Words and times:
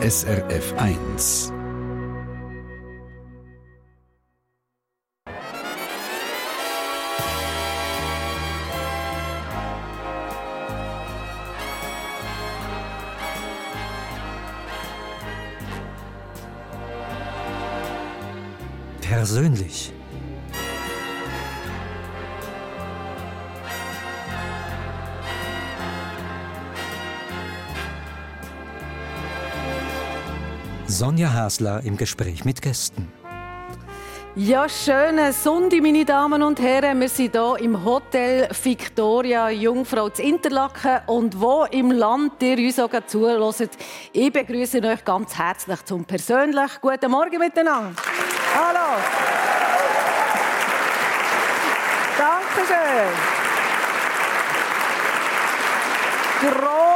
SRF 0.00 0.72
1. 0.76 1.57
Sonja 30.98 31.32
Hasler 31.32 31.80
im 31.84 31.96
Gespräch 31.96 32.44
mit 32.44 32.60
Gästen. 32.60 33.06
Ja, 34.34 34.68
schöne 34.68 35.32
Sonntag, 35.32 35.80
meine 35.80 36.04
Damen 36.04 36.42
und 36.42 36.60
Herren. 36.60 37.00
Wir 37.00 37.08
sind 37.08 37.36
hier 37.36 37.56
im 37.60 37.84
Hotel 37.84 38.48
Victoria 38.64 39.48
Jungfrau 39.48 40.08
zu 40.08 40.24
Interlaken 40.24 41.02
und 41.06 41.40
wo 41.40 41.66
im 41.70 41.92
Land 41.92 42.42
ihr 42.42 42.58
uns 42.58 42.80
auch 42.80 42.90
zuhört. 43.06 43.70
Ich 44.12 44.32
begrüße 44.32 44.82
euch 44.82 45.04
ganz 45.04 45.38
herzlich 45.38 45.84
zum 45.84 46.04
persönlich 46.04 46.80
guten 46.80 47.12
Morgen 47.12 47.38
miteinander. 47.38 47.92
Hallo. 48.56 48.98
Dankeschön. 52.18 53.38
Grossen 56.40 56.87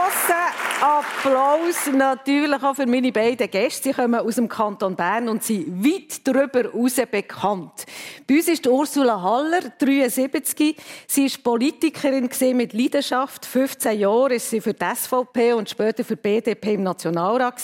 Applaus 0.83 1.87
natürlich 1.95 2.61
auch 2.61 2.75
für 2.75 2.87
meine 2.87 3.13
beiden 3.13 3.49
Gäste. 3.49 3.91
Sie 3.91 3.93
kommen 3.95 4.19
aus 4.19 4.35
dem 4.35 4.49
Kanton 4.49 4.97
Bern 4.97 5.29
und 5.29 5.45
sind 5.45 5.85
weit 5.85 6.27
darüber 6.27 6.73
hinaus 6.73 6.97
bekannt. 7.09 7.87
Bei 8.27 8.35
uns 8.35 8.49
ist 8.49 8.67
Ursula 8.67 9.23
Haller, 9.23 9.61
73. 9.79 10.77
Sie 11.07 11.27
ist 11.27 11.45
Politikerin 11.45 12.29
mit 12.57 12.73
Leidenschaft. 12.73 13.47
15 13.47 14.01
Jahre 14.01 14.35
ist 14.35 14.51
sie 14.51 14.61
für 14.61 14.75
die 14.75 14.85
SVP 14.85 15.53
und 15.53 15.71
später 15.71 16.03
für 16.03 16.17
die 16.17 16.23
BDP 16.23 16.75
im 16.75 16.83
Nationalrat. 16.83 17.63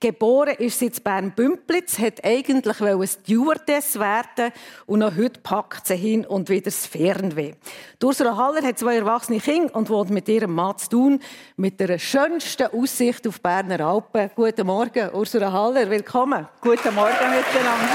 Geboren 0.00 0.56
ist 0.58 0.80
sie 0.80 0.86
in 0.86 0.92
Bern-Bümplitz, 1.04 2.00
hat 2.00 2.24
eigentlich 2.24 2.80
ein 2.80 3.06
Stewardess 3.06 4.00
werden 4.00 4.52
und 4.86 4.98
noch 4.98 5.16
heute 5.16 5.38
packt 5.38 5.86
sie 5.86 5.94
hin 5.94 6.26
und 6.26 6.48
wieder 6.48 6.62
das 6.62 6.86
Fernweh. 6.86 7.52
Ursula 8.02 8.36
Haller 8.36 8.62
hat 8.62 8.80
zwei 8.80 8.96
erwachsene 8.96 9.38
Kinder 9.38 9.76
und 9.76 9.90
wohnt 9.90 10.10
mit 10.10 10.28
ihrem 10.28 10.54
Mann 10.54 10.76
zu 10.78 10.88
tun, 10.88 11.20
mit 11.56 11.78
der 11.78 11.98
schönsten 11.98 12.47
schönsten 12.48 12.74
Aussicht 12.74 13.26
auf 13.26 13.40
Berner 13.40 13.80
Alpen. 13.80 14.30
Guten 14.34 14.66
Morgen, 14.66 15.10
Ursula 15.12 15.52
Haller, 15.52 15.88
willkommen. 15.90 16.48
Guten 16.62 16.94
Morgen 16.94 17.12
miteinander. 17.12 17.88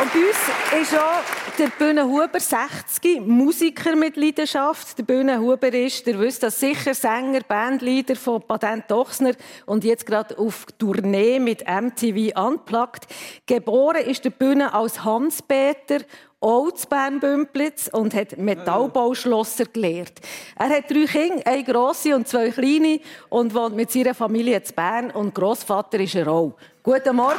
Und 0.00 0.12
bei 0.12 0.18
uns 0.18 0.88
ist 0.90 0.98
auch 0.98 1.56
der 1.56 1.68
Bühne 1.68 2.04
Huber 2.04 2.40
60, 2.40 3.20
Musiker 3.20 3.94
mit 3.94 4.16
Leidenschaft. 4.16 4.98
Der 4.98 5.04
Bühne 5.04 5.38
Huber 5.38 5.72
ist, 5.72 6.06
ihr 6.08 6.18
wisst 6.18 6.42
das 6.42 6.58
sicher, 6.58 6.94
Sänger, 6.94 7.40
Bandleader 7.46 8.16
von 8.16 8.42
Patent 8.42 8.90
Ochsner 8.90 9.34
und 9.66 9.84
jetzt 9.84 10.06
gerade 10.06 10.36
auf 10.36 10.66
Tournee 10.78 11.38
mit 11.38 11.64
MTV 11.68 12.36
Unplugged. 12.36 13.06
Geboren 13.46 14.04
ist 14.04 14.24
der 14.24 14.30
Bühne 14.30 14.74
als 14.74 15.04
Hans-Peter 15.04 16.04
auch 16.42 16.72
zu 16.72 16.88
Bern-Bümplitz 16.88 17.88
und 17.92 18.14
hat 18.14 18.36
Metallbauschlosser 18.36 19.66
gelehrt. 19.66 20.14
Er 20.58 20.70
hat 20.70 20.90
drei 20.90 21.04
Kinder, 21.06 21.46
eine 21.46 21.62
grosse 21.62 22.16
und 22.16 22.26
zwei 22.26 22.50
kleine 22.50 22.98
und 23.28 23.54
wohnt 23.54 23.76
mit 23.76 23.92
seiner 23.92 24.14
Familie 24.14 24.60
zu 24.62 24.72
Bern 24.72 25.10
und 25.12 25.34
Großvater 25.34 26.00
ist 26.00 26.16
er 26.16 26.28
auch. 26.28 26.54
Guten 26.82 27.14
Morgen, 27.14 27.36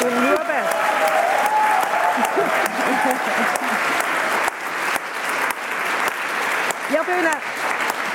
guten 0.00 0.22
Morgen. 0.22 0.36
ja, 6.94 7.02
Bühne, 7.02 7.32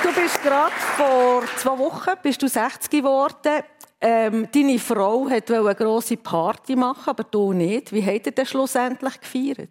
du 0.02 0.12
bist 0.20 0.42
gerade 0.42 0.72
vor 0.96 1.44
zwei 1.56 1.78
Wochen 1.78 2.10
bist 2.20 2.42
du 2.42 2.48
60 2.48 2.90
geworden. 2.90 3.62
Ähm, 4.00 4.48
deine 4.52 4.80
Frau 4.80 5.30
wollte 5.30 5.60
eine 5.60 5.76
grosse 5.76 6.16
Party 6.16 6.74
machen, 6.74 7.10
aber 7.10 7.22
du 7.22 7.52
nicht. 7.52 7.92
Wie 7.92 8.04
habt 8.04 8.26
ihr 8.26 8.32
das 8.32 8.48
schlussendlich 8.48 9.20
gefeiert? 9.20 9.68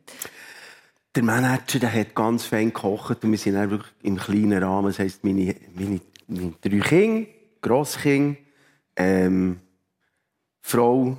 Der 1.16 1.24
Manager 1.24 1.80
der 1.80 1.94
hat 1.94 2.14
ganz 2.16 2.46
fein 2.46 2.68
gekocht 2.68 3.24
und 3.24 3.32
wir 3.32 3.38
sind 3.38 3.56
wirklich 3.70 3.92
im 4.04 4.18
kleinen 4.18 4.62
Rahmen. 4.64 4.88
Das 4.88 5.00
heisst, 5.00 5.24
meine, 5.24 5.56
meine, 5.74 6.02
meine 6.28 6.54
drei 6.62 6.80
Kinder, 6.80 7.30
Grosskind, 7.62 8.38
ähm, 8.96 9.60
Frau, 10.62 11.18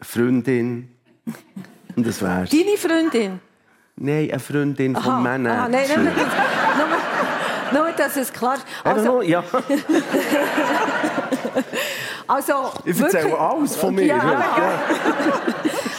Freundin 0.00 0.90
und 1.96 2.06
das 2.06 2.22
wär's. 2.22 2.50
Deine 2.50 2.76
Freundin? 2.76 3.40
Nein, 3.96 4.30
eine 4.30 4.38
Freundin 4.38 4.94
aha, 4.94 5.02
vom 5.02 5.20
Manager. 5.22 5.58
Aha, 5.58 5.68
nein, 5.68 5.88
nein, 5.88 6.04
nein, 6.04 6.14
nur, 7.72 7.82
nur, 7.82 7.92
dass 7.92 8.16
es 8.16 8.32
klar 8.32 8.56
ist. 8.56 8.66
Also, 8.84 9.22
ja. 9.22 9.42
also, 12.28 12.70
ich 12.84 13.00
erzähle 13.00 13.38
alles 13.38 13.76
von 13.76 13.94
mir. 13.94 14.06
Ja, 14.06 14.16
ja. 14.16 14.80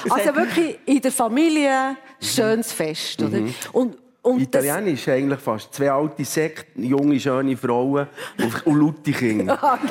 Also 0.09 0.35
wirklich 0.35 0.79
in 0.85 1.01
der 1.01 1.11
Familie 1.11 1.95
schönes 2.21 2.71
Fest. 2.71 3.21
Oder? 3.21 3.39
Mhm. 3.39 3.53
Und, 3.71 3.97
und 4.21 4.41
Italienisch 4.41 5.05
das... 5.05 5.15
eigentlich 5.15 5.39
fast. 5.39 5.73
Zwei 5.73 5.91
alte 5.91 6.25
Sekten, 6.25 6.83
junge, 6.83 7.19
schöne 7.19 7.55
Frauen 7.57 8.07
und 8.37 8.65
laute 8.65 9.11
Kinder. 9.11 9.57
ah, 9.61 9.77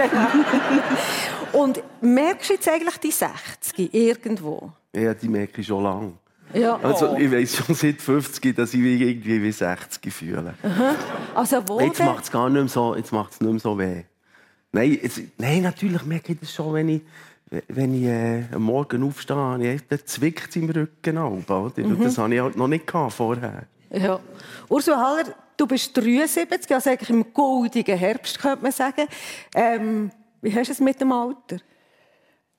genau. 1.50 1.64
Und 1.64 1.82
merkst 2.00 2.50
du 2.50 2.54
jetzt 2.54 2.68
eigentlich 2.68 2.98
die 2.98 3.10
60 3.10 3.94
irgendwo? 3.94 4.72
Ja, 4.94 5.14
die 5.14 5.28
merke 5.28 5.60
ich 5.60 5.66
schon 5.66 5.82
lange. 5.82 6.12
Ja. 6.54 6.78
Also, 6.82 7.16
ich 7.16 7.30
weiß 7.30 7.56
schon 7.56 7.74
seit 7.74 8.00
50, 8.00 8.56
dass 8.56 8.72
ich 8.72 8.80
mich 8.80 9.00
irgendwie 9.00 9.42
wie 9.42 9.52
60 9.52 10.12
fühle. 10.12 10.54
Aha. 10.62 10.94
Also 11.34 11.62
wo 11.66 11.80
Jetzt 11.80 12.00
macht 12.00 12.24
es 12.24 12.30
gar 12.30 12.48
nicht 12.48 12.60
mehr 12.60 12.68
so, 12.68 12.96
jetzt 12.96 13.12
macht's 13.12 13.40
nicht 13.40 13.50
mehr 13.50 13.60
so 13.60 13.78
weh. 13.78 14.04
Nein, 14.72 14.98
jetzt, 15.02 15.20
nein, 15.38 15.62
natürlich 15.62 16.04
merke 16.04 16.32
ich 16.32 16.40
das 16.40 16.52
schon, 16.52 16.74
wenn 16.74 16.88
ich 16.88 17.02
wenn 17.68 17.94
ich 17.94 18.04
äh, 18.04 18.44
am 18.52 18.62
Morgen 18.62 19.02
aufstehe, 19.02 19.80
dann 19.88 20.00
zwickt 20.04 20.50
es 20.50 20.56
im 20.56 20.70
Rücken 20.70 21.18
auf. 21.18 21.48
Oder? 21.48 21.86
Mhm. 21.86 22.02
Das 22.02 22.18
hatte 22.18 22.34
ich 22.34 22.40
halt 22.40 22.56
noch 22.56 22.68
nicht 22.68 22.90
vorher. 22.90 23.66
Ja. 23.90 24.20
Ursula 24.68 24.98
Haller, 24.98 25.34
du 25.56 25.66
bist 25.66 25.96
73, 25.96 26.74
also 26.74 26.90
eigentlich 26.90 27.10
im 27.10 27.32
goldigen 27.32 27.96
Herbst, 27.96 28.38
könnte 28.38 28.62
man 28.62 28.72
sagen. 28.72 29.06
Ähm, 29.54 30.10
wie 30.42 30.54
hast 30.54 30.68
du 30.68 30.72
es 30.72 30.80
mit 30.80 31.00
dem 31.00 31.12
Alter? 31.12 31.58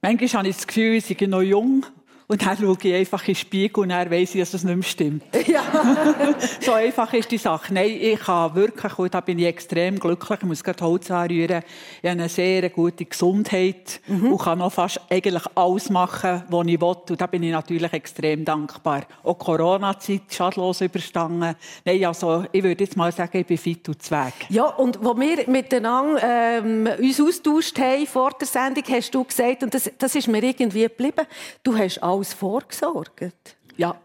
Manchmal 0.02 0.30
habe 0.30 0.48
ich 0.48 0.56
das 0.56 0.68
Gefühl, 0.68 0.96
ich 0.96 1.06
sei 1.06 1.26
noch 1.26 1.42
jung 1.42 1.86
und 2.32 2.46
dann 2.46 2.56
schaue 2.56 2.78
ich 2.84 2.94
einfach 2.94 3.22
in 3.22 3.34
den 3.34 3.36
Spiegel 3.36 3.82
und 3.82 3.90
dann 3.90 4.12
weiss 4.12 4.36
ich, 4.36 4.42
dass 4.42 4.54
es 4.54 4.64
nicht 4.64 4.76
mehr 4.76 4.84
stimmt. 4.84 5.24
Ja. 5.50 5.64
so 6.62 6.74
einfach 6.74 7.12
ist 7.14 7.32
die 7.32 7.40
Sache. 7.40 7.74
Nein, 7.74 7.98
ich 8.00 8.28
habe 8.28 8.54
wirklich, 8.54 9.00
und 9.00 9.12
da 9.12 9.20
bin 9.20 9.40
ich 9.40 9.48
extrem 9.48 10.00
glücklich, 10.00 10.38
ich 10.40 10.46
muss 10.46 10.64
gerade 10.64 10.86
Holz 10.86 11.10
anrühren, 11.10 11.64
ich 12.04 12.10
habe 12.10 12.20
eine 12.20 12.30
sehr 12.30 12.70
gute 12.70 13.06
Gesundheit 13.06 14.00
mhm. 14.06 14.34
und 14.34 14.38
kann 14.38 14.60
noch 14.60 14.72
fast 14.72 15.02
eigentlich 15.10 15.42
alles 15.56 15.90
machen, 15.90 16.44
was 16.48 16.68
ich 16.68 16.80
will. 16.80 16.96
Und 17.10 17.20
da 17.20 17.26
bin 17.26 17.42
ich 17.42 17.52
natürlich 17.52 17.92
extrem 17.94 18.46
dankbar. 18.46 19.08
Auch 19.24 19.40
Corona-Zeit 19.40 20.22
schadlos 20.30 20.82
überstanden. 20.82 21.56
Nein, 21.84 22.06
also 22.06 22.44
ich 22.52 22.62
würde 22.62 22.84
jetzt 22.84 22.96
mal 22.96 23.12
sagen, 23.12 23.40
ich 23.40 23.48
bin 23.48 23.58
fit 23.58 23.90
und 23.90 24.04
zweig. 24.04 24.34
Ja, 24.50 24.66
und 24.66 25.04
wo 25.04 25.18
wir 25.20 25.50
miteinander 25.50 26.22
ähm, 26.24 26.88
uns 27.00 27.20
austauscht 27.20 27.80
haben 27.80 28.06
vor 28.06 28.32
der 28.40 28.46
Sendung, 28.46 28.84
hast 28.88 29.16
du 29.16 29.24
gesagt, 29.24 29.64
und 29.64 29.74
das, 29.74 29.90
das 29.98 30.14
ist 30.14 30.28
mir 30.28 30.44
irgendwie 30.44 30.84
geblieben, 30.84 31.26
du 31.64 31.76
hast 31.76 31.98
alles 32.04 32.19
alles 32.20 32.34
vorgesorgt? 32.34 33.56
Ja, 33.78 33.96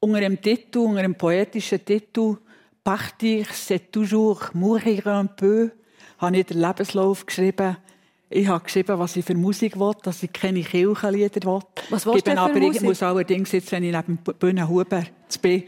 unter 0.00 0.20
dem 0.20 0.40
Titel, 0.40 0.78
unter 0.78 1.02
dem 1.02 1.14
poetischen 1.14 1.84
Titel 1.84 2.36
«Partir, 2.84 3.46
c'est 3.52 3.90
toujours 3.90 4.50
mourir 4.54 5.06
un 5.06 5.28
peu» 5.28 5.70
habe 6.18 6.38
ich 6.38 6.46
den 6.46 6.60
Lebenslauf 6.60 7.24
geschrieben. 7.26 7.76
Ich 8.28 8.48
habe 8.48 8.64
geschrieben, 8.64 8.98
was 8.98 9.14
ich 9.16 9.24
für 9.24 9.36
Musik 9.36 9.78
will, 9.78 9.92
dass 10.02 10.22
ich 10.22 10.32
keine 10.32 10.62
Kirchenlieder 10.62 11.42
will. 11.46 11.60
Was 11.90 12.04
willst 12.06 12.26
du 12.26 12.32
für 12.32 12.38
aber 12.38 12.58
Musik? 12.58 12.82
Ich 12.82 12.82
muss 12.82 13.02
allerdings 13.02 13.52
jetzt, 13.52 13.70
wenn 13.70 13.84
ich 13.84 13.94
neben 13.94 14.16
Bühne 14.16 14.68
Huber 14.68 15.04
zugeben, 15.28 15.64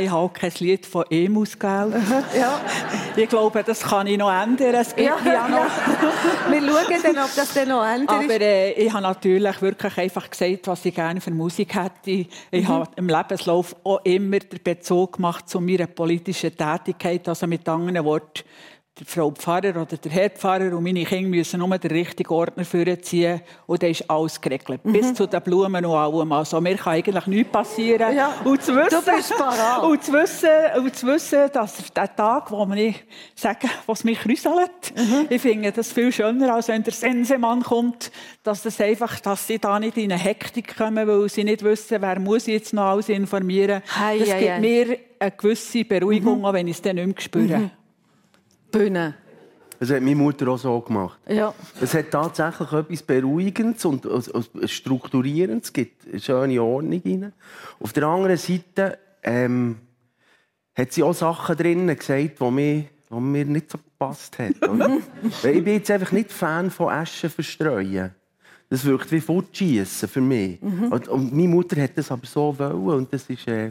ich 0.00 0.10
habe 0.10 0.32
kein 0.32 0.52
Lied 0.58 0.86
von 0.86 1.04
Emus 1.10 1.58
gewählt. 1.58 1.94
ja. 2.38 2.60
Ich 3.16 3.28
glaube, 3.28 3.62
das 3.62 3.80
kann 3.80 4.06
ich 4.06 4.18
noch 4.18 4.30
ändern. 4.30 4.74
Es 4.74 4.94
gibt 4.94 5.08
ja, 5.08 5.16
ja 5.24 5.48
noch. 5.48 5.58
Ja. 5.58 6.50
Wir 6.50 6.60
schauen 6.60 7.02
dann, 7.02 7.24
ob 7.24 7.34
das 7.34 7.54
dann 7.54 7.68
noch 7.68 7.84
ändert. 7.84 8.10
Aber 8.10 8.40
äh, 8.40 8.72
ich 8.72 8.92
habe 8.92 9.02
natürlich 9.02 9.62
wirklich 9.62 9.98
einfach 9.98 10.30
gesagt, 10.30 10.66
was 10.66 10.84
ich 10.84 10.94
gerne 10.94 11.20
für 11.20 11.30
Musik 11.30 11.74
hätte. 11.74 12.10
Ich 12.10 12.28
mhm. 12.52 12.68
habe 12.68 12.90
im 12.96 13.08
Lebenslauf 13.08 13.74
auch 13.84 14.00
immer 14.04 14.38
den 14.38 14.62
Bezug 14.62 15.16
gemacht 15.16 15.48
zu 15.48 15.60
meiner 15.60 15.86
politischen 15.86 16.56
Tätigkeit. 16.56 17.28
Also 17.28 17.46
mit 17.46 17.68
anderen 17.68 18.04
Worten, 18.04 18.42
der 18.98 19.06
Frau 19.06 19.30
Pfarrer 19.30 19.76
oder 19.82 19.96
der 19.98 20.10
Herr 20.10 20.30
Pfarrer 20.30 20.74
und 20.74 20.82
meine 20.82 21.04
Kinder 21.04 21.28
müssen 21.28 21.60
nur 21.60 21.76
den 21.76 21.90
richtigen 21.90 22.32
Ordner 22.32 22.64
vorziehen 22.64 23.42
und 23.66 23.82
dann 23.82 23.90
ist 23.90 24.08
alles 24.10 24.40
geregelt. 24.40 24.82
Mhm. 24.84 24.92
Bis 24.92 25.12
zu 25.12 25.26
den 25.26 25.42
Blumen 25.42 25.84
und 25.84 25.92
allem. 25.94 26.32
Also 26.32 26.60
mir 26.62 26.76
kann 26.76 26.94
eigentlich 26.94 27.26
nichts 27.26 27.52
passieren. 27.52 28.16
Ja. 28.16 28.32
Und 28.42 28.62
zu 28.62 28.74
wissen, 28.74 28.96
und 29.90 30.02
zu 30.02 30.12
wissen, 30.14 30.48
und 30.82 30.96
zu 30.96 31.06
wissen 31.08 31.50
dass 31.52 31.92
der 31.92 32.16
Tag, 32.16 32.50
wo 32.50 32.66
ich 32.74 33.04
sage, 33.34 33.68
was 33.86 34.02
mich 34.04 34.24
rüsselt, 34.26 34.70
Mhm. 34.96 35.26
ich 35.28 35.42
finde 35.42 35.72
das 35.72 35.92
viel 35.92 36.10
schöner, 36.10 36.54
als 36.54 36.68
wenn 36.68 36.82
der 36.82 36.92
Sensemann 36.92 37.62
kommt, 37.62 38.10
dass 38.42 38.62
das 38.62 38.80
einfach, 38.80 39.20
dass 39.20 39.46
sie 39.46 39.58
da 39.58 39.78
nicht 39.78 39.98
in 39.98 40.10
eine 40.10 40.20
Hektik 40.20 40.74
kommen, 40.76 41.06
weil 41.06 41.28
sie 41.28 41.44
nicht 41.44 41.62
wissen, 41.62 42.00
wer 42.00 42.18
muss 42.18 42.46
jetzt 42.46 42.72
noch 42.72 42.84
alles 42.84 43.10
informieren. 43.10 43.82
Hei, 43.98 44.18
das 44.20 44.30
hei, 44.30 44.38
gibt 44.38 44.50
hei. 44.52 44.60
mir 44.60 44.98
eine 45.18 45.30
gewisse 45.32 45.84
Beruhigung, 45.84 46.44
auch 46.46 46.52
wenn 46.54 46.66
ich 46.68 46.76
es 46.76 46.82
dann 46.82 46.96
nicht 46.96 47.06
mehr 47.06 47.20
spüre. 47.20 47.70
Bühne. 48.70 49.14
Das 49.78 49.90
hat 49.90 50.00
meine 50.00 50.16
Mutter 50.16 50.48
auch 50.48 50.58
so 50.58 50.80
gemacht. 50.80 51.18
Ja. 51.28 51.52
Es 51.80 51.92
hat 51.94 52.10
tatsächlich 52.10 52.72
etwas 52.72 53.02
Beruhigendes 53.02 53.84
und 53.84 54.06
Strukturierendes. 54.64 55.68
Es 55.68 55.72
gibt 55.72 56.08
eine 56.08 56.20
schöne 56.20 56.62
Ordnung 56.62 57.02
rein. 57.04 57.32
Auf 57.80 57.92
der 57.92 58.04
anderen 58.04 58.38
Seite 58.38 58.98
ähm, 59.22 59.76
hat 60.74 60.92
sie 60.92 61.02
auch 61.02 61.14
Sachen 61.14 61.56
drin 61.56 61.94
gesagt, 61.94 62.40
die 62.40 62.50
mir, 62.50 62.84
die 63.10 63.14
mir 63.14 63.44
nicht 63.44 63.70
so 63.70 63.78
gepasst 63.78 64.38
haben. 64.38 65.02
ich 65.22 65.42
bin 65.42 65.74
jetzt 65.74 65.90
einfach 65.90 66.12
nicht 66.12 66.32
Fan 66.32 66.70
von 66.70 66.88
Aschen 66.88 67.30
verstreuen. 67.30 68.14
Das 68.68 68.84
wirkt 68.84 69.12
wie 69.12 69.20
Fortschießen 69.20 70.08
für 70.08 70.20
mich. 70.20 70.60
Und, 70.62 71.06
und 71.08 71.32
meine 71.32 71.48
Mutter 71.48 71.80
hat 71.80 71.96
das 71.96 72.10
aber 72.10 72.26
so 72.26 72.58
wollen 72.58 72.98
und 72.98 73.12
das 73.12 73.28
ist, 73.30 73.46
äh, 73.46 73.68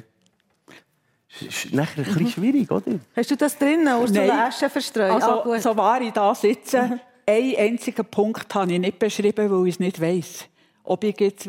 ist 1.41 1.73
nachher 1.73 2.05
ein 2.05 2.13
bisschen 2.13 2.27
schwierig, 2.27 2.71
oder? 2.71 2.99
Hast 3.15 3.31
du 3.31 3.35
das 3.35 3.57
drin, 3.57 3.87
Ursula 3.87 4.25
Nein. 4.25 4.39
Asche 4.39 4.69
verstreut? 4.69 5.11
Also, 5.11 5.51
ah, 5.51 5.59
so 5.59 5.75
wahr 5.75 6.01
ich 6.01 6.11
da 6.11 6.33
sitze, 6.33 6.99
einen 7.27 7.55
einzigen 7.55 8.05
Punkt 8.05 8.53
habe 8.53 8.71
ich 8.71 8.79
nicht 8.79 8.99
beschrieben, 8.99 9.51
weil 9.51 9.67
ich 9.67 9.75
es 9.75 9.79
nicht 9.79 10.01
weiss. 10.01 10.45
Ob 10.83 11.03
ich 11.03 11.19
jetzt 11.19 11.47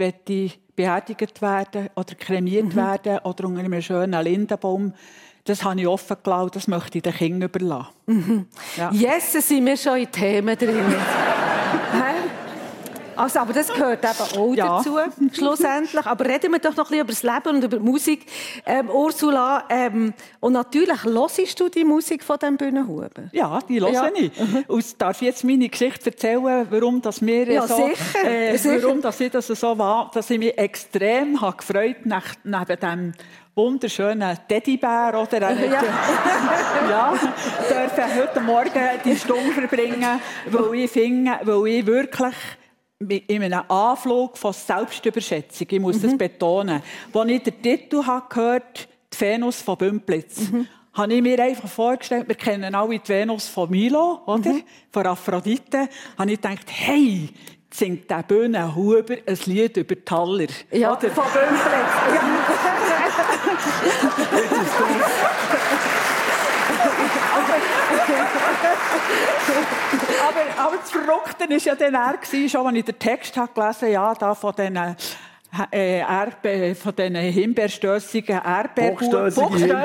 beerdigt 0.75 1.43
werden 1.43 1.89
oder 1.95 2.15
kremiert 2.15 2.75
werden 2.75 3.19
oder 3.19 3.45
unter 3.45 3.61
einem 3.61 3.83
schönen 3.83 4.25
Lindenbaum, 4.25 4.95
das 5.45 5.63
habe 5.63 5.81
ich 5.81 5.87
offen 5.87 6.17
gelassen, 6.23 6.51
das 6.55 6.69
möchte 6.69 6.99
ich 6.99 7.03
den 7.03 7.15
Kindern 7.15 7.49
überlassen. 7.49 8.49
Ja. 8.77 8.91
Yes, 8.93 9.33
sind 9.33 9.65
wir 9.65 9.77
schon 9.77 9.99
in 9.99 10.11
Themen 10.11 10.57
drin. 10.57 10.77
Also, 13.17 13.39
aber 13.41 13.53
das 13.53 13.69
gehört 13.73 14.05
eben 14.05 14.41
auch 14.41 14.55
Ja. 14.55 14.77
dazu, 14.79 14.99
schlussendlich. 15.33 16.07
Aber 16.07 16.25
reden 16.27 16.53
wir 16.53 16.59
doch 16.59 16.77
noch 16.77 16.91
ein 16.91 17.05
bisschen 17.07 17.25
über 17.25 17.33
das 17.35 17.45
Leben 17.45 17.57
und 17.57 17.65
über 17.65 17.77
die 17.79 17.83
Musik. 17.85 18.27
Ähm, 18.65 18.91
Ursula, 18.91 19.65
ähm, 19.69 20.13
und 20.41 20.53
natürlich 20.53 21.05
hörst 21.05 21.61
du 21.61 21.69
die 21.69 21.85
Musik 21.85 22.23
von 22.23 22.39
diesem 22.39 22.57
Bühnenhuber. 22.57 23.09
Ja, 23.33 23.59
die 23.69 23.81
höre 23.81 23.91
Ja. 23.93 24.09
ich. 24.15 24.31
Und 24.69 25.01
darf 25.03 25.21
ich 25.23 25.29
jetzt 25.29 25.45
meine 25.45 25.69
Geschichte 25.69 26.11
erzählen, 26.11 26.67
warum 26.71 27.01
das 27.03 27.21
mir 27.21 27.51
Ja, 27.51 27.67
so, 27.67 27.77
sicher. 27.77 28.25
Äh, 28.29 28.57
Sicher. 28.57 28.83
warum 28.83 29.01
das 29.01 29.19
ich 29.21 29.31
das 29.31 29.47
so 29.47 29.79
war, 29.79 30.11
dass 30.13 30.29
ich 30.31 30.39
mich 30.39 30.57
extrem 30.59 31.41
habe 31.41 31.57
gefreut 31.57 32.05
nach, 32.05 32.35
neben 32.45 32.81
dem 32.81 33.13
wunderschönen 33.55 34.37
Teddybär 34.49 35.15
oder 35.19 35.41
er 35.41 35.53
Ja. 35.65 35.83
ja, 36.91 37.15
dürfen 37.69 38.21
heute 38.21 38.41
Morgen 38.41 38.71
die 39.05 39.17
Stunde 39.17 39.53
verbringen, 39.53 40.21
weil 40.51 40.75
ich 40.81 40.91
finde, 40.91 41.39
weil 41.43 41.67
ich 41.69 41.87
wirklich 41.87 42.35
in 42.99 43.43
einem 43.43 43.63
Anflug 43.69 44.39
von 44.39 44.53
Selbstüberschätzung, 44.53 45.67
ich 45.71 45.81
muss 45.81 46.01
das 46.01 46.17
betonen, 46.17 46.83
als 47.13 47.31
ich 47.31 47.43
den 47.43 47.63
Titel 47.63 48.03
habe 48.05 48.27
gehört 48.29 48.89
die 49.13 49.21
Venus 49.21 49.61
von 49.61 49.77
Bümplitz, 49.77 50.51
habe 50.95 51.13
ich 51.13 51.23
mir 51.23 51.39
einfach 51.43 51.69
vorgestellt, 51.69 52.27
wir 52.27 52.37
kennen 52.37 52.75
alle 52.75 52.99
die 52.99 53.09
Venus 53.09 53.49
von 53.49 53.71
Milo, 53.71 54.23
oder? 54.25 54.57
Von 54.91 55.07
Aphrodite, 55.07 55.89
habe 56.19 56.33
ich 56.33 56.41
gedacht, 56.41 56.67
hey, 56.69 57.29
singt 57.71 58.11
der 58.11 58.23
Bühnenhuber 58.23 59.17
ein 59.27 59.39
Lied 59.45 59.77
über 59.77 59.95
die 59.95 60.11
Haller. 60.11 60.47
Ja, 60.73 60.97
oder? 60.97 61.11
von 61.11 61.25
Bümplitz. 61.25 61.93
aber, 70.37 70.67
aber 70.67 70.77
das 70.77 70.91
Verrückte 70.91 71.49
war 71.49 71.57
ja 71.57 71.75
dann 71.75 71.95
er, 71.95 72.49
schon 72.49 72.67
als 72.67 72.77
ich 72.77 72.85
den 72.85 72.99
Text 72.99 73.37
habe 73.37 73.53
gelesen 73.53 73.93
ja, 73.93 74.15
da 74.15 74.35
von 74.35 74.55
diesen 74.55 74.97
äh, 75.73 76.01
Erdbe 76.01 76.75
von 76.75 76.95
diesen 76.95 77.17
himbeerstössigen 77.17 78.41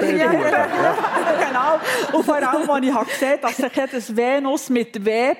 Himbeerbuben, 0.01 0.41
genau. 1.47 1.79
Und 2.17 2.25
vor 2.25 2.35
allem, 2.35 2.69
als 2.69 2.85
ich 2.85 2.93
habe 2.93 3.05
gesehen 3.05 3.39
dass 3.41 3.57
sich 3.57 3.71
das 3.91 4.15
Venus 4.15 4.69
mit 4.69 5.05
W. 5.05 5.35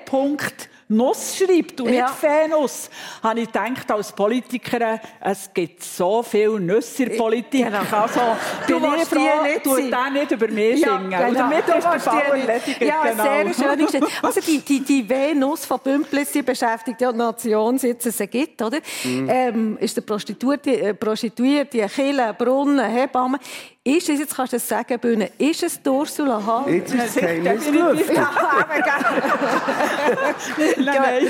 Nuss 0.96 1.36
schreibt 1.36 1.80
und 1.80 1.92
Ja. 1.92 2.06
nicht 2.08 2.22
Venus, 2.22 2.90
habe 3.22 3.40
ich 3.40 3.46
gedacht, 3.46 3.90
als 3.90 4.12
Politikerin, 4.12 5.00
es 5.20 5.50
gibt 5.52 5.82
so 5.82 6.22
viele 6.22 6.60
Nüsse 6.60 7.04
in 7.04 7.08
der 7.10 7.16
Politik. 7.16 7.64
Genau. 7.66 7.78
Also, 7.90 8.20
Du 8.66 8.80
bin 8.80 8.90
ich 9.00 9.08
froh, 9.08 9.42
nicht 9.42 9.64
sein. 9.64 9.90
der 9.90 10.10
nicht 10.10 10.30
über 10.32 10.48
mich 10.48 10.80
singen. 10.80 11.10
genau. 11.10 11.28
Und 11.28 11.34
damit 11.38 11.68
Du 11.68 11.72
ist 11.72 11.84
der 11.84 12.00
Fall 12.00 12.22
erledigt. 12.40 12.80
Ja, 12.82 13.02
genau. 13.04 13.22
sehr 13.24 13.88
schön. 13.88 14.06
Also 14.22 14.40
die, 14.40 14.58
die, 14.58 14.80
die 14.80 15.08
Venus 15.08 15.64
von 15.64 15.78
Bümplitz, 15.82 16.32
die 16.32 16.42
beschäftigt 16.42 17.00
ja 17.00 17.10
die 17.12 17.18
Nation, 17.18 17.78
seit 17.78 18.04
es 18.04 18.16
sie 18.18 18.26
gibt, 18.26 18.60
oder? 18.62 18.78
Ähm, 19.04 19.76
ist 19.80 19.96
der 19.96 20.02
Prostituierte, 20.02 20.70
äh, 20.80 20.94
Prostituierte, 20.94 21.86
Kille, 21.88 22.34
Brunnen, 22.38 22.84
Hebamme. 22.84 23.38
Ist 23.84 24.08
es, 24.08 24.20
jetzt 24.20 24.36
kannst 24.36 24.52
du 24.52 24.58
es 24.58 24.68
sagen, 24.68 24.96
Bühne, 25.00 25.28
ist 25.38 25.60
es 25.64 25.80
Ursula 25.84 26.46
Hall? 26.46 26.72
Jetzt 26.72 26.94
ist 26.94 27.14
sicher, 27.14 27.34
Geheimnis 27.34 27.64
gelüftet. 27.64 28.16
Nein, 30.76 30.84
nein. 30.84 31.26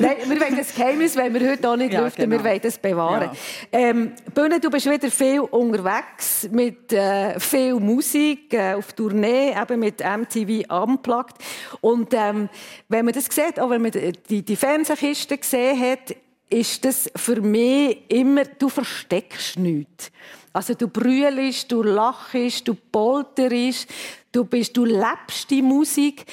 Nein, 0.00 0.16
wir 0.28 0.40
wollen 0.40 0.56
das 0.56 0.72
Geheimnis 0.72 1.16
wollen 1.16 1.34
wir 1.34 1.50
heute 1.50 1.68
auch 1.68 1.74
nicht 1.74 1.92
Ja, 1.92 2.04
lüften, 2.04 2.30
genau. 2.30 2.44
wir 2.44 2.48
wollen 2.48 2.60
es 2.62 2.78
bewahren. 2.78 3.30
Ja. 3.72 3.78
Ähm, 3.80 4.12
Bühne, 4.32 4.60
du 4.60 4.70
bist 4.70 4.88
wieder 4.88 5.10
viel 5.10 5.40
unterwegs 5.40 6.48
mit 6.52 6.92
äh, 6.92 7.40
viel 7.40 7.74
Musik 7.80 8.54
äh, 8.54 8.74
auf 8.74 8.92
Tournee, 8.92 9.52
eben 9.60 9.80
mit 9.80 9.98
MTV 9.98 10.72
Unplugged. 10.72 11.34
Und 11.80 12.14
ähm, 12.14 12.50
wenn 12.88 13.04
man 13.04 13.14
das 13.14 13.24
sieht, 13.24 13.58
auch 13.58 13.70
wenn 13.70 13.82
man 13.82 13.90
die, 13.90 14.44
die 14.44 14.56
Fernsehkiste 14.56 15.38
gesehen 15.38 15.80
hat, 15.80 16.14
ist 16.54 16.84
das 16.84 17.10
für 17.16 17.40
mich 17.40 18.08
immer, 18.08 18.44
du 18.44 18.68
versteckst 18.68 19.58
nichts. 19.58 20.12
Also 20.52 20.74
du 20.74 20.86
brüllst, 20.86 21.70
du 21.72 21.82
lachst, 21.82 22.68
du 22.68 22.74
polterst, 22.74 23.88
du, 24.30 24.44
bist, 24.44 24.76
du 24.76 24.84
lebst 24.84 25.50
die 25.50 25.62
Musik. 25.62 26.24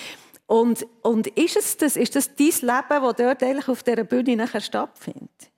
Und, 0.46 0.86
und 1.02 1.26
ist 1.28 1.58
es 1.58 1.76
das, 1.76 1.96
ist 1.96 2.16
das 2.16 2.36
dein 2.36 2.48
Leben, 2.48 2.62
das 2.90 3.16
dort 3.16 3.44
eigentlich 3.44 3.68
auf 3.68 3.82
dieser 3.82 4.04
Bühne 4.04 4.36
nachher 4.36 4.62
stattfindet? 4.62 5.52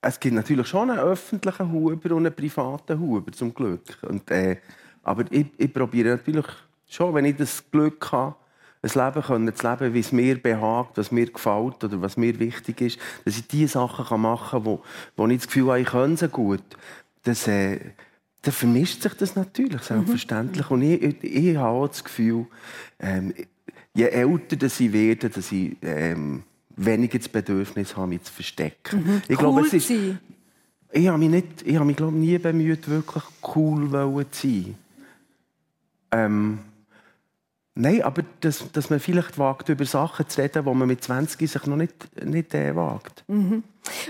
Es 0.00 0.18
gibt 0.18 0.34
natürlich 0.34 0.66
schon 0.66 0.90
einen 0.90 0.98
öffentlichen 0.98 1.70
Huber 1.70 2.16
und 2.16 2.26
einen 2.26 2.34
privaten 2.34 2.98
Huber, 2.98 3.30
zum 3.30 3.54
Glück. 3.54 3.98
Und, 4.02 4.28
äh, 4.32 4.56
aber 5.04 5.24
ich, 5.30 5.46
ich 5.58 5.72
probiere 5.72 6.10
natürlich 6.10 6.46
schon, 6.88 7.14
wenn 7.14 7.24
ich 7.24 7.36
das 7.36 7.62
Glück 7.70 8.10
habe, 8.10 8.34
ein 8.82 8.90
Leben 8.94 9.22
können 9.26 9.54
zu 9.54 9.68
leben, 9.68 9.94
wie 9.94 10.00
es 10.00 10.12
mir 10.12 10.36
behagt, 10.36 10.96
was 10.96 11.10
mir 11.10 11.26
gefällt 11.26 11.82
oder 11.82 12.00
was 12.02 12.16
mir 12.16 12.38
wichtig 12.38 12.80
ist, 12.80 12.98
dass 13.24 13.36
ich 13.36 13.46
die 13.46 13.66
Sachen 13.66 14.20
machen 14.20 14.50
kann, 14.50 14.64
wo, 14.64 14.82
wo 15.16 15.26
ich 15.26 15.38
das 15.38 15.46
Gefühl 15.46 15.68
habe, 15.68 15.80
ich 15.80 15.88
kann 15.88 16.16
sie 16.16 16.28
gut. 16.28 16.62
Das, 17.24 17.48
äh, 17.48 17.80
dann 18.42 18.52
vermischt 18.52 19.02
sich 19.02 19.14
das 19.14 19.34
natürlich, 19.34 19.82
selbstverständlich. 19.82 20.70
Und 20.70 20.82
ich, 20.82 21.02
ich, 21.02 21.24
ich 21.24 21.56
habe 21.56 21.68
auch 21.68 21.88
das 21.88 22.04
Gefühl, 22.04 22.46
ähm, 23.00 23.34
je 23.94 24.04
älter 24.04 24.56
dass 24.56 24.78
ich 24.78 24.92
werde, 24.92 25.30
dass 25.30 25.50
ich 25.50 25.76
ähm, 25.82 26.44
weniger 26.76 27.18
das 27.18 27.28
Bedürfnis 27.28 27.96
habe, 27.96 28.08
mich 28.08 28.22
zu 28.22 28.32
verstecken. 28.32 29.22
Ich 29.28 29.36
glaube, 29.36 29.60
cool 29.60 29.66
es 29.66 29.72
ist, 29.72 29.90
ich 29.90 31.08
habe 31.08 31.18
mich, 31.18 31.28
nicht, 31.28 31.62
ich 31.64 31.74
habe 31.74 31.86
mich 31.86 31.96
glaube, 31.96 32.16
nie 32.16 32.38
bemüht, 32.38 32.88
wirklich 32.88 33.24
cool 33.54 34.26
zu 34.30 34.48
sein. 34.48 34.74
Ähm, 36.12 36.58
nein, 37.76 38.02
aber 38.02 38.22
dass, 38.40 38.70
dass 38.72 38.90
man 38.90 38.98
vielleicht 38.98 39.38
wagt, 39.38 39.68
über 39.68 39.84
Sachen 39.84 40.28
zu 40.28 40.40
reden, 40.40 40.64
die 40.64 40.74
man 40.74 40.88
mit 40.88 41.04
20 41.04 41.48
sich 41.48 41.66
noch 41.66 41.76
nicht, 41.76 41.94
nicht 42.24 42.54
äh, 42.54 42.74
wagt. 42.74 43.24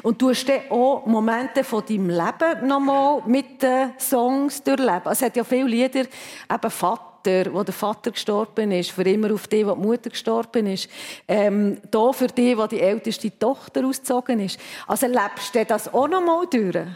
Und 0.02 0.22
du 0.22 0.30
hast 0.30 0.48
dann 0.48 0.60
auch 0.70 1.04
Momente 1.04 1.62
von 1.62 1.84
deinem 1.86 2.08
Leben 2.08 2.66
nochmal 2.66 3.22
mit 3.26 3.62
den 3.62 3.90
Songs 3.98 4.62
durchleben. 4.62 5.10
Es 5.10 5.20
hat 5.20 5.36
ja 5.36 5.44
viele 5.44 5.66
Lieder, 5.66 6.00
eben 6.00 6.70
Vater, 6.70 7.52
wo 7.52 7.62
der 7.62 7.74
Vater 7.74 8.12
gestorben 8.12 8.72
ist, 8.72 8.92
für 8.92 9.02
immer 9.02 9.34
auf 9.34 9.48
die, 9.48 9.66
wo 9.66 9.74
die 9.74 9.80
Mutter 9.80 10.10
gestorben 10.10 10.66
ist. 10.66 10.88
Ähm, 11.28 11.78
da 11.90 12.12
für 12.12 12.28
die, 12.28 12.56
wo 12.56 12.66
die 12.66 12.80
älteste 12.80 13.36
Tochter 13.38 13.84
ausgezogen 13.84 14.40
ist. 14.40 14.58
Also 14.86 15.06
lebst 15.06 15.54
du 15.54 15.64
das 15.64 15.92
auch 15.92 16.08
nochmal 16.08 16.46
durch? 16.50 16.86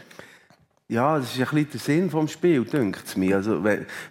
Ja, 0.90 1.18
das 1.18 1.36
ist 1.36 1.38
ein 1.38 1.44
bisschen 1.44 1.70
der 1.70 1.80
Sinn 1.80 2.10
des 2.10 2.32
Spiels, 2.32 2.70
denkt 2.72 3.04
es 3.06 3.16
mir. 3.16 3.36
Also, 3.36 3.62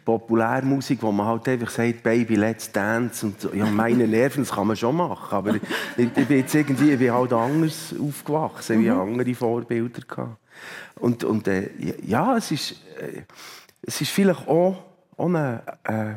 Populärmusik, 0.06 1.02
wo 1.02 1.12
man 1.12 1.28
halt 1.28 1.46
einfach 1.50 1.70
sagt, 1.70 2.02
Baby, 2.04 2.36
let's 2.36 2.72
dance. 2.72 3.26
Und 3.26 3.42
so. 3.42 3.54
ja, 3.54 3.66
meine 3.66 4.08
Nerven, 4.08 4.44
das 4.44 4.56
kann 4.56 4.66
man 4.66 4.78
schon 4.78 4.96
machen. 4.96 5.36
Aber 5.36 5.56
ich, 5.56 5.62
ich 5.98 6.26
bin 6.26 6.38
jetzt 6.38 6.56
irgendwie, 6.56 6.92
ich 6.92 7.00
bin 7.00 7.12
halt 7.12 7.34
anders 7.34 7.94
aufgewachsen, 8.00 8.82
wie 8.82 8.90
andere 8.90 9.36
Vorbilder 9.36 10.04
gehabt. 10.08 10.38
Und, 10.96 11.26
und 11.26 11.50
äh, 11.50 11.70
ja, 12.06 12.38
es 12.38 12.50
ist, 12.52 12.72
äh, 12.98 13.24
es 13.82 14.00
ist 14.00 14.12
vielleicht 14.12 14.48
auch, 14.48 14.82
auch 15.18 15.26
eine, 15.26 15.62
äh, 15.84 16.14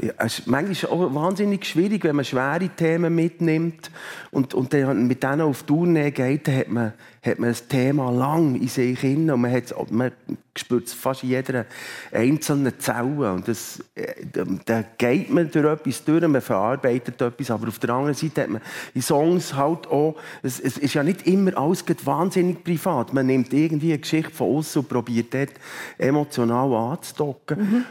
ja, 0.00 0.12
es 0.18 0.40
ist 0.40 0.48
manchmal 0.48 0.92
auch 0.92 1.14
wahnsinnig 1.14 1.64
schwierig, 1.64 2.04
wenn 2.04 2.16
man 2.16 2.24
schwere 2.24 2.68
Themen 2.68 3.14
mitnimmt 3.14 3.90
und, 4.30 4.52
und 4.54 4.72
dann 4.72 5.06
mit 5.06 5.22
denen 5.22 5.42
auf 5.42 5.62
Tournee 5.62 6.10
geht, 6.10 6.48
dann 6.48 6.56
hat 6.56 6.68
man, 6.68 6.92
hat 7.24 7.38
man 7.38 7.50
ein 7.50 7.68
Thema 7.68 8.10
lang 8.10 8.54
in 8.54 8.68
sich 8.68 8.98
hin 9.00 9.30
und 9.30 9.40
man, 9.40 9.52
hat, 9.52 9.72
man 9.90 10.12
spürt 10.56 10.88
es 10.88 10.92
fast 10.92 11.22
in 11.22 11.30
jeder 11.30 11.66
einzelnen 12.10 12.78
Zelle. 12.78 13.32
Und 13.32 13.48
das, 13.48 13.82
äh, 13.94 14.24
da 14.64 14.84
geht 14.98 15.30
man 15.30 15.50
durch 15.50 15.66
etwas 15.66 16.04
durch, 16.04 16.26
man 16.26 16.42
verarbeitet 16.42 17.20
etwas, 17.20 17.50
aber 17.50 17.68
auf 17.68 17.78
der 17.78 17.90
anderen 17.90 18.14
Seite 18.14 18.42
hat 18.42 18.50
man 18.50 18.62
in 18.94 19.02
Songs 19.02 19.54
halt 19.54 19.86
auch, 19.86 20.16
es, 20.42 20.60
es 20.60 20.78
ist 20.78 20.94
ja 20.94 21.02
nicht 21.02 21.26
immer 21.26 21.56
alles 21.56 21.84
wahnsinnig 22.04 22.62
privat. 22.62 23.12
Man 23.14 23.26
nimmt 23.26 23.52
irgendwie 23.52 23.92
eine 23.92 24.00
Geschichte 24.00 24.32
von 24.32 24.56
uns 24.56 24.76
und 24.76 24.88
probiert 24.88 25.32
dort 25.32 25.52
emotional 25.98 26.72
anzudocken. 26.74 27.58
Mhm 27.58 27.84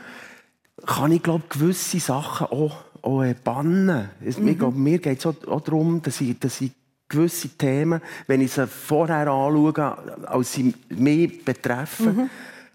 kann 0.85 1.11
ich 1.11 1.23
glaube 1.23 1.43
gewisse 1.49 1.99
Sachen 1.99 2.47
auch, 2.47 2.77
auch 3.01 3.23
äh, 3.23 3.35
bannen. 3.43 4.09
Mhm. 4.19 4.57
Glaub, 4.57 4.75
mir 4.75 4.99
geht 4.99 5.19
es 5.19 5.25
auch, 5.25 5.35
auch 5.47 5.61
darum, 5.61 6.01
dass 6.01 6.21
ich, 6.21 6.37
dass 6.39 6.61
ich 6.61 6.71
gewisse 7.09 7.49
Themen, 7.49 8.01
wenn 8.27 8.41
ich 8.41 8.53
sie 8.53 8.67
vorher 8.67 9.27
anschaue, 9.27 10.27
als 10.27 10.53
sie 10.53 10.73
mich 10.89 11.43
betreffen, 11.43 12.15
mhm. 12.15 12.29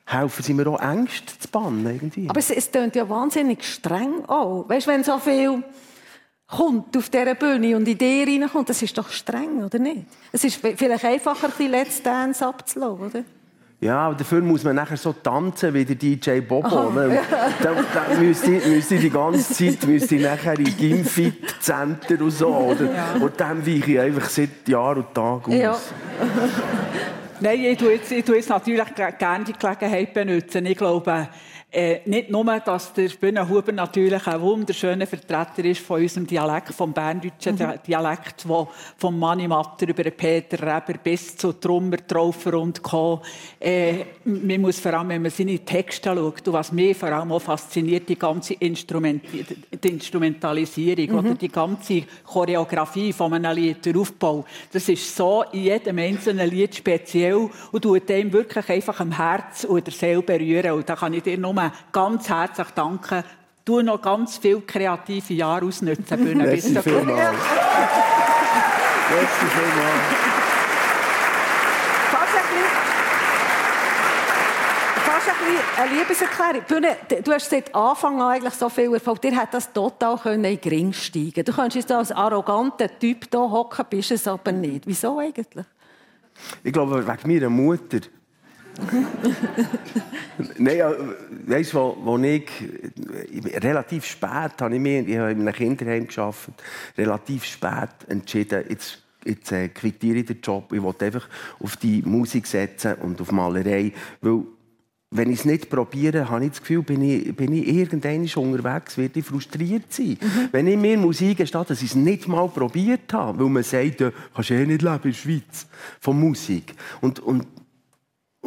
helfen 0.04 0.42
sie 0.42 0.54
mir 0.54 0.66
auch 0.68 0.80
Ängste 0.80 1.38
zu 1.38 1.48
bannen. 1.48 1.86
Irgendwie. 1.86 2.28
Aber 2.28 2.38
es, 2.38 2.50
es 2.50 2.70
klingt 2.70 2.94
ja 2.96 3.08
wahnsinnig 3.08 3.64
streng 3.64 4.24
auch. 4.26 4.68
Weißt, 4.68 4.86
wenn 4.86 5.02
so 5.02 5.18
viel 5.18 5.62
kommt 6.46 6.96
auf 6.96 7.08
dieser 7.08 7.34
Bühne 7.34 7.76
und 7.76 7.88
in 7.88 7.98
dir 7.98 8.26
reinkommt, 8.26 8.68
das 8.68 8.80
ist 8.82 8.96
doch 8.96 9.10
streng, 9.10 9.64
oder 9.64 9.78
nicht? 9.78 10.06
Es 10.32 10.44
ist 10.44 10.56
vielleicht 10.56 11.04
einfacher, 11.04 11.50
die 11.58 11.66
Let's 11.66 12.02
Dance 12.02 12.46
abzulassen, 12.46 13.06
oder? 13.06 13.24
Ja, 13.78 14.06
aber 14.06 14.14
dafür 14.14 14.40
muss 14.40 14.64
man 14.64 14.74
nachher 14.74 14.96
so 14.96 15.12
tanzen 15.12 15.74
wie 15.74 15.84
der 15.84 15.96
DJ 15.96 16.40
Bobo. 16.40 16.90
Ne? 16.90 17.18
Da, 17.62 17.72
da 17.72 18.18
müsste, 18.18 18.50
müsste 18.50 18.96
die 18.96 19.10
ganze 19.10 19.52
Zeit 19.52 19.86
müsste 19.86 20.16
ich 20.16 20.22
nachher 20.22 20.58
in 20.58 20.76
Gimfit 20.76 21.60
Center 21.60 22.18
und 22.22 22.30
so. 22.30 22.48
Oder? 22.48 22.84
Ja. 22.86 23.14
Und 23.20 23.38
dann 23.38 23.66
weiche 23.66 23.92
ich 23.92 24.00
einfach 24.00 24.30
seit 24.30 24.66
Jahr 24.66 24.96
und 24.96 25.12
Tag 25.14 25.46
aus. 25.46 25.54
Ja. 25.54 25.76
Nein, 27.40 27.60
ich 27.60 27.76
tue, 27.76 27.92
jetzt, 27.92 28.10
ich 28.10 28.24
tue 28.24 28.36
jetzt 28.36 28.48
natürlich 28.48 28.82
gerne 29.18 29.44
die 29.44 29.52
Gelegenheit 29.52 30.14
benutzen. 30.14 30.64
Ich 30.64 30.78
glaube, 30.78 31.28
äh, 31.72 32.00
nicht 32.06 32.30
nur, 32.30 32.44
dass 32.60 32.92
der 32.92 33.08
Bühnenhuber 33.08 33.72
natürlich 33.72 34.26
ein 34.26 34.40
wunderschöner 34.40 35.06
Vertreter 35.06 35.64
ist 35.64 35.80
von 35.80 36.00
unserem 36.00 36.26
Dialekt, 36.26 36.68
vom 36.68 36.92
berndeutschen 36.92 37.56
mhm. 37.56 37.74
Dialekt, 37.86 38.48
wo 38.48 38.68
vom 38.96 39.18
Manni 39.18 39.48
Matter 39.48 39.88
über 39.88 40.04
Peter 40.04 40.58
Reber 40.58 40.98
bis 41.02 41.36
zu 41.36 41.52
Trummer, 41.52 41.98
Traufer 42.06 42.54
und 42.54 42.82
Co. 42.82 43.20
Äh, 43.58 44.04
man 44.24 44.60
muss 44.60 44.78
vor 44.78 44.94
allem, 44.94 45.08
wenn 45.08 45.22
man 45.22 45.30
seine 45.30 45.58
Texte 45.58 46.14
schaut, 46.14 46.46
und 46.46 46.54
was 46.54 46.70
mich 46.70 46.96
vor 46.96 47.10
allem 47.10 47.32
auch 47.32 47.42
fasziniert, 47.42 48.08
die 48.08 48.18
ganze 48.18 48.54
Instrument 48.54 49.24
die 49.82 49.88
Instrumentalisierung 49.88 51.10
mhm. 51.10 51.18
oder 51.18 51.34
die 51.34 51.48
ganze 51.48 52.04
Choreografie 52.24 53.12
von 53.12 53.34
einem 53.34 53.54
Lied, 53.56 53.84
der 53.84 53.96
Aufbau, 53.96 54.44
das 54.72 54.88
ist 54.88 55.14
so 55.14 55.44
in 55.52 55.64
jedem 55.64 55.98
einzelnen 55.98 56.48
Lied 56.48 56.76
speziell 56.76 57.50
und 57.72 57.82
tut 57.82 58.08
dem 58.08 58.32
wirklich 58.32 58.68
einfach 58.70 59.00
am 59.00 59.12
Herz 59.12 59.64
und 59.64 59.84
der 59.84 59.92
Seele 59.92 60.22
berühren. 60.22 60.72
Und 60.72 60.88
da 60.88 60.94
kann 60.94 61.12
ich 61.12 61.24
dir 61.24 61.36
nur 61.36 61.55
ganz 61.92 62.28
herzlich 62.28 62.70
danken. 62.74 63.24
Du 63.64 63.82
noch 63.82 64.00
ganz 64.00 64.38
viele 64.38 64.60
kreative 64.60 65.34
Jahre 65.34 65.66
ausnutzen, 65.66 66.18
Bühne. 66.18 66.44
Merci 66.44 66.80
vielmals. 66.80 67.36
Merci 69.10 69.46
vielmals. 69.46 70.36
eine 75.76 75.94
Liebeserklärung. 75.94 76.62
Bühne, 76.66 76.96
du 77.22 77.32
hast 77.32 77.50
seit 77.50 77.74
Anfang 77.74 78.20
an 78.20 78.32
eigentlich 78.32 78.54
so 78.54 78.68
viel 78.68 78.92
Erfolg. 78.94 79.20
Dir 79.20 79.36
hat 79.36 79.54
das 79.54 79.72
total 79.72 80.18
in 80.34 80.42
den 80.42 80.58
Ring 80.58 80.92
steigen 80.92 81.44
Du 81.44 81.52
kannst 81.52 81.76
jetzt 81.76 81.92
als 81.92 82.12
arroganter 82.12 82.88
Typ 82.98 83.26
hier 83.30 83.40
hocken, 83.40 83.84
bist 83.88 84.10
es 84.10 84.26
aber 84.26 84.52
nicht. 84.52 84.86
Wieso 84.86 85.18
eigentlich? 85.18 85.66
Ich 86.62 86.72
glaube, 86.72 87.06
wegen 87.06 87.32
meiner 87.32 87.50
Mutter. 87.50 88.00
Nein, 90.58 90.76
ja, 90.76 90.92
weißt 91.46 91.72
du, 91.72 91.78
wo, 91.78 91.96
wo 92.02 92.18
ich 92.18 92.50
relativ 93.62 94.04
spät 94.04 94.60
habe 94.60 94.74
ich 94.74 94.80
mir, 94.80 95.06
ich 95.06 95.16
habe 95.16 95.32
in 95.32 95.40
einem 95.40 95.52
Kinderheim 95.52 96.06
geschafft, 96.06 96.50
relativ 96.96 97.44
spät 97.44 97.90
entschieden, 98.08 98.64
jetzt, 98.68 99.02
jetzt 99.24 99.52
äh, 99.52 99.68
quittiere 99.68 100.18
ich 100.18 100.26
den 100.26 100.40
Job. 100.42 100.72
Ich 100.72 100.82
wollte 100.82 101.06
einfach 101.06 101.28
auf 101.60 101.76
die 101.76 102.02
Musik 102.02 102.46
setzen 102.46 102.94
und 102.96 103.20
auf 103.20 103.32
Malerei, 103.32 103.92
weil 104.20 104.42
wenn 105.10 105.30
ich 105.30 105.40
es 105.40 105.44
nicht 105.44 105.70
probiere, 105.70 106.28
habe 106.28 106.44
ich 106.44 106.50
das 106.50 106.60
Gefühl, 106.60 106.82
bin 106.82 107.00
ich, 107.00 107.34
bin 107.34 107.52
ich 107.52 107.66
irgendwann 107.68 108.22
unterwegs, 108.22 108.98
werde 108.98 109.20
ich 109.20 109.24
frustriert 109.24 109.92
sein. 109.92 110.18
Mhm. 110.20 110.48
Wenn 110.50 110.66
ich 110.66 110.76
mir 110.76 110.98
Musik 110.98 111.38
gestehe, 111.38 111.64
dass 111.64 111.80
ich 111.80 111.90
es 111.90 111.94
nicht 111.94 112.26
mal 112.26 112.48
probiert 112.48 113.12
habe, 113.12 113.38
weil 113.38 113.48
man 113.48 113.62
sagt, 113.62 114.00
du 114.00 114.12
kannst 114.34 114.50
eh 114.50 114.66
nicht 114.66 114.82
leben 114.82 114.96
in 115.04 115.10
der 115.10 115.12
Schweiz 115.12 115.66
von 116.00 116.18
Musik. 116.18 116.74
Und, 117.00 117.20
und 117.20 117.46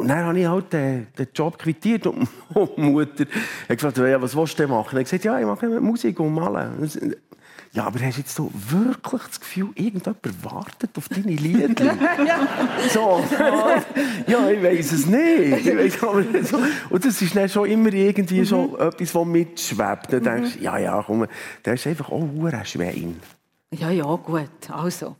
und 0.00 0.08
dann 0.08 0.24
habe 0.24 0.38
ich 0.38 0.46
halt 0.46 0.72
den, 0.72 1.06
den 1.16 1.28
Job 1.34 1.58
quittiert 1.58 2.06
und 2.06 2.28
die 2.76 2.80
Mutter 2.80 3.26
hat 3.68 3.78
gefragt, 3.78 3.98
ja, 3.98 4.20
was 4.20 4.34
willst 4.34 4.58
du 4.58 4.62
denn 4.62 4.70
machen? 4.70 4.96
Er 4.96 5.00
hat 5.00 5.04
gesagt, 5.04 5.24
ja, 5.24 5.38
ich 5.38 5.46
mache 5.46 5.68
Musik 5.80 6.18
und 6.20 6.34
malen. 6.34 6.90
Ja, 7.72 7.84
aber 7.84 8.00
hast 8.00 8.18
jetzt 8.18 8.34
so 8.34 8.50
wirklich 8.52 9.22
das 9.22 9.38
Gefühl, 9.38 9.68
irgendjemand 9.76 10.44
wartet 10.44 10.90
auf 10.96 11.08
deine 11.08 11.36
Lieder? 11.36 11.68
so. 12.92 13.22
ja, 14.26 14.50
ich 14.50 14.60
weiß 14.60 14.90
es 14.90 15.06
nicht. 15.06 15.66
Ich 15.66 15.76
weiss, 15.76 16.02
aber 16.02 16.24
so. 16.42 16.58
Und 16.88 17.04
das 17.04 17.22
ist 17.22 17.36
dann 17.36 17.48
schon 17.48 17.68
immer 17.68 17.92
irgendwie 17.92 18.40
mhm. 18.40 18.46
schon 18.46 18.74
etwas, 18.74 19.12
das 19.12 19.24
mitschwebt. 19.24 20.12
Dann 20.12 20.24
denkst 20.24 20.56
du, 20.56 20.64
ja, 20.64 20.78
ja, 20.78 21.04
komm, 21.06 21.26
der 21.64 21.74
ist 21.74 21.86
einfach 21.86 22.10
auch 22.10 22.28
ein 22.44 22.64
Schwein. 22.64 23.20
Ja, 23.72 23.88
ja, 23.90 24.16
gut. 24.16 24.50
Also. 24.68 25.14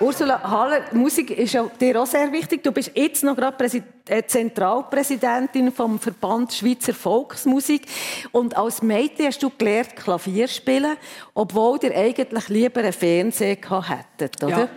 Ursula 0.00 0.42
Haller, 0.42 0.92
Musik 0.92 1.30
ist 1.30 1.52
ja 1.52 1.64
dir 1.80 2.02
auch 2.02 2.06
sehr 2.06 2.32
wichtig. 2.32 2.64
Du 2.64 2.72
bist 2.72 2.90
jetzt 2.96 3.22
noch 3.22 3.36
gerade 3.36 3.56
Präsid 3.56 3.84
äh, 4.08 4.24
Zentralpräsidentin 4.26 5.70
vom 5.72 5.98
Verband 5.98 6.52
Schweizer 6.52 6.94
Volksmusik. 6.94 7.86
Und 8.32 8.56
als 8.56 8.82
Mädchen 8.82 9.26
hast 9.26 9.42
du 9.42 9.50
gelernt, 9.50 9.94
Klavier 9.94 10.48
spielen, 10.48 10.96
obwohl 11.34 11.78
ihr 11.82 11.96
eigentlich 11.96 12.48
lieber 12.48 12.80
einen 12.80 12.92
Fernseher 12.92 13.56
hättet, 13.56 14.42
oder? 14.42 14.58
Ja. 14.58 14.68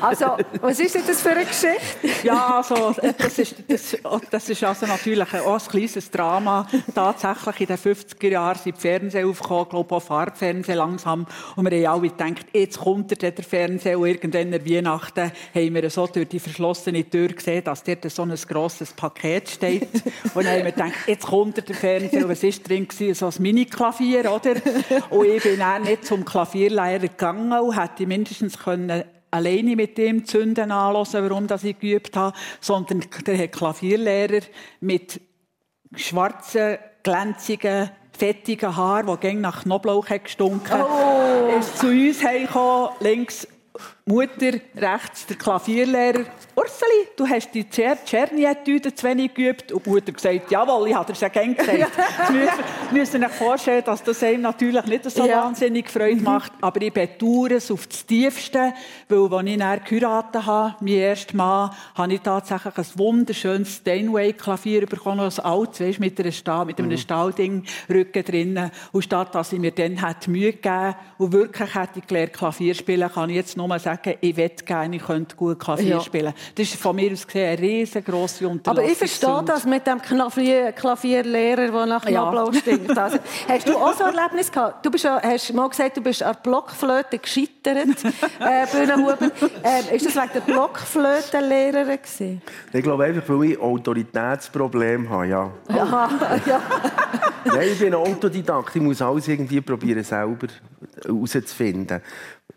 Also, 0.00 0.36
was 0.60 0.78
ist 0.78 0.94
denn 0.94 1.02
das 1.06 1.20
für 1.20 1.30
eine 1.30 1.44
Geschichte? 1.44 2.26
Ja, 2.26 2.58
also, 2.58 2.94
das 3.18 3.38
ist, 3.38 3.56
das, 3.66 3.96
das 4.30 4.48
ist 4.48 4.62
also 4.62 4.86
natürlich 4.86 5.34
auch 5.34 5.60
ein 5.60 5.68
kleines 5.68 6.10
Drama. 6.10 6.66
Tatsächlich 6.94 7.60
in 7.62 7.66
den 7.66 7.76
50er 7.76 8.28
Jahren 8.28 8.58
sind 8.58 8.76
die 8.76 8.80
Fernseher 8.80 9.26
aufgekommen, 9.26 9.62
ich 9.64 9.70
glaube 9.70 9.94
auch 9.96 10.02
Farbfernsehen 10.02 10.78
langsam. 10.78 11.26
Und 11.56 11.68
wir 11.68 11.88
haben 11.88 12.00
alle 12.00 12.10
gedacht, 12.10 12.46
jetzt 12.60 12.78
kommt 12.78 13.20
der 13.20 13.32
Fernseher 13.32 13.98
und 13.98 14.06
irgendwann 14.06 14.54
an 14.54 14.66
Weihnachten 14.66 15.32
haben 15.54 15.74
wir 15.74 15.90
so 15.90 16.06
durch 16.06 16.28
die 16.28 16.38
verschlossene 16.38 17.08
Tür 17.08 17.28
gesehen, 17.28 17.64
dass 17.64 17.82
dort 17.82 18.10
so 18.10 18.22
ein 18.22 18.34
grosses 18.34 18.92
Paket 18.92 19.48
steht. 19.48 19.88
und 20.34 20.44
dann 20.44 20.58
haben 20.58 20.64
wir 20.64 20.72
gedacht, 20.72 20.92
jetzt 21.06 21.26
kommt 21.26 21.56
der 21.56 21.74
Fernseher 21.74 22.28
was 22.28 22.42
war 22.42 22.50
drin? 22.50 22.86
So 23.14 23.26
ein 23.26 23.34
Mini-Klavier, 23.38 24.32
oder? 24.32 24.54
Und 25.10 25.26
ich 25.26 25.42
bin 25.42 25.58
dann 25.58 25.82
nicht 25.82 26.04
zum 26.04 26.24
Klavierlehrer 26.24 26.98
gegangen 27.00 27.52
und 27.52 27.78
hätte 27.78 28.06
mindestens 28.06 28.58
können 28.58 29.04
alleine 29.30 29.76
mit 29.76 29.96
dem 29.98 30.24
Zünden 30.24 30.72
anhören, 30.72 31.28
warum 31.28 31.46
das 31.46 31.64
ich 31.64 31.78
geübt 31.78 32.16
habe, 32.16 32.36
sondern 32.60 33.04
der 33.26 33.48
Klavierlehrer 33.48 34.42
mit 34.80 35.20
schwarzen, 35.94 36.78
glänzigen 37.02 37.90
fettigen 38.20 38.76
Haar, 38.76 39.04
die 39.04 39.16
gegen 39.16 39.40
nach 39.40 39.62
Knoblauch 39.62 40.06
gestunken 40.06 40.82
oh. 40.82 41.58
ist 41.58 41.78
zu 41.78 41.86
uns 41.86 42.22
heimgekommen, 42.22 42.90
links 43.00 43.48
Mutter, 44.10 44.58
rechts 44.76 45.26
der 45.26 45.36
Klavierlehrer. 45.36 46.24
Urseli, 46.56 47.08
du 47.16 47.28
hast 47.28 47.52
die 47.54 47.64
Czernietüte 47.70 48.92
zu 48.92 49.06
wenig 49.06 49.32
geübt. 49.34 49.70
Und 49.70 49.86
die 49.86 49.90
Mutter 49.90 50.10
gesagt, 50.10 50.50
jawohl, 50.50 50.88
ich 50.88 50.94
habe 50.94 51.12
es 51.12 51.20
ja 51.20 51.28
gerne 51.28 51.54
gesagt. 51.54 51.78
Jetzt 51.78 52.92
müssen, 52.92 53.24
euch 53.24 53.30
vorstellen, 53.30 53.84
dass 53.84 54.02
das 54.02 54.22
einem 54.24 54.42
natürlich 54.42 54.84
nicht 54.86 55.08
so 55.08 55.24
ja. 55.24 55.44
wahnsinnig 55.44 55.88
Freude 55.88 56.16
mhm. 56.16 56.24
macht. 56.24 56.52
Aber 56.60 56.82
ich 56.82 56.92
bedauere 56.92 57.52
es 57.52 57.70
auf 57.70 57.86
das 57.86 58.04
Tiefste, 58.04 58.74
weil 59.08 59.32
als 59.32 59.46
ich 59.46 59.58
dann 59.58 59.80
geheiratet 59.84 60.44
habe, 60.44 60.74
mein 60.80 60.94
erstes 60.94 61.34
Mal, 61.34 61.70
habe 61.94 62.12
ich 62.12 62.20
tatsächlich 62.20 62.78
ein 62.78 62.86
wunderschönes 62.96 63.76
Steinway-Klavier 63.76 64.86
bekommen, 64.86 65.20
als 65.20 65.38
alt, 65.38 65.80
weißt, 65.80 66.00
mit, 66.00 66.18
einer 66.18 66.32
Stahl, 66.32 66.66
mit 66.66 66.78
einem 66.80 66.90
mhm. 66.90 66.98
Stahlding 66.98 67.64
Rücken 67.88 68.24
drinnen. 68.24 68.72
Und 68.90 69.02
statt 69.02 69.34
dass 69.34 69.52
ich 69.52 69.60
mir 69.60 69.70
dann 69.70 69.98
Mühe 70.26 70.52
gegeben 70.52 70.96
und 71.18 71.32
wirklich 71.32 71.74
hätte 71.74 72.00
gelernt, 72.00 72.32
Klavier 72.32 72.74
spielen, 72.74 73.08
kann 73.08 73.30
ich 73.30 73.36
jetzt 73.36 73.56
nur 73.56 73.78
sagen, 73.78 73.99
sagen, 74.04 74.18
ich 74.20 74.36
möchte 74.36 74.64
gerne, 74.64 74.96
ich 74.96 75.02
könnte 75.04 75.36
gut 75.36 75.58
Klavier 75.58 75.86
Ja. 75.96 76.00
spielen. 76.00 76.32
Das 76.54 76.68
ist 76.68 76.76
von 76.80 76.96
mir 76.96 77.12
aus 77.12 77.26
gesehen 77.26 77.48
eine 77.50 77.58
riesengroße 77.60 78.44
Aber 78.44 78.52
Unterlassung. 78.52 78.90
ich 78.90 78.98
verstehe 78.98 79.42
das 79.46 79.64
mit 79.64 79.86
dem 79.86 80.00
Klavier, 80.00 80.72
Klavierlehrer, 80.72 81.68
der 81.70 81.86
nach 81.86 82.04
Ja. 82.08 82.22
Knoblauch 82.30 82.54
stinkt. 82.54 82.96
Also, 82.96 83.18
hast 83.48 83.68
du 83.68 83.76
auch 83.76 83.92
so 83.94 84.04
ein 84.04 84.14
Erlebnis 84.14 84.50
gehabt? 84.50 84.84
Du 84.84 84.90
bist 84.90 85.04
ja, 85.04 85.20
hast 85.22 85.52
mal 85.52 85.68
gesagt, 85.68 85.96
du 85.96 86.00
bist 86.02 86.22
an 86.22 86.34
der 86.34 86.50
Blockflöte 86.50 87.18
gescheitert, 87.18 88.04
äh, 88.40 88.66
Bühnenhuber. 88.70 89.18
Ähm, 89.62 89.94
ist 89.94 90.06
das 90.06 90.16
wegen 90.16 90.30
der 90.34 90.40
Blockflötenlehrerin 90.40 91.98
gewesen? 92.02 92.42
Ich 92.72 92.82
glaube 92.82 93.04
einfach, 93.04 93.28
weil 93.28 93.50
ich 93.52 93.58
Autoritätsprobleme 93.60 95.08
habe, 95.08 95.26
ja. 95.26 95.50
Aha, 95.68 96.08
ja. 96.46 96.60
Nein, 97.44 97.68
ich 97.72 97.78
bin 97.78 97.94
Autodidakt. 97.94 98.74
Ich 98.76 98.82
muss 98.82 99.00
alles 99.00 99.28
irgendwie 99.28 99.60
probieren, 99.60 100.04
selber 100.04 100.46
herauszufinden. 101.04 102.00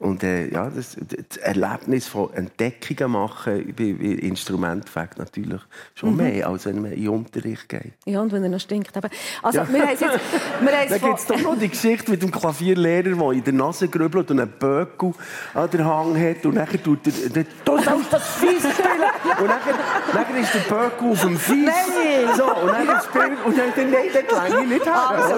Und 0.03 0.21
äh, 0.21 0.49
ja, 0.51 0.69
das, 0.69 0.97
das 0.99 1.37
Erlebnis 1.37 2.07
von 2.07 2.33
Entdeckungen 2.33 3.11
machen 3.13 3.73
bei, 3.77 3.93
bei 3.93 4.05
Instrumentfakt 4.27 5.17
natürlich 5.17 5.61
schon 5.95 6.17
mehr, 6.17 6.47
als 6.49 6.65
wenn 6.65 6.81
man 6.81 6.91
in 6.91 7.03
den 7.03 7.09
Unterricht 7.09 7.69
geht. 7.69 7.93
ja, 8.05 8.19
und 8.19 8.33
wenn 8.33 8.43
er 8.43 8.49
noch 8.49 8.59
stinkt. 8.59 8.95
eben. 8.97 9.09
Also, 9.41 9.59
Ja. 9.59 9.67
wir 9.71 9.81
haben 9.81 9.89
jetzt... 9.89 10.01
Wir 10.61 10.71
haben 10.79 10.89
Dann 10.89 10.99
gibt 11.01 11.19
es 11.19 11.25
doch 11.25 11.39
noch 11.39 11.57
die 11.57 11.69
Geschichte 11.69 12.11
mit 12.11 12.21
dem 12.21 12.31
Klavierlehrer, 12.31 13.15
der 13.15 13.31
in 13.31 13.43
der 13.43 13.53
Nase 13.53 13.87
grübelt 13.87 14.29
und 14.31 14.39
einen 14.41 14.51
Böckel 14.51 15.13
an 15.53 15.69
der 15.71 15.85
Hang 15.85 16.15
hat. 16.19 16.45
Und 16.45 16.55
dann 16.55 16.67
tut 16.83 16.99
er... 17.07 17.29
der- 17.29 17.45
Du 17.65 17.77
sollst 17.81 18.11
das 18.11 18.27
Fies 18.35 18.59
spielen! 18.59 19.09
Und 19.39 19.47
dann, 19.47 19.59
dann 20.13 20.35
ist 20.41 20.53
der 20.53 20.59
Böckel 20.59 21.11
auf 21.11 21.21
dem 21.21 21.37
Fies. 21.37 21.65
Nein! 21.65 22.35
So, 22.37 22.43
und 22.43 22.67
dann 22.67 23.01
spielt... 23.01 23.45
Und 23.45 23.57
dann, 23.57 23.73
dann, 23.75 23.89
nein, 23.91 24.07
dann 24.13 24.27
gelange 24.27 24.63
ich 24.63 24.69
nicht 24.69 24.85
her. 24.85 25.09
Also. 25.09 25.33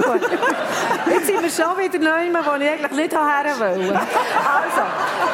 Jetzt 1.10 1.27
sind 1.27 1.41
wir 1.41 1.50
schon 1.50 1.77
wieder 1.77 2.00
neu, 2.00 2.34
wo 2.34 2.55
ich 2.62 2.69
eigentlich 2.69 2.91
nicht 2.91 3.13
her 3.13 3.45
wollte. 3.60 4.00
Also, 4.55 4.81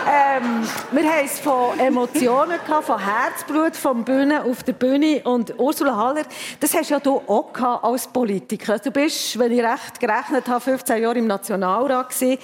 ähm, 0.10 0.68
wir 0.94 1.04
haben 1.04 1.26
es 1.26 1.40
von 1.40 1.80
Emotionen 1.80 2.58
gehabt, 2.66 2.86
von 2.86 2.98
Herzblut, 2.98 3.76
vom 3.76 4.04
Bühne 4.04 4.44
auf 4.44 4.64
der 4.64 4.74
Bühne. 4.74 5.22
Und 5.24 5.54
Ursula 5.60 5.96
Haller, 5.96 6.24
das 6.60 6.74
hast 6.74 6.90
ja 6.90 7.00
du 7.00 7.22
auch 7.28 7.54
gehabt 7.54 7.84
als 7.84 8.08
Politiker. 8.08 8.80
Du 8.80 8.90
bist, 8.90 9.38
wenn 9.38 9.52
ich 9.52 9.62
recht 9.62 10.00
gerechnet 10.00 10.48
habe, 10.48 10.60
15 10.60 11.04
Jahre 11.04 11.20
im 11.20 11.28
Nationalrat 11.28 12.10
gewesen. 12.10 12.40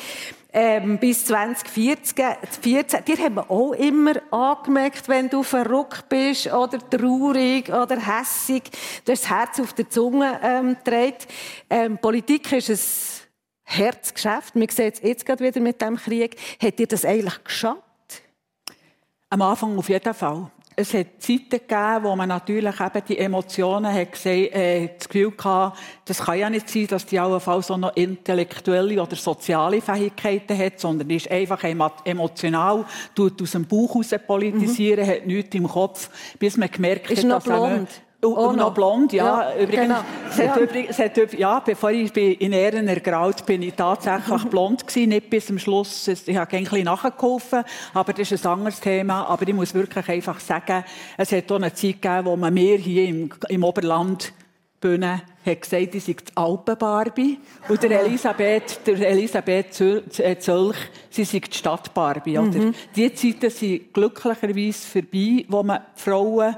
Ähm, 0.53 0.99
bis 0.99 1.25
2014. 1.25 2.25
14. 2.61 3.05
Dir 3.05 3.17
haben 3.17 3.35
wir 3.35 3.49
auch 3.49 3.73
immer 3.73 4.13
angemerkt, 4.29 5.09
wenn 5.09 5.29
du 5.29 5.41
verrückt 5.41 6.07
bist 6.09 6.53
oder 6.53 6.77
traurig 6.77 7.69
oder 7.69 7.97
hässig. 7.97 8.63
Du 9.03 9.13
hast 9.13 9.23
das 9.23 9.29
Herz 9.31 9.59
auf 9.59 9.73
der 9.73 9.89
Zunge 9.89 10.39
ähm, 10.43 10.77
gedreht. 10.83 11.27
Ähm, 11.69 11.97
Politik 11.97 12.51
ist 12.51 12.69
ein 12.69 13.16
Herzgeschäft. 13.69 14.55
Wir 14.55 14.67
sehen 14.71 14.91
es 14.93 15.01
jetzt 15.01 15.25
gerade 15.25 15.43
wieder 15.43 15.59
mit 15.59 15.81
dem 15.81 15.97
Krieg. 15.97 16.37
Hat 16.61 16.79
dir 16.79 16.87
das 16.87 17.03
eigentlich 17.03 17.43
geschadet? 17.43 17.83
Am 19.29 19.41
Anfang 19.41 19.77
auf 19.77 19.89
jeden 19.89 20.13
Fall. 20.13 20.49
Es 20.79 20.93
hat 20.93 21.07
Zeiten 21.19 21.49
gegeben, 21.49 22.03
wo 22.03 22.15
man 22.15 22.29
natürlich 22.29 22.79
eben 22.79 23.01
die 23.09 23.17
Emotionen 23.17 23.91
hat 23.91 24.11
gesehen, 24.11 24.53
äh, 24.53 24.89
das 24.95 25.09
Gefühl 25.09 25.33
hatte, 25.43 25.75
das 26.05 26.19
kann 26.19 26.37
ja 26.37 26.49
nicht 26.51 26.69
sein, 26.69 26.85
dass 26.87 27.03
die 27.05 27.19
allenfalls 27.19 27.71
auch 27.71 27.77
noch 27.77 27.95
intellektuelle 27.95 29.01
oder 29.01 29.15
soziale 29.15 29.81
Fähigkeiten 29.81 30.55
hat, 30.55 30.79
sondern 30.79 31.09
ist 31.09 31.31
einfach 31.31 31.63
emo- 31.63 31.91
emotional, 32.05 32.85
tut 33.15 33.41
aus 33.41 33.51
dem 33.53 33.65
Bauch 33.65 33.95
raus 33.95 34.11
politisieren, 34.27 35.05
hat 35.07 35.25
nichts 35.25 35.55
im 35.55 35.67
Kopf, 35.67 36.09
bis 36.37 36.55
man 36.57 36.69
gemerkt 36.69 37.07
Mhm. 37.09 37.13
Ist 37.17 37.23
hat, 37.23 37.31
dass 37.31 37.43
blond. 37.43 37.89
Und, 38.19 38.33
Auch 38.35 38.49
und 38.49 38.55
noch 38.57 38.73
blond, 38.73 39.13
ja. 39.13 39.51
Ja, 39.51 39.61
übrigens, 39.61 39.81
genau. 39.83 39.99
es 40.27 40.37
hat 40.39 40.57
Ja. 40.57 40.57
übrigens, 40.57 40.97
hat, 40.97 41.33
ja, 41.33 41.59
bevor 41.59 41.91
ich 41.91 42.15
in 42.17 42.51
Ehren 42.51 42.87
ergraut 42.87 43.45
bin, 43.45 43.61
ich 43.61 43.75
tatsächlich 43.75 44.43
blond 44.49 44.87
gewesen, 44.87 45.09
nicht 45.09 45.29
bis 45.29 45.45
zum 45.45 45.59
Schluss. 45.59 46.07
Ich 46.07 46.35
habe 46.35 46.57
ein 46.57 46.63
bisschen 46.63 46.85
nachgeholfen, 46.85 47.63
aber 47.93 48.13
das 48.13 48.31
ist 48.31 48.43
ein 48.43 48.53
anderes 48.53 48.79
Thema. 48.79 49.27
Aber 49.27 49.47
ich 49.47 49.53
muss 49.53 49.73
wirklich 49.75 50.09
einfach 50.09 50.39
sagen, 50.39 50.83
es 51.15 51.31
hat 51.31 51.51
auch 51.51 51.57
eine 51.57 51.71
Zeit 51.73 52.01
gegeben, 52.01 52.25
wo 52.25 52.35
man 52.35 52.51
mir 52.53 52.77
hier 52.77 53.07
im, 53.07 53.29
im 53.49 53.63
Oberland 53.63 54.33
Bühne 54.79 55.21
hat 55.45 55.61
gesagt, 55.61 55.95
ich 55.95 56.03
sei 56.03 56.13
die 56.13 56.35
Alpen-Barbie. 56.35 57.39
Und 57.69 57.83
der 57.83 58.01
Elisabeth, 58.05 58.79
der 58.85 59.09
Elisabeth 59.09 59.79
äh, 59.81 60.37
Zölch, 60.39 60.77
sie 61.09 61.23
sei 61.23 61.39
die 61.39 61.55
Stadt-Barbie. 61.55 62.37
Oder? 62.37 62.71
Die 62.95 63.13
Zeiten 63.13 63.49
sind 63.49 63.93
glücklicherweise 63.93 64.87
vorbei, 64.87 65.45
wo 65.47 65.63
man 65.63 65.81
Frauen 65.95 66.55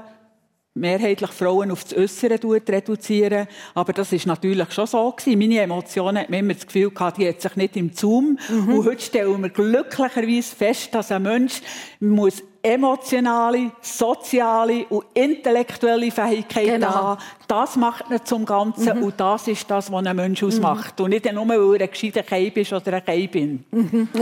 mehrheitlich 0.74 1.30
Frauen 1.30 1.70
auf 1.70 1.84
das 1.84 1.96
Äußere 1.96 2.38
reduzieren. 2.68 3.46
Aber 3.74 3.92
das 3.92 4.12
ist 4.12 4.26
natürlich 4.26 4.72
schon 4.72 4.86
so 4.86 5.10
gewesen. 5.12 5.38
Meine 5.38 5.60
Emotionen 5.60 6.18
hat 6.18 6.30
man 6.30 6.40
immer 6.40 6.54
das 6.54 6.66
Gefühl 6.66 6.90
gehabt, 6.90 7.18
die 7.18 7.28
hat 7.28 7.40
sich 7.40 7.56
nicht 7.56 7.76
im 7.76 7.92
Zoom. 7.92 8.38
Und 8.48 8.84
heute 8.86 9.02
stellen 9.02 9.42
wir 9.42 9.50
glücklicherweise 9.50 10.54
fest, 10.54 10.94
dass 10.94 11.10
ein 11.10 11.22
Mensch 11.22 11.60
muss 11.98 12.42
emotionale, 12.62 13.72
soziale 13.80 14.84
und 14.90 15.06
intellektuelle 15.14 16.10
Fähigkeiten 16.10 16.72
Genau. 16.72 16.94
haben. 16.94 17.22
Das 17.48 17.74
macht 17.76 18.10
ihn 18.10 18.20
zum 18.24 18.44
Ganzen. 18.44 19.02
Und 19.02 19.18
das 19.18 19.48
ist 19.48 19.68
das, 19.70 19.90
was 19.90 20.06
einen 20.06 20.16
Mensch 20.16 20.42
ausmacht. 20.42 21.00
Und 21.00 21.10
nicht 21.10 21.30
nur, 21.32 21.48
weil 21.48 21.80
er 21.80 21.86
ein 21.86 21.90
gescheiter 21.90 22.22
Keib 22.22 22.56
ist 22.58 22.72
oder 22.72 22.92
ein 22.94 23.04
Keibin. 23.04 23.64
Und 23.72 24.08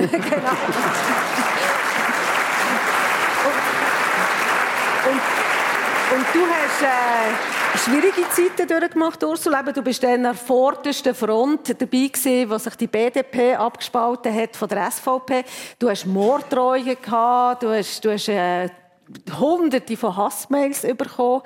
du 6.32 6.38
hast 6.80 6.84
äh, 6.84 7.78
schwierige 7.78 8.28
Zeiten 8.30 8.68
durchgemacht, 8.68 9.22
Ursula. 9.22 9.62
Du 9.62 9.82
bist 9.82 10.02
dann 10.02 10.12
an 10.12 10.22
der 10.22 10.34
vordersten 10.34 11.14
Front 11.14 11.68
dabei 11.68 12.08
gewesen, 12.08 12.50
wo 12.50 12.58
sich 12.58 12.74
die 12.76 12.86
BDP 12.86 13.54
abgespalten 13.54 14.34
hat 14.34 14.56
von 14.56 14.68
der 14.68 14.90
SVP. 14.90 15.44
Du 15.78 15.88
hast 15.88 16.06
Morddrohungen 16.06 16.96
gehabt, 17.00 17.62
du 17.62 17.70
hast, 17.70 18.04
du 18.04 18.12
hast 18.12 18.28
äh, 18.28 18.68
Hunderte 19.38 19.96
von 19.96 20.16
Hassmails 20.16 20.82
bekommen. 20.82 21.42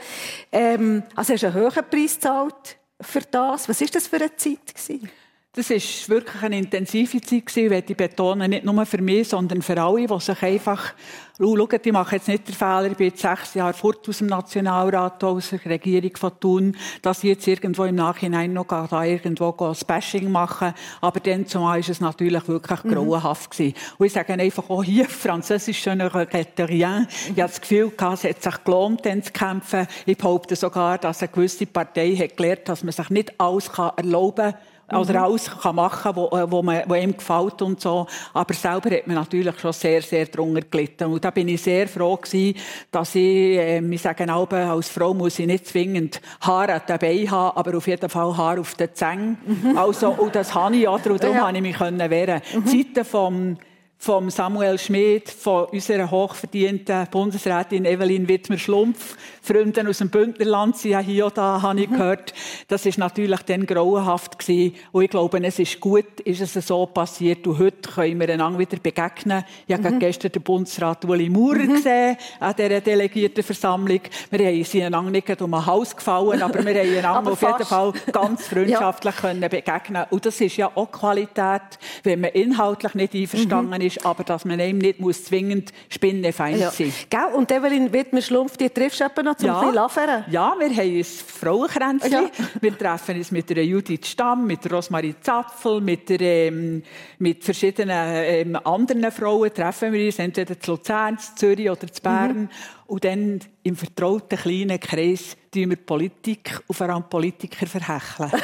Ähm, 0.51 1.03
also 1.15 1.33
hast 1.35 1.43
du 1.43 1.47
einen 1.47 1.57
hohen 1.57 1.91
Preis 1.91 2.15
gezahlt 2.15 2.77
für 3.01 3.21
das. 3.21 3.69
Was 3.69 3.81
ist 3.81 3.95
das 3.95 4.07
für 4.07 4.17
eine 4.17 4.37
Zeit 4.37 4.75
gewesen? 4.75 5.11
Das 5.55 5.69
ist 5.69 6.09
wirklich 6.09 6.43
eine 6.43 6.57
intensive 6.57 7.21
Zeit 7.21 7.45
gewesen, 7.45 7.69
möchte 7.69 7.93
ich 7.93 7.97
betonen, 7.99 8.49
nicht 8.49 8.65
nur 8.65 8.87
für 8.87 9.03
mich, 9.03 9.29
sondern 9.29 9.61
für 9.61 9.79
alle, 9.79 10.07
die 10.07 10.19
sich 10.19 10.43
einfach, 10.43 10.95
oh, 11.39 11.55
schaut, 11.55 11.85
ich 11.85 11.93
mache 11.93 12.17
jetzt 12.17 12.29
nicht 12.29 12.49
den 12.49 12.55
Fehler, 12.55 12.87
ich 12.87 12.97
bin 12.97 13.09
jetzt 13.09 13.21
sechs 13.21 13.53
Jahre 13.53 13.75
fort 13.75 14.09
aus 14.09 14.17
dem 14.17 14.29
Nationalrat, 14.29 15.23
aus 15.23 15.51
der 15.51 15.63
Regierung 15.67 16.17
von 16.17 16.41
Thun, 16.41 16.77
dass 17.03 17.19
ich 17.19 17.25
jetzt 17.25 17.47
irgendwo 17.47 17.85
im 17.85 17.97
Nachhinein 17.97 18.55
noch 18.55 18.65
da 18.65 19.05
irgendwo 19.05 19.51
das 19.51 19.85
Bashing 19.85 20.33
machen, 20.33 20.73
aber 21.03 21.21
dann 21.21 21.47
zumal 21.47 21.81
ist 21.81 21.91
es 21.91 22.01
natürlich 22.01 22.49
wirklich 22.49 22.81
grauenhaft 22.85 23.51
gewesen. 23.51 23.75
Und 23.99 24.07
ich 24.07 24.13
sage 24.15 24.33
einfach 24.33 24.71
auch 24.71 24.83
hier, 24.83 25.05
französisch, 25.05 25.85
je 25.85 25.95
ne 25.95 26.15
regrette 26.15 26.67
rien. 26.67 27.07
Ich 27.25 27.43
habe 27.43 27.51
das 27.51 27.61
Gefühl 27.61 27.91
gehabt, 27.91 28.25
es 28.25 28.31
hat 28.31 28.43
sich 28.43 28.65
gelohnt, 28.65 29.05
dann 29.05 29.23
zu 29.23 29.31
kämpfen. 29.31 29.87
Ich 30.07 30.17
behaupte 30.17 30.57
sogar, 30.57 30.97
dass 30.97 31.21
eine 31.21 31.31
gewisse 31.31 31.67
Partei 31.67 32.17
hat 32.17 32.39
gelernt, 32.39 32.71
dass 32.71 32.83
man 32.83 32.93
sich 32.93 33.11
nicht 33.11 33.39
alles 33.39 33.71
kann 33.71 33.93
erlauben 33.99 34.53
kann, 34.53 34.72
oder 34.95 35.23
alles 35.23 35.51
kann 35.51 35.77
machen 35.77 36.13
wo, 36.15 36.27
äh, 36.37 36.51
wo, 36.51 36.63
man, 36.63 36.83
wo 36.87 36.95
ihm 36.95 37.17
gefällt 37.17 37.63
und 37.63 37.81
so. 37.81 38.07
Aber 38.33 38.55
selber 38.55 38.91
hat 38.91 39.07
man 39.07 39.17
natürlich 39.17 39.59
schon 39.59 39.73
sehr, 39.73 40.03
sehr 40.03 40.27
drunter 40.27 40.63
gelitten. 40.63 41.05
Und 41.13 41.25
da 41.25 41.31
bin 41.31 41.49
ich 41.49 41.63
sehr 41.63 41.89
froh 41.89 42.17
gewesen, 42.17 42.57
dass 42.91 43.15
ich, 43.15 43.23
äh, 43.23 43.79
ich 43.81 44.03
sage 44.03 44.33
auch, 44.33 44.51
als 44.51 44.89
Frau 44.89 45.15
muss 45.15 45.39
ich 45.39 45.47
nicht 45.47 45.67
zwingend 45.67 46.21
Haare 46.41 46.81
Beinen 46.99 47.31
haben, 47.31 47.57
aber 47.57 47.77
auf 47.77 47.87
jeden 47.87 48.09
Fall 48.09 48.37
Haare 48.37 48.61
auf 48.61 48.75
den 48.75 48.95
Zängen. 48.95 49.39
Also, 49.77 50.11
und 50.11 50.35
das 50.35 50.55
habe 50.55 50.77
ich? 50.77 50.87
Und 50.89 51.05
darum 51.07 51.37
Ja. 51.37 51.43
konnte 51.43 51.57
ich 51.57 51.63
mich 51.63 51.77
können 51.77 52.11
wehren. 52.11 52.41
Zeiten 52.65 53.05
vom 53.05 53.57
vom 54.03 54.31
Samuel 54.31 54.81
Schmid, 54.81 55.31
von 55.31 55.67
unserer 55.67 56.11
hochverdienten 56.11 57.07
Bundesrätin 57.09 57.85
Evelyn 57.85 58.27
Wittmer-Schlumpf, 58.27 59.17
Freundin 59.41 59.87
aus 59.87 59.99
dem 59.99 60.11
Bündnerland, 60.11 60.77
sie 60.77 60.97
haben 60.97 61.05
hier 61.05 61.27
und 61.27 61.39
da, 61.39 61.63
habe 61.63 61.81
ich 61.81 61.89
gehört. 61.89 62.35
Das 62.67 62.85
ist 62.85 62.99
natürlich 62.99 63.43
dann 63.43 63.65
grauenhaft 63.65 64.41
gewesen. 64.41 64.75
Und 64.91 65.05
ich 65.05 65.11
glaube, 65.11 65.41
es 65.45 65.61
ist 65.61 65.79
gut, 65.79 66.19
ist 66.25 66.41
es 66.41 66.67
so 66.67 66.85
passiert. 66.87 67.47
Und 67.47 67.61
heute 67.61 67.91
können 67.91 68.19
wir 68.19 68.29
einander 68.29 68.59
wieder 68.59 68.77
begegnen. 68.77 69.45
Ich 69.69 69.75
habe 69.75 69.85
gerade 69.85 69.99
gestern 69.99 70.33
den 70.33 70.43
Bundesrat 70.43 71.05
Uli 71.05 71.29
Maurer 71.29 71.67
gesehen, 71.67 72.17
an 72.41 72.55
dieser 72.57 72.81
Delegiertenversammlung. 72.81 74.01
Wir 74.31 74.47
haben 74.47 74.65
sie 74.65 74.83
einander 74.83 75.13
nicht 75.13 75.43
um 75.43 75.51
den 75.53 75.67
Hals 75.67 75.97
gefallen, 75.97 76.43
aber 76.43 76.65
wir 76.65 76.75
haben 76.75 76.99
einander 76.99 77.33
auf 77.33 77.43
jeden. 77.43 77.65
Fall 77.65 77.93
ganz 78.11 78.47
freundschaftlich 78.49 79.17
können 79.17 79.49
begegnen. 79.49 80.07
Und 80.11 80.27
das 80.27 80.41
ist 80.41 80.57
ja 80.57 80.73
auch 80.75 80.91
Qualität, 80.91 81.63
wenn 82.03 82.21
man 82.21 82.31
inhaltlich 82.31 82.95
nicht 82.95 83.15
einverstanden 83.15 83.81
ist, 83.81 83.92
aber 84.05 84.25
dass 84.25 84.45
man 84.45 84.61
eben 84.61 84.79
nicht 84.79 85.01
muss 85.01 85.25
zwingend 85.25 85.73
spinnenfeind 85.89 86.59
Ja. 86.59 86.71
sein 86.71 86.93
Gell? 87.11 87.33
Und 87.35 87.51
Evelyn 87.51 87.93
Wittmer-Schlumpf, 87.93 88.57
die 88.57 88.71
triffst 88.71 89.01
du 89.01 89.23
noch 89.23 89.37
zum 89.37 89.49
ja. 89.49 89.71
Laveren? 89.71 90.25
ja, 90.31 90.55
wir 90.59 90.69
haben 90.69 90.81
ein 90.81 91.05
Frauenkränzchen. 91.05 92.13
Ja. 92.13 92.31
Wir 92.61 92.77
treffen 92.79 93.17
uns 93.17 93.31
mit 93.31 93.49
der 93.51 93.65
Judith 93.65 94.07
Stamm, 94.07 94.47
mit 94.47 94.65
der 94.65 94.73
Rosmarie 94.73 95.15
Zapfel, 95.21 95.81
mit, 95.81 96.09
der, 96.09 96.21
ähm, 96.21 96.83
mit 97.19 97.45
verschiedenen 97.45 97.97
ähm, 97.97 98.59
anderen 98.65 99.11
Frauen 99.13 99.53
treffen 99.53 99.93
wir 99.93 100.07
uns, 100.07 100.19
entweder 100.19 100.59
zu 100.59 100.73
Luzern, 100.73 101.19
zu 101.19 101.35
Zürich 101.35 101.71
oder 101.71 101.87
zu 101.87 102.03
Bern. 102.03 102.51
Und 102.87 103.05
dann 103.05 103.41
im 103.63 103.77
vertrauten 103.77 104.39
kleinen 104.39 104.79
Kreis 104.79 105.37
tun 105.53 105.71
wir 105.71 105.77
Politik 105.77 106.61
und 106.67 106.75
vor 106.75 106.89
allem 106.91 107.05
Politiker 107.09 107.67
verhecheln. 107.67 108.31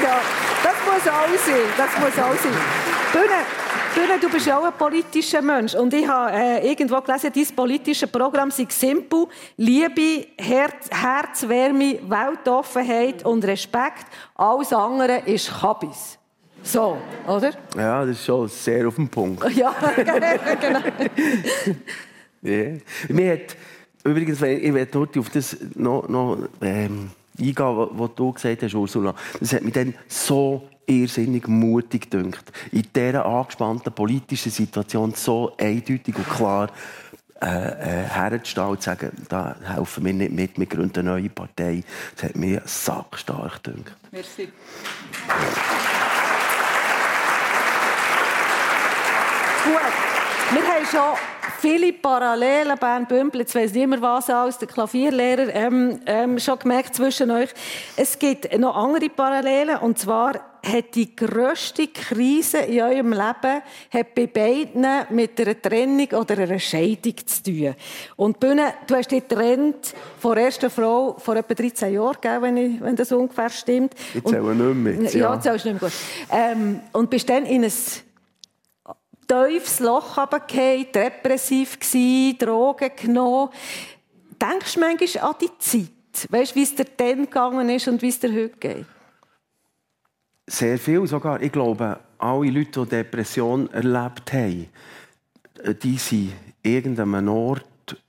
Ja, 0.00 0.20
muss 0.88 1.06
auch 1.06 1.46
sein. 1.46 1.68
Das 1.76 1.90
muss 2.00 2.18
auch 2.18 2.36
sein. 2.42 2.52
Bühne, 3.12 3.40
Bühne, 3.94 4.18
du 4.20 4.30
bist 4.30 4.46
ja 4.46 4.58
auch 4.58 4.64
ein 4.64 4.72
politischer 4.72 5.42
Mensch. 5.42 5.74
Und 5.74 5.92
ich 5.92 6.06
habe 6.06 6.32
äh, 6.32 6.68
irgendwo 6.68 7.00
gelesen, 7.00 7.30
dein 7.34 7.46
politisches 7.54 8.10
Programm 8.10 8.50
sei 8.50 8.66
simpel. 8.68 9.26
Liebe, 9.56 10.28
Herz, 10.36 10.88
Herzwärme, 10.90 11.98
Weltoffenheit 12.08 13.24
und 13.24 13.44
Respekt. 13.44 14.06
Alles 14.34 14.72
andere 14.72 15.22
ist 15.26 15.50
Kabis. 15.60 16.18
So, 16.62 16.98
oder? 17.26 17.52
Ja, 17.76 18.04
das 18.04 18.16
ist 18.16 18.24
schon 18.24 18.48
sehr 18.48 18.88
auf 18.88 18.96
den 18.96 19.08
Punkt. 19.08 19.44
Ja, 19.54 19.74
genau. 20.60 20.80
yeah. 22.42 22.78
Mir 23.08 23.32
hat, 23.32 23.56
übrigens, 24.04 24.42
ich 24.42 24.74
werde 24.74 24.98
heute 24.98 25.20
auf 25.20 25.30
das 25.30 25.56
noch, 25.74 26.08
noch 26.08 26.38
ähm, 26.60 27.10
eingehen, 27.38 27.88
was 27.92 28.10
du 28.16 28.32
gesagt 28.32 28.62
hast, 28.62 28.74
Ursula. 28.74 29.14
Das 29.40 29.52
hat 29.52 29.62
mich 29.62 29.72
dann 29.72 29.94
so 30.08 30.68
irrsinnig 30.88 31.46
mutig 31.48 32.10
gedacht, 32.10 32.52
in 32.72 32.86
dieser 32.94 33.26
angespannten 33.26 33.92
politischen 33.92 34.50
Situation 34.50 35.12
so 35.14 35.52
eindeutig 35.58 36.16
und 36.16 36.28
klar 36.28 36.70
äh, 37.40 37.46
äh, 37.46 38.04
herzustehen 38.08 38.66
und 38.66 38.82
zu 38.82 38.90
sagen, 38.90 39.12
da 39.28 39.54
helfen 39.62 40.04
wir 40.04 40.12
nicht 40.12 40.32
mit, 40.32 40.58
wir 40.58 40.66
gründen 40.66 41.06
eine 41.06 41.10
neue 41.10 41.28
Partei. 41.28 41.84
Das 42.16 42.24
hat 42.24 42.36
mir 42.36 42.62
sackstark 42.64 43.62
gedacht. 43.62 43.96
Merci. 44.10 44.48
Gut, 49.64 49.92
wir 50.50 50.62
haben 50.62 50.86
schon 50.90 51.16
viele 51.60 51.92
Parallelen, 51.92 52.76
Bern 52.76 53.06
Bümpel, 53.06 53.42
jetzt 53.42 53.54
weiss 53.54 53.72
niemand 53.72 54.02
was 54.02 54.30
aus, 54.30 54.58
der 54.58 54.66
Klavierlehrer, 54.66 55.54
ähm, 55.54 56.00
ähm, 56.06 56.38
schon 56.40 56.58
gemerkt 56.58 56.96
zwischen 56.96 57.30
euch. 57.30 57.50
Es 57.96 58.18
gibt 58.18 58.56
noch 58.58 58.74
andere 58.74 59.10
Parallelen, 59.10 59.76
und 59.78 59.96
zwar 59.98 60.40
hat 60.64 60.94
die 60.94 61.14
grösste 61.14 61.88
Krise 61.88 62.58
in 62.58 62.80
eurem 62.80 63.12
Leben 63.12 63.62
hat 63.90 64.14
bei 64.14 64.26
beiden 64.26 64.86
mit 65.10 65.40
einer 65.40 65.60
Trennung 65.60 66.08
oder 66.08 66.38
einer 66.38 66.58
Scheidung 66.58 67.14
zu 67.26 67.42
tun. 67.42 67.74
Und 68.16 68.40
Bühne, 68.40 68.74
du 68.86 68.96
hast 68.96 69.10
dich 69.10 69.26
getrennt 69.26 69.94
von 70.18 70.34
der 70.34 70.46
ersten 70.46 70.70
Frau 70.70 71.16
vor 71.18 71.36
etwa 71.36 71.54
13 71.54 71.92
Jahren, 71.94 72.16
gell, 72.20 72.42
wenn, 72.42 72.56
ich, 72.56 72.80
wenn 72.80 72.96
das 72.96 73.12
ungefähr 73.12 73.50
stimmt. 73.50 73.94
Ich 74.14 74.24
zähle 74.24 74.54
nicht 74.54 74.58
mehr 74.58 74.94
mit, 74.94 75.14
Ja, 75.14 75.34
ja. 75.34 75.40
zählst 75.40 75.64
nicht 75.64 75.80
mehr 75.80 75.90
gut. 75.90 75.98
Ähm, 76.30 76.80
und 76.92 77.10
bist 77.10 77.28
dann 77.28 77.46
in 77.46 77.64
ein 77.64 77.72
tiefes 79.28 79.80
Loch 79.80 80.16
runtergefallen, 80.16 80.86
depressiv 80.92 81.78
gsi, 81.78 82.36
Drogen 82.38 82.90
genommen. 82.96 83.50
Denkst 84.40 84.74
du 84.74 84.80
manchmal 84.80 85.30
an 85.30 85.36
die 85.40 85.58
Zeit? 85.58 86.30
Weißt 86.30 86.52
du, 86.52 86.56
wie 86.56 86.62
es 86.62 86.74
dir 86.74 86.86
dann 86.96 87.24
gegangen 87.24 87.68
ist 87.68 87.86
und 87.88 88.02
wie 88.02 88.08
es 88.08 88.18
dir 88.18 88.32
heute 88.32 88.56
geht? 88.58 88.86
Sehr 90.48 90.78
viel 90.78 91.06
sogar. 91.06 91.42
Ich 91.42 91.52
glaube, 91.52 92.00
alle 92.18 92.50
Leute, 92.50 92.82
die 92.82 92.88
Depression 92.88 93.70
erlebt 93.70 94.32
haben, 94.32 94.66
die 95.82 95.98
sind 95.98 96.32
irgendeinem 96.62 97.28
Ort 97.28 97.64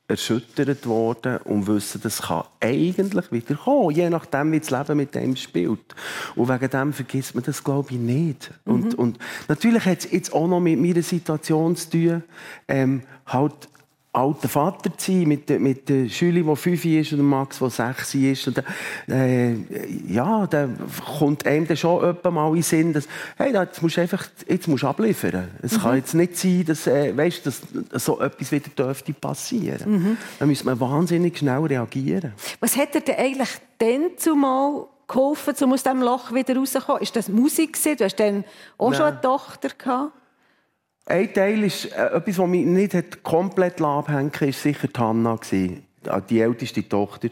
erschüttert 0.07 0.87
worden 0.87 1.37
und 1.43 1.67
wissen, 1.67 2.01
das 2.01 2.23
kann 2.23 2.43
eigentlich 2.59 3.31
wieder 3.31 3.55
kommen, 3.55 3.91
je 3.91 4.09
nachdem, 4.09 4.51
wie 4.51 4.59
das 4.59 4.71
Leben 4.71 4.97
mit 4.97 5.13
dem 5.13 5.35
spielt. 5.35 5.95
Und 6.35 6.49
wegen 6.49 6.69
dem 6.69 6.93
vergisst 6.93 7.35
man 7.35 7.43
das, 7.43 7.63
glaube 7.63 7.91
ich, 7.91 7.99
nicht. 7.99 8.51
Mhm. 8.65 8.73
Und, 8.73 8.95
und 8.95 9.19
natürlich 9.47 9.85
hat 9.85 9.99
es 9.99 10.11
jetzt 10.11 10.33
auch 10.33 10.47
noch 10.47 10.59
mit 10.59 10.79
meiner 10.79 11.03
Situation 11.03 11.75
zu 11.75 11.89
tun, 11.91 12.23
ähm, 12.67 13.03
halt 13.27 13.69
alter 14.19 14.49
Vater 14.49 14.95
zu 14.97 15.11
sein, 15.11 15.27
mit, 15.27 15.49
der- 15.49 15.59
mit 15.59 15.89
der 15.89 16.09
Schüler, 16.09 16.41
die 16.43 16.55
fünf 16.55 16.85
ist, 16.85 17.13
und 17.13 17.21
Max, 17.21 17.59
der 17.59 17.69
sechs 17.69 18.13
ist. 18.15 18.47
Und, 18.47 18.63
äh, 19.07 19.53
ja, 20.07 20.45
da 20.47 20.69
kommt 21.17 21.45
einem 21.45 21.67
dann 21.67 21.77
schon 21.77 21.99
jemand 22.01 22.23
mal 22.31 22.47
in 22.49 22.53
den 22.55 22.63
Sinn, 22.63 22.93
dass, 22.93 23.07
hey, 23.37 23.53
jetzt 23.53 23.81
musst 23.81 23.97
du 23.97 24.01
einfach 24.01 24.25
jetzt 24.47 24.67
musst 24.67 24.83
du 24.83 24.87
abliefern. 24.87 25.47
Es 25.61 25.79
kann 25.79 25.95
jetzt 25.95 26.13
nicht 26.13 26.37
sein, 26.37 26.65
dass, 26.65 26.85
äh, 26.87 27.15
weißt, 27.15 27.45
dass 27.45 27.61
so 27.93 28.19
etwas 28.19 28.51
wieder 28.51 28.69
dürfte 28.77 29.13
passieren. 29.13 30.17
Da 30.39 30.45
müssen 30.45 30.65
wir 30.67 30.79
wahnsinnig 30.79 31.37
schnell 31.37 31.59
reagieren. 31.59 32.33
Was 32.59 32.75
hat 32.77 32.93
dir 32.93 33.01
denn 33.01 33.15
eigentlich 33.17 33.49
dann 33.77 34.11
zumal 34.17 34.85
geholfen, 35.07 35.55
um 35.61 35.73
aus 35.73 35.83
diesem 35.83 36.01
Loch 36.01 36.33
wieder 36.33 36.55
rauszukommen? 36.55 37.01
Ist 37.01 37.15
das 37.15 37.29
Musik? 37.29 37.73
gewesen? 37.73 37.97
Du 37.97 38.03
hast 38.03 38.15
dann 38.19 38.43
auch 38.77 38.93
schon 38.93 39.03
Nein. 39.05 39.13
eine 39.13 39.21
Tochter 39.21 39.69
gehabt? 39.77 40.11
Ein 41.09 41.33
Teil 41.33 41.63
ist, 41.63 41.85
äh, 41.85 42.15
etwas, 42.15 42.37
was 42.37 42.47
mich 42.47 42.65
nicht 42.65 43.23
komplett 43.23 43.81
abhängen 43.81 44.31
war 44.31 44.51
sicher 44.51 44.87
die 44.87 44.99
Hanna. 44.99 45.35
gewesen, 45.35 45.83
Die 46.29 46.39
älteste 46.39 46.87
Tochter. 46.87 47.29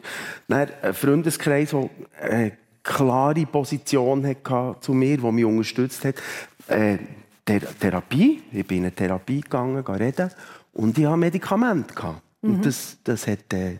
Dann 0.48 0.68
ein 0.82 0.94
Freundeskreis, 0.96 1.70
der 1.70 1.90
eine 2.20 2.52
klare 2.82 3.46
Position 3.46 4.26
hatte 4.26 4.76
zu 4.82 4.94
mir, 4.94 5.18
der 5.18 5.32
mich 5.32 5.46
unterstützt 5.46 6.06
hat. 6.06 6.16
Äh, 6.68 6.98
Ther 7.46 7.62
Therapie. 7.80 8.42
Ich 8.52 8.66
bin 8.66 8.80
in 8.80 8.86
eine 8.86 8.96
Therapie 8.96 9.42
gegangen, 9.42 9.86
reden. 9.86 10.32
Und 10.74 10.98
ich 10.98 11.06
hatte 11.06 11.18
Medikamente. 11.18 11.94
gehabt. 11.94 12.22
Und 12.42 12.66
das, 12.66 12.98
das 13.04 13.28
hat... 13.28 13.54
Äh, 13.54 13.78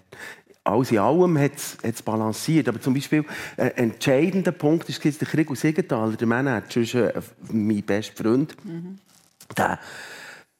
alles 0.64 0.92
in 0.92 0.98
allem 1.00 1.40
hat 1.40 1.54
es 1.82 2.02
balanciert. 2.02 2.68
Aber 2.68 2.82
zum 2.82 2.94
Beispiel 2.94 3.24
ein 3.56 3.72
entscheidender 3.72 4.52
Punkt 4.52 4.90
ist 4.90 5.04
der 5.04 5.28
Krieg 5.28 5.48
Siegenthaler, 5.56 6.18
der 6.18 6.28
Manager, 6.28 6.82
ist 6.82 6.94
äh, 6.94 7.14
mein 7.52 7.82
bester 7.84 8.22
Freund. 8.24 8.56
Der, 9.56 9.80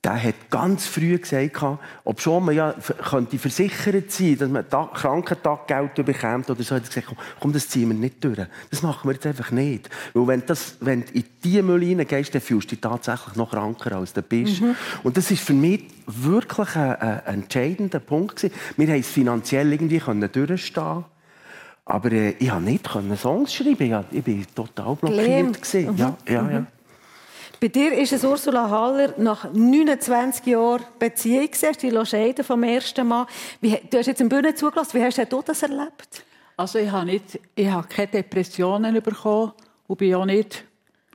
der 0.04 0.24
hat 0.24 0.50
ganz 0.50 0.86
früh 0.86 1.18
gesagt, 1.18 1.62
ob 2.04 2.22
schon 2.22 2.46
man 2.46 2.56
ja 2.56 2.74
könnte 3.10 3.38
versichert 3.38 4.12
sein, 4.12 4.38
dass 4.38 4.50
man 4.50 4.66
Krankentaggeld 4.94 5.96
bekommt 5.96 6.50
oder 6.50 6.64
so, 6.64 6.76
hat 6.76 6.84
er 6.84 6.88
gesagt, 6.88 7.08
komm, 7.08 7.18
komm, 7.40 7.54
das 7.54 7.68
ziehen 7.68 7.90
wir 7.90 7.96
nicht 7.96 8.24
durch. 8.24 8.40
Das 8.70 8.84
machen 8.84 9.10
wir 9.10 9.16
jetzt 9.16 9.26
einfach 9.26 9.52
nicht. 9.52 9.90
Weil 10.14 10.28
wenn, 10.28 10.46
das, 10.46 10.78
wenn 10.80 11.04
du 11.04 11.14
in 11.14 11.26
diese 11.44 11.64
Müll 11.64 11.84
hineingehst, 11.84 12.34
dann 12.34 12.42
fühlst 12.42 12.72
du 12.72 12.76
dich 12.76 12.82
tatsächlich 12.82 13.36
noch 13.36 13.52
kranker, 13.52 13.98
als 13.98 14.14
du 14.14 14.22
bist. 14.22 14.62
Und 15.04 15.18
das 15.18 15.32
ist 15.32 15.42
für 15.42 15.54
mich 15.54 15.84
wirklich 16.06 16.76
ein, 16.76 16.96
ein 17.02 17.22
entscheidender 17.26 18.00
Punkt 18.00 18.38
gewesen. 18.38 18.56
Wir 18.78 18.88
haben 18.88 19.00
es 19.00 19.08
finanziell 19.08 19.74
irgendwie 19.74 20.00
können 20.00 20.32
durchstehen 20.32 21.06
aber 21.90 22.12
äh, 22.12 22.32
ich 22.32 22.50
konnte 22.50 22.70
nicht 22.70 23.22
Songs 23.22 23.54
schreiben. 23.54 24.06
Ich, 24.12 24.24
bin 24.24 24.46
total 24.54 24.96
blockiert. 24.96 25.62
Gewesen. 25.62 25.98
Ja, 25.98 26.18
ja, 26.28 26.52
ja. 26.52 26.66
Bei 27.60 27.70
dir 27.70 27.92
ist 27.94 28.14
es 28.14 28.24
Ursula 28.24 28.70
Haller 28.70 29.16
nach 29.18 29.52
29 29.52 30.46
Jahren 30.46 30.84
Beziehung 31.00 31.50
du 31.50 31.72
dich 31.90 32.10
scheiden 32.10 32.46
vom 32.46 32.62
ersten 32.62 33.08
Mal. 33.08 33.26
Wie, 33.62 33.80
du 33.90 33.98
hast 33.98 34.06
jetzt 34.06 34.22
im 34.22 34.30
Bühne 34.30 34.54
zugelassen. 34.54 35.00
Wie 35.00 35.04
hast 35.04 35.18
du 35.18 35.42
das 35.42 35.64
erlebt? 35.64 36.24
Also 36.56 36.78
ich 36.78 36.92
habe, 36.92 37.08
nicht, 37.08 37.40
ich 37.56 37.68
habe 37.68 37.88
keine 37.88 38.10
Depressionen 38.10 39.02
bekommen 39.02 39.54
und 39.88 39.98
bin 39.98 40.14
auch 40.14 40.26
nicht, 40.26 40.66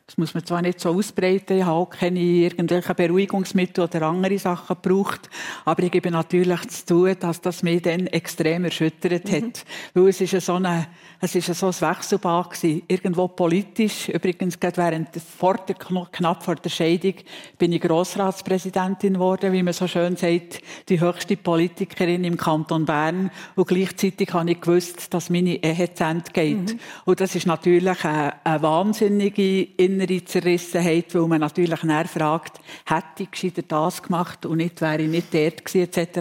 das 0.06 0.18
muss 0.18 0.34
man 0.34 0.44
zwar 0.44 0.62
nicht 0.62 0.80
so 0.80 0.90
ausbreiten, 0.90 1.58
ich 1.58 1.64
habe 1.64 1.76
auch 1.76 1.90
keine 1.90 2.20
irgendwelche 2.20 2.94
Beruhigungsmittel 2.94 3.84
oder 3.84 4.02
andere 4.02 4.38
Sachen 4.38 4.76
gebraucht, 4.82 5.30
aber 5.64 5.82
ich 5.84 5.92
gebe 5.92 6.10
natürlich 6.10 6.68
zu 6.68 6.86
tun, 6.86 7.16
dass 7.20 7.40
das 7.40 7.62
mich 7.62 7.82
dann 7.82 8.08
extrem 8.08 8.64
erschüttert 8.64 9.30
hat. 9.30 9.64
Weil 9.94 10.08
es 10.08 10.20
ist 10.20 10.32
ja 10.32 10.40
so 10.40 10.54
eine, 10.54 10.88
es 11.20 11.34
ist 11.34 11.48
ja 11.48 11.54
so 11.54 11.66
ein 11.66 11.80
Wechselbad 11.80 12.50
gewesen. 12.50 12.82
Irgendwo 12.88 13.28
politisch, 13.28 14.08
übrigens 14.08 14.58
gerade 14.58 14.76
während, 14.76 15.08
vor 15.16 15.54
der, 15.54 15.76
knapp 15.76 16.42
vor 16.42 16.56
der 16.56 16.70
Scheidung, 16.70 17.14
bin 17.56 17.72
ich 17.72 17.80
Grossratspräsidentin 17.80 19.14
geworden, 19.14 19.52
wie 19.52 19.62
man 19.62 19.72
so 19.72 19.86
schön 19.86 20.16
sagt, 20.16 20.60
die 20.88 21.00
höchste 21.00 21.36
Politikerin 21.36 22.24
im 22.24 22.36
Kanton 22.36 22.84
Bern. 22.84 23.30
Und 23.54 23.68
gleichzeitig 23.68 24.32
habe 24.32 24.50
ich 24.50 24.60
gewusst, 24.60 25.14
dass 25.14 25.30
meine 25.30 25.62
Ehe 25.62 25.94
zu 25.94 26.04
Ende 26.04 26.30
geht. 26.32 26.76
Und 27.04 27.20
das 27.20 27.34
ist 27.36 27.46
natürlich 27.46 28.04
eine, 28.04 28.34
eine 28.44 28.62
wahnsinnige 28.62 29.68
innere 29.92 30.24
Zerrissenheit, 30.24 31.14
weil 31.14 31.26
man 31.28 31.40
natürlich 31.40 31.83
näher 31.83 32.07
fragt, 32.07 32.59
hätte 32.85 33.22
ich 33.24 33.31
gescheiter 33.31 33.62
das 33.62 34.02
gemacht 34.02 34.44
und 34.46 34.59
nicht, 34.59 34.81
wäre 34.81 35.02
ich 35.02 35.09
nicht 35.09 35.33
dort 35.33 35.64
gewesen, 35.64 35.83
etc. 35.92 36.18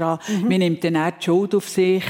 Man 0.47 0.59
nimmt 0.59 0.83
dann 0.83 0.95
eher 0.95 1.11
die 1.11 1.23
Schuld 1.25 1.55
auf 1.55 1.67
sich. 1.69 2.03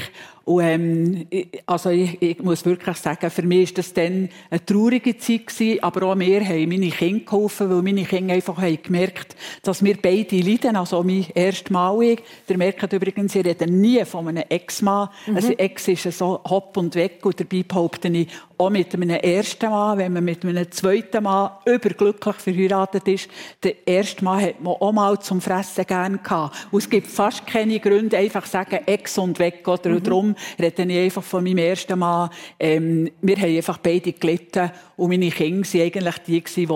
Und, 0.44 0.64
ähm, 0.64 1.26
ich- 1.30 1.46
also 1.66 1.90
ich, 1.90 2.20
ich 2.20 2.42
muss 2.42 2.64
wirklich 2.64 2.96
sagen, 2.96 3.30
für 3.30 3.42
mich 3.42 3.70
war 3.70 3.74
das 3.76 3.94
dann 3.94 4.28
eine 4.50 4.66
traurige 4.66 5.16
Zeit 5.16 5.46
gewesen, 5.46 5.80
aber 5.84 6.06
auch 6.08 6.14
mir 6.16 6.44
haben 6.44 6.68
meine 6.68 6.88
Kinder 6.90 7.24
geholfen, 7.24 7.70
weil 7.70 7.80
meine 7.82 8.02
Kinder 8.04 8.34
einfach 8.34 8.56
haben 8.58 8.82
gemerkt, 8.82 9.36
dass 9.62 9.84
wir 9.84 9.96
beide 10.02 10.40
leiden, 10.40 10.74
also 10.74 11.00
mein 11.04 11.26
erstes 11.32 11.70
Mal 11.70 12.02
ich. 12.02 12.18
Ihr 12.48 12.58
merkt 12.58 12.92
übrigens, 12.92 13.36
ich 13.36 13.44
rede 13.44 13.70
nie 13.70 14.04
von 14.04 14.26
einem 14.26 14.42
Ex-Mann. 14.48 15.10
Also 15.32 15.52
Ex 15.52 15.86
ist 15.86 16.10
so 16.18 16.40
hopp 16.44 16.76
und 16.76 16.96
weg 16.96 17.24
und 17.24 17.38
dabei 17.38 17.62
behaupte 17.62 18.08
ich, 18.08 18.26
auch 18.62 18.70
mit 18.70 18.94
einem 18.94 19.10
ersten 19.10 19.70
Mann, 19.70 19.98
wenn 19.98 20.12
man 20.12 20.24
mit 20.24 20.44
einem 20.44 20.70
zweiten 20.70 21.24
Mann 21.24 21.50
überglücklich 21.64 22.36
verheiratet 22.36 23.08
ist, 23.08 23.28
der 23.62 23.86
erste 23.86 24.24
Mann 24.24 24.42
hat 24.42 24.60
man 24.60 24.74
auch 24.74 24.92
mal 24.92 25.18
zum 25.20 25.40
Fressen 25.40 25.86
gern 25.86 26.22
gehabt. 26.22 26.68
Und 26.70 26.78
es 26.78 26.90
gibt 26.90 27.08
fast 27.08 27.46
keine 27.46 27.80
Gründe, 27.80 28.16
einfach 28.16 28.44
zu 28.44 28.50
sagen, 28.50 28.80
Ex 28.86 29.18
und 29.18 29.38
weg, 29.38 29.66
oder? 29.66 29.90
Und 29.90 30.06
darum 30.06 30.34
rede 30.58 30.82
ich 30.82 30.98
einfach 30.98 31.22
von 31.22 31.44
meinem 31.44 31.58
ersten 31.58 31.98
Mann. 31.98 32.30
Ähm, 32.58 33.10
wir 33.20 33.36
haben 33.36 33.56
einfach 33.56 33.78
beide 33.78 34.12
gelitten 34.12 34.70
und 34.96 35.08
meine 35.08 35.30
Kinder 35.30 35.66
waren 35.66 35.80
eigentlich 35.80 36.18
die, 36.18 36.42
die 36.42 36.66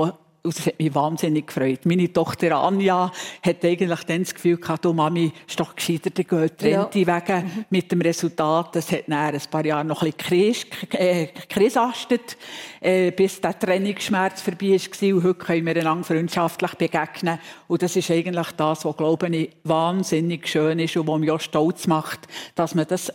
und 0.46 0.56
das 0.56 0.66
hat 0.66 0.78
mich 0.78 0.94
wahnsinnig 0.94 1.48
gefreut. 1.48 1.80
Meine 1.84 2.12
Tochter 2.12 2.56
Anja 2.56 3.12
hat 3.42 3.64
eigentlich 3.64 4.04
dann 4.04 4.22
das 4.22 4.34
Gefühl 4.34 4.56
gehabt, 4.56 4.84
du 4.84 4.92
Mami, 4.92 5.32
ist 5.46 5.58
doch 5.58 5.74
gescheiter, 5.74 6.10
der 6.10 6.24
geht 6.24 6.62
Rente 6.62 6.98
ja. 7.00 7.06
wegen. 7.16 7.44
Mhm. 7.44 7.64
Mit 7.68 7.92
dem 7.92 8.00
Resultat, 8.00 8.76
das 8.76 8.90
hat 8.92 9.08
nach 9.08 9.32
ein 9.32 9.40
paar 9.50 9.66
Jahre 9.66 9.84
noch 9.84 10.02
ein 10.02 10.12
bisschen 10.12 10.70
gekrisastet, 10.90 12.36
äh, 12.80 13.10
bis 13.10 13.40
der 13.40 13.58
Trainingsschmerz 13.58 14.40
vorbei 14.40 14.78
war. 14.78 15.14
Und 15.14 15.24
heute 15.24 15.34
können 15.34 15.66
wir 15.66 15.76
einander 15.76 16.04
freundschaftlich 16.04 16.74
begegnen. 16.74 17.38
Und 17.66 17.82
das 17.82 17.96
ist 17.96 18.10
eigentlich 18.10 18.52
das, 18.52 18.84
was, 18.84 18.96
glaube 18.96 19.28
ich, 19.28 19.50
wahnsinnig 19.64 20.46
schön 20.48 20.78
ist 20.78 20.96
und 20.96 21.08
was 21.08 21.18
mich 21.18 21.30
auch 21.30 21.40
stolz 21.40 21.86
macht, 21.86 22.20
dass 22.54 22.74
man 22.74 22.86
das 22.86 23.12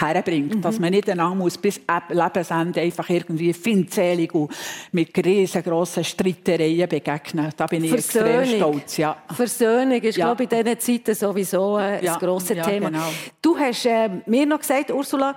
herbringt. 0.00 0.56
Mhm. 0.56 0.62
Dass 0.62 0.78
man 0.78 0.90
nicht 0.90 1.08
einander 1.08 1.34
muss 1.34 1.58
bis 1.58 1.80
Lebensende 2.08 2.80
einfach 2.80 3.08
irgendwie 3.10 3.52
findzählig 3.52 4.34
und 4.34 4.52
mit 4.92 5.16
riesengroßen 5.24 6.04
Streitereien 6.04 6.88
begegnen. 6.88 7.50
Da 7.56 7.66
bin 7.66 7.84
ich 7.84 7.90
Versöhnung. 7.90 8.40
extrem 8.40 8.56
stolz. 8.56 8.96
Ja. 8.96 9.16
Versöhnung 9.34 10.00
ist, 10.00 10.16
ja. 10.16 10.26
glaube 10.26 10.44
ich, 10.44 10.52
in 10.52 10.64
diesen 10.64 10.80
Zeiten 10.80 11.14
sowieso 11.14 11.78
äh, 11.78 12.04
ja. 12.04 12.14
ein 12.14 12.18
grosses 12.18 12.56
ja, 12.56 12.64
Thema. 12.64 12.90
Genau. 12.90 13.08
Du 13.40 13.58
hast 13.58 13.86
äh, 13.86 14.08
mir 14.26 14.46
noch 14.46 14.60
gesagt, 14.60 14.90
Ursula, 14.90 15.36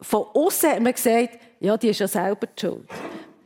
von 0.00 0.24
außen 0.34 0.70
hat 0.70 0.80
man 0.80 0.92
gesagt, 0.92 1.38
ja, 1.60 1.76
die 1.76 1.88
ist 1.88 2.00
ja 2.00 2.08
selber 2.08 2.46
die 2.46 2.60
schuld. 2.60 2.88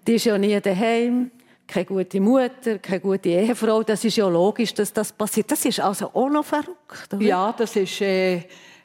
Die 0.07 0.15
ist 0.15 0.25
ja 0.25 0.37
nie 0.39 0.61
daheim, 0.61 1.31
keine 1.67 1.85
gute 1.85 2.21
Mutter, 2.21 2.79
keine 2.79 3.01
gute 3.01 3.29
Ehefrau. 3.29 3.83
Das 3.83 4.05
ist 4.05 4.17
ja 4.17 4.27
logisch, 4.27 4.75
dass 4.75 4.93
das 4.93 5.13
passiert. 5.13 5.51
Das 5.51 5.65
ist 5.65 5.79
also 5.81 6.07
auch 6.15 6.31
noch 6.31 6.45
verrückt. 6.45 7.13
Oder? 7.13 7.23
Ja, 7.23 7.55
das 7.57 7.77
ist... 7.77 8.01
Äh 8.01 8.43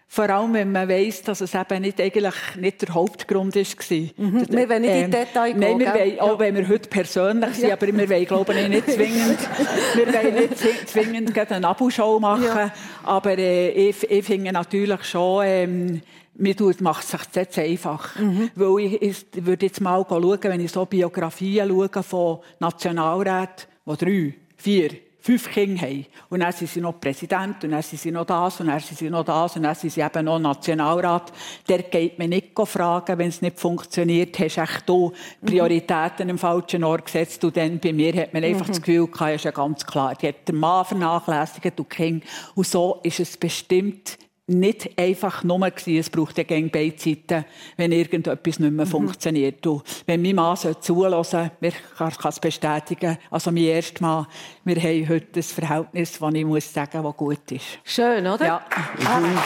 vor 0.07 0.29
allem, 0.29 0.53
wenn 0.53 0.71
man 0.71 0.87
weiss, 0.87 1.23
dass 1.23 1.41
es 1.41 1.55
eben 1.55 1.81
nicht, 1.81 1.99
eigentlich 1.99 2.35
nicht 2.59 2.81
der 2.83 2.93
Hauptgrund 2.93 3.55
war. 3.55 3.63
Mhm. 3.63 4.45
Wir 4.47 4.69
wollen 4.69 4.81
nicht 4.81 4.93
ähm, 4.93 5.05
in 5.05 5.11
Detail 5.11 5.53
gehen. 5.53 5.59
Nein, 5.59 5.79
wir 5.79 5.93
wollen, 5.93 6.19
auch 6.19 6.39
wenn 6.39 6.55
wir 6.55 6.69
heute 6.69 6.87
persönlich 6.87 7.55
sind, 7.55 7.69
ja. 7.69 7.73
aber 7.73 7.87
wir 7.87 8.09
wollen, 8.09 8.25
glaube 8.25 8.53
ich, 8.53 8.67
nicht 8.67 8.91
zwingend, 8.91 9.39
wir 9.95 10.13
wollen 10.13 10.35
nicht 10.35 10.89
zwingend 10.89 11.51
eine 11.51 11.67
Abushow 11.67 12.19
machen. 12.19 12.43
Ja. 12.43 12.71
Aber 13.03 13.37
äh, 13.37 13.69
ich, 13.69 14.09
ich 14.09 14.25
finde 14.25 14.51
natürlich 14.51 15.03
schon, 15.03 15.45
ähm, 15.45 16.01
mir 16.35 16.55
macht 16.79 17.03
es 17.03 17.11
sich 17.11 17.21
jetzt 17.35 17.59
einfach. 17.59 18.15
Mhm. 18.19 18.51
Weil 18.55 18.85
ich, 18.85 19.01
ich 19.01 19.25
würde 19.45 19.65
jetzt 19.65 19.81
mal 19.81 20.05
schauen, 20.07 20.39
wenn 20.43 20.61
ich 20.61 20.71
so 20.71 20.85
Biografien 20.85 21.69
schaue 21.69 22.03
von 22.03 22.39
Nationalräten, 22.59 23.67
die 23.85 23.97
drei, 23.97 24.33
vier, 24.57 24.89
fünf 25.23 25.49
Kinder 25.49 25.81
haben. 25.83 26.05
Und 26.29 26.41
dann 26.41 26.51
sind 26.51 26.69
sie 26.69 26.81
noch 26.81 26.99
Präsident, 26.99 27.63
und 27.63 27.71
dann 27.71 27.81
sind 27.81 28.01
sie 28.01 28.11
noch 28.11 28.25
das, 28.25 28.59
und 28.59 28.67
dann 28.67 28.79
sind 28.81 28.97
sie 28.97 29.09
noch 29.09 29.23
das, 29.23 29.55
und 29.55 29.63
dann 29.63 29.73
sind 29.73 29.91
sie 29.91 30.01
eben 30.01 30.25
noch 30.25 30.37
Nationalrat. 30.37 31.31
Der 31.69 31.83
geht 31.83 32.19
mir 32.19 32.27
nicht 32.27 32.49
fragen, 32.65 33.17
wenn 33.17 33.29
es 33.29 33.41
nicht 33.41 33.57
funktioniert, 33.57 34.37
hast 34.37 34.57
du 34.57 34.61
echt 34.61 34.89
du 34.89 35.13
Prioritäten 35.45 36.25
mhm. 36.25 36.31
im 36.31 36.37
falschen 36.37 36.83
Ort 36.83 37.05
gesetzt. 37.05 37.41
Und 37.45 37.55
dann 37.55 37.79
bei 37.79 37.93
mir 37.93 38.13
hat 38.15 38.33
man 38.33 38.43
einfach 38.43 38.67
mhm. 38.67 38.71
das 38.71 38.81
Gefühl 38.81 39.07
gehabt, 39.07 39.35
ist 39.35 39.45
ja 39.45 39.51
ganz 39.51 39.85
klar, 39.85 40.13
die 40.15 40.27
hat 40.27 40.45
den 40.45 40.57
Mann 40.57 40.83
vernachlässigt, 40.83 41.79
und 41.79 41.89
Kind. 41.89 42.25
Und 42.55 42.67
so 42.67 42.99
ist 43.03 43.21
es 43.21 43.37
bestimmt 43.37 44.17
nicht 44.47 44.99
einfach 44.99 45.43
nur 45.45 45.59
gewesen, 45.59 45.99
es 45.99 46.09
braucht 46.09 46.37
ja 46.37 46.43
gegen 46.43 46.69
beide 46.69 46.97
Seiten, 46.97 47.45
wenn 47.77 47.93
irgendetwas 47.93 48.59
nicht 48.59 48.73
mehr 48.73 48.85
mhm. 48.85 48.89
funktioniert. 48.89 49.65
Und 49.65 49.83
wenn 50.05 50.21
mein 50.21 50.35
Mann 50.35 50.57
zulassen 50.81 51.51
ich 51.61 51.75
kann 51.97 52.11
es 52.25 52.39
bestätigen, 52.39 53.17
also 53.31 53.51
mein 53.51 53.63
erstes 53.63 54.01
Mal, 54.01 54.27
wir 54.65 54.75
haben 54.75 55.07
heute 55.07 55.39
ein 55.39 55.43
Verhältnis, 55.43 56.19
das 56.19 56.33
ich 56.33 56.45
muss 56.45 56.73
sagen, 56.73 57.03
das 57.03 57.17
gut 57.17 57.51
ist. 57.51 57.79
Schön, 57.85 58.27
oder? 58.27 58.45
Ja. 58.45 58.65
Ah, 59.05 59.19
mhm. 59.19 59.39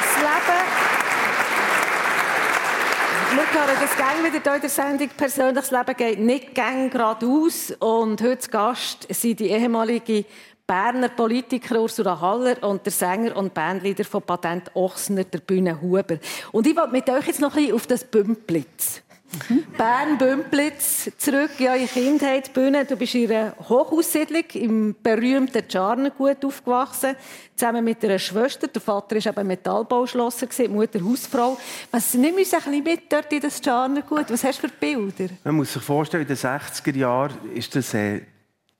Das 0.00 0.16
Leben 0.16 0.86
wir 3.36 3.42
hören 3.42 3.76
das 3.80 3.96
gang 3.96 4.24
wieder 4.24 4.54
in 4.54 4.60
der 4.62 4.70
Sendung. 4.70 5.08
Persönliches 5.14 5.70
Leben 5.70 5.96
geht 5.96 6.18
nicht 6.18 6.54
gang 6.54 6.90
geradeaus. 6.90 7.70
Und 7.80 8.22
heute 8.22 8.48
Gast 8.48 9.06
sind 9.10 9.40
die 9.40 9.48
ehemalige 9.48 10.24
Berner 10.66 11.10
Politiker 11.10 11.80
Ursula 11.80 12.20
Haller 12.20 12.60
und 12.64 12.84
der 12.84 12.92
Sänger 12.92 13.36
und 13.36 13.54
Bandleader 13.54 14.04
von 14.04 14.22
Patent 14.22 14.74
Ochsner, 14.74 15.22
der 15.22 15.38
Bühne 15.38 15.80
Huber. 15.80 16.18
Und 16.50 16.66
ich 16.66 16.76
wollte 16.76 16.90
mit 16.90 17.08
euch 17.08 17.28
jetzt 17.28 17.40
noch 17.40 17.54
ein 17.54 17.62
bisschen 17.62 17.74
auf 17.74 17.86
das 17.86 18.04
Bümplitz. 18.04 19.02
Mhm. 19.48 19.64
Bern 19.76 20.18
Bümplitz 20.18 21.10
zurück 21.18 21.50
in 21.58 21.68
eure 21.68 21.86
Kindheit, 21.86 22.52
Bühne. 22.52 22.84
Du 22.84 22.96
bist 22.96 23.14
in 23.14 23.30
einer 23.30 23.54
Hochhaussiedlung 23.68 24.44
im 24.54 24.96
berühmten 25.02 25.68
Czarnergut 25.68 26.44
aufgewachsen, 26.44 27.14
zusammen 27.54 27.84
mit 27.84 28.04
einer 28.04 28.18
Schwester. 28.18 28.66
Der 28.66 28.80
Vater 28.80 29.16
war 29.16 29.26
eben 29.26 29.46
Metallbauschlosser, 29.46 30.46
die 30.46 30.68
Mutter 30.68 31.00
Hausfrau. 31.04 31.58
Was 31.90 32.14
nimm 32.14 32.34
uns 32.34 32.52
ein 32.54 32.60
bisschen 32.60 32.82
mit 32.82 33.12
dort 33.12 33.32
in 33.32 33.40
das 33.40 33.60
Czarnergut? 33.60 34.30
Was 34.30 34.42
hast 34.42 34.62
du 34.62 34.68
für 34.68 34.74
Bilder? 34.74 35.32
Man 35.44 35.56
muss 35.56 35.72
sich 35.72 35.82
vorstellen, 35.82 36.22
in 36.22 36.28
den 36.28 36.36
60er 36.36 36.96
Jahren 36.96 37.36
ist 37.54 37.74
das 37.76 37.94
äh, 37.94 38.22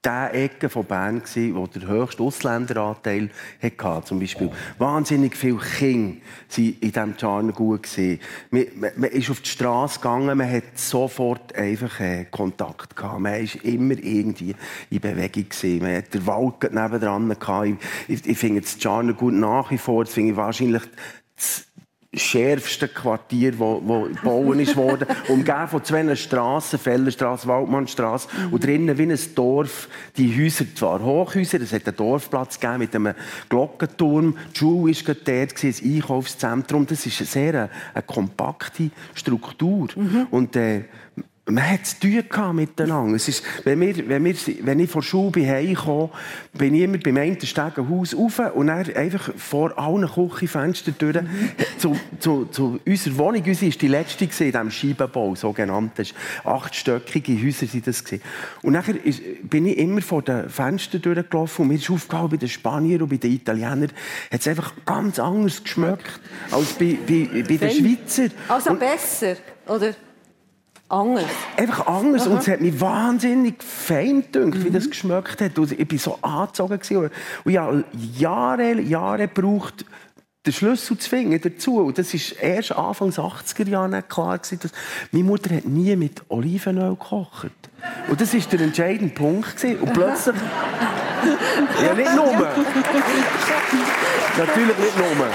der 0.06 0.34
Ecke 0.34 0.68
von 0.68 0.84
Bern, 0.84 1.20
wo 1.52 1.66
der 1.66 1.88
höchste 1.88 2.22
Ausländeranteil 2.22 3.28
hatte. 3.60 4.04
Zum 4.04 4.20
Beispiel 4.20 4.50
wahnsinnig 4.78 5.36
viele 5.36 5.58
Kinder 5.58 6.16
waren 6.56 6.76
in 6.80 6.80
diesem 6.80 7.18
Charnergut. 7.18 7.88
Man, 8.50 8.66
man, 8.76 8.90
man 8.96 9.10
ist 9.10 9.30
auf 9.30 9.40
die 9.40 9.48
Straße 9.50 9.98
gegangen, 9.98 10.38
man 10.38 10.50
hat 10.50 10.78
sofort 10.78 11.54
einfach 11.56 11.98
äh, 12.00 12.26
Kontakt 12.30 12.94
gehabt. 12.94 13.20
Man 13.20 13.32
war 13.32 13.64
immer 13.64 13.98
irgendwie 13.98 14.54
in 14.90 15.00
Bewegung. 15.00 15.48
Gewesen. 15.48 15.82
Man 15.82 15.96
hat 15.96 16.14
den 16.14 16.26
Wald 16.26 16.62
nebendran 16.62 17.28
gehabt. 17.28 17.66
Ich, 18.06 18.20
ich, 18.20 18.26
ich 18.26 18.38
finde 18.38 18.60
das 18.60 18.80
Charnergut 18.80 19.34
nach 19.34 19.70
wie 19.70 19.78
vor, 19.78 20.04
das 20.04 20.14
finde 20.14 20.30
ich 20.32 20.36
wahrscheinlich 20.36 20.82
das 21.36 21.66
schärfsten 22.16 22.92
Quartier, 22.92 23.58
wo, 23.58 23.80
wo 23.84 24.02
gebaut 24.04 24.56
ist 24.56 24.76
worden, 24.76 25.06
umgeben 25.28 25.68
von 25.68 25.84
zwei 25.84 26.16
Strassen, 26.16 26.78
Fellerstraße, 26.78 27.46
Waldmannstraße, 27.46 28.28
mhm. 28.28 28.52
und 28.52 28.64
drinnen 28.64 28.98
wie 28.98 29.02
ein 29.02 29.18
Dorf, 29.34 29.88
die 30.16 30.34
Häuser, 30.36 30.64
zwar 30.74 31.02
Hochhäuser, 31.02 31.60
es 31.60 31.72
hat 31.72 31.86
einen 31.86 31.96
Dorfplatz 31.96 32.58
gegeben 32.58 32.78
mit 32.78 32.94
einem 32.94 33.14
Glockenturm, 33.48 34.36
die 34.54 34.58
Schule 34.58 34.94
war 34.94 35.14
dort, 35.14 35.64
das 35.64 35.82
Einkaufszentrum, 35.82 36.86
das 36.86 37.06
ist 37.06 37.20
eine 37.20 37.26
sehr 37.26 37.48
eine, 37.48 37.70
eine 37.94 38.02
kompakte 38.02 38.90
Struktur. 39.14 39.88
Mhm. 39.96 40.26
Und, 40.30 40.56
äh, 40.56 40.84
man 41.48 41.70
hat 41.70 41.82
es 41.84 41.98
tun 41.98 42.56
miteinander. 42.56 43.14
Es 43.14 43.28
ist, 43.28 43.44
wenn, 43.64 43.80
wir, 43.80 44.08
wenn, 44.08 44.24
wir, 44.24 44.34
wenn 44.62 44.80
ich 44.80 44.90
von 44.90 45.00
der 45.00 45.06
Schule 45.06 45.46
heimkomme, 45.46 46.10
bin 46.52 46.74
ich 46.74 46.82
immer 46.82 46.98
beim 46.98 47.16
einen 47.18 47.40
Stegenhaus 47.40 48.16
rauf 48.16 48.40
und 48.54 48.66
dann 48.66 48.92
einfach 48.94 49.30
vor 49.36 49.78
allen 49.78 50.08
Küchenfenstern 50.08 50.96
durch 50.98 51.14
mhm. 51.14 51.28
zu, 51.78 51.96
zu, 52.18 52.46
zu 52.46 52.80
unserer 52.84 53.18
Wohnung. 53.18 53.44
Unsere 53.46 53.70
war 53.70 53.78
die 53.78 53.88
letzte 53.88 54.24
in 54.24 54.30
diesem 54.30 54.70
Scheibenbau, 54.72 55.36
sogenannte. 55.36 56.04
Achtstöckige 56.44 57.40
Häuser 57.40 57.66
waren 57.72 57.82
das. 57.84 58.04
Und 58.62 58.74
dann 58.74 58.84
bin 59.42 59.66
ich 59.66 59.78
immer 59.78 60.02
vor 60.02 60.22
den 60.22 60.50
Fenstern 60.50 61.00
durchgelaufen 61.00 61.62
und 61.62 61.68
mir 61.68 61.74
ist 61.76 61.88
aufgefallen, 61.88 62.30
bei 62.30 62.36
den 62.38 62.48
Spaniern 62.48 63.02
und 63.02 63.08
bei 63.08 63.18
den 63.18 63.32
Italienern 63.32 63.92
hat 64.32 64.40
es 64.40 64.48
einfach 64.48 64.72
ganz 64.84 65.20
anders 65.20 65.62
geschmeckt 65.62 66.20
als 66.50 66.72
bei, 66.72 66.98
bei, 67.06 67.28
bei 67.42 67.56
den 67.56 67.70
Schweizern. 67.70 68.32
Also 68.48 68.70
und, 68.70 68.80
besser, 68.80 69.36
oder? 69.68 69.94
Anders? 70.88 71.24
Einfach 71.56 71.86
anders. 71.86 72.22
Aha. 72.22 72.30
Und 72.30 72.38
es 72.40 72.48
hat 72.48 72.60
mich 72.60 72.80
wahnsinnig 72.80 73.62
fein 73.62 74.22
gedacht, 74.30 74.54
mhm. 74.54 74.64
wie 74.64 74.70
das 74.70 74.88
geschmeckt 74.88 75.40
hat. 75.40 75.58
Und 75.58 75.72
ich 75.72 75.90
war 75.90 75.98
so 75.98 76.18
angezogen. 76.22 77.10
Und 77.44 77.50
ich 77.50 77.58
habe 77.58 77.84
Jahre, 78.16 78.80
Jahre 78.80 79.26
gebraucht, 79.28 79.84
den 80.46 80.52
Schlüssel 80.52 80.96
zu 80.96 81.08
finden 81.08 81.40
dazu. 81.40 81.78
Und 81.78 81.98
das 81.98 82.14
war 82.14 82.42
erst 82.42 82.72
Anfang 82.72 83.10
80er 83.10 83.68
Jahre 83.68 84.02
klar. 84.02 84.38
Gewesen, 84.38 84.60
dass 84.62 84.70
meine 85.10 85.24
Mutter 85.24 85.56
hat 85.56 85.64
nie 85.64 85.96
mit 85.96 86.22
Olivenöl 86.28 86.90
gekocht. 86.90 87.50
Und 88.08 88.20
das 88.20 88.32
war 88.32 88.40
der 88.40 88.60
entscheidende 88.60 89.12
Punkt. 89.12 89.56
Gewesen. 89.56 89.80
Und 89.80 89.92
plötzlich... 89.92 90.36
ja, 91.82 91.94
nicht 91.94 92.14
nur. 92.14 92.26
Natürlich 94.36 94.78
nicht 94.78 94.96
nur. 94.96 95.26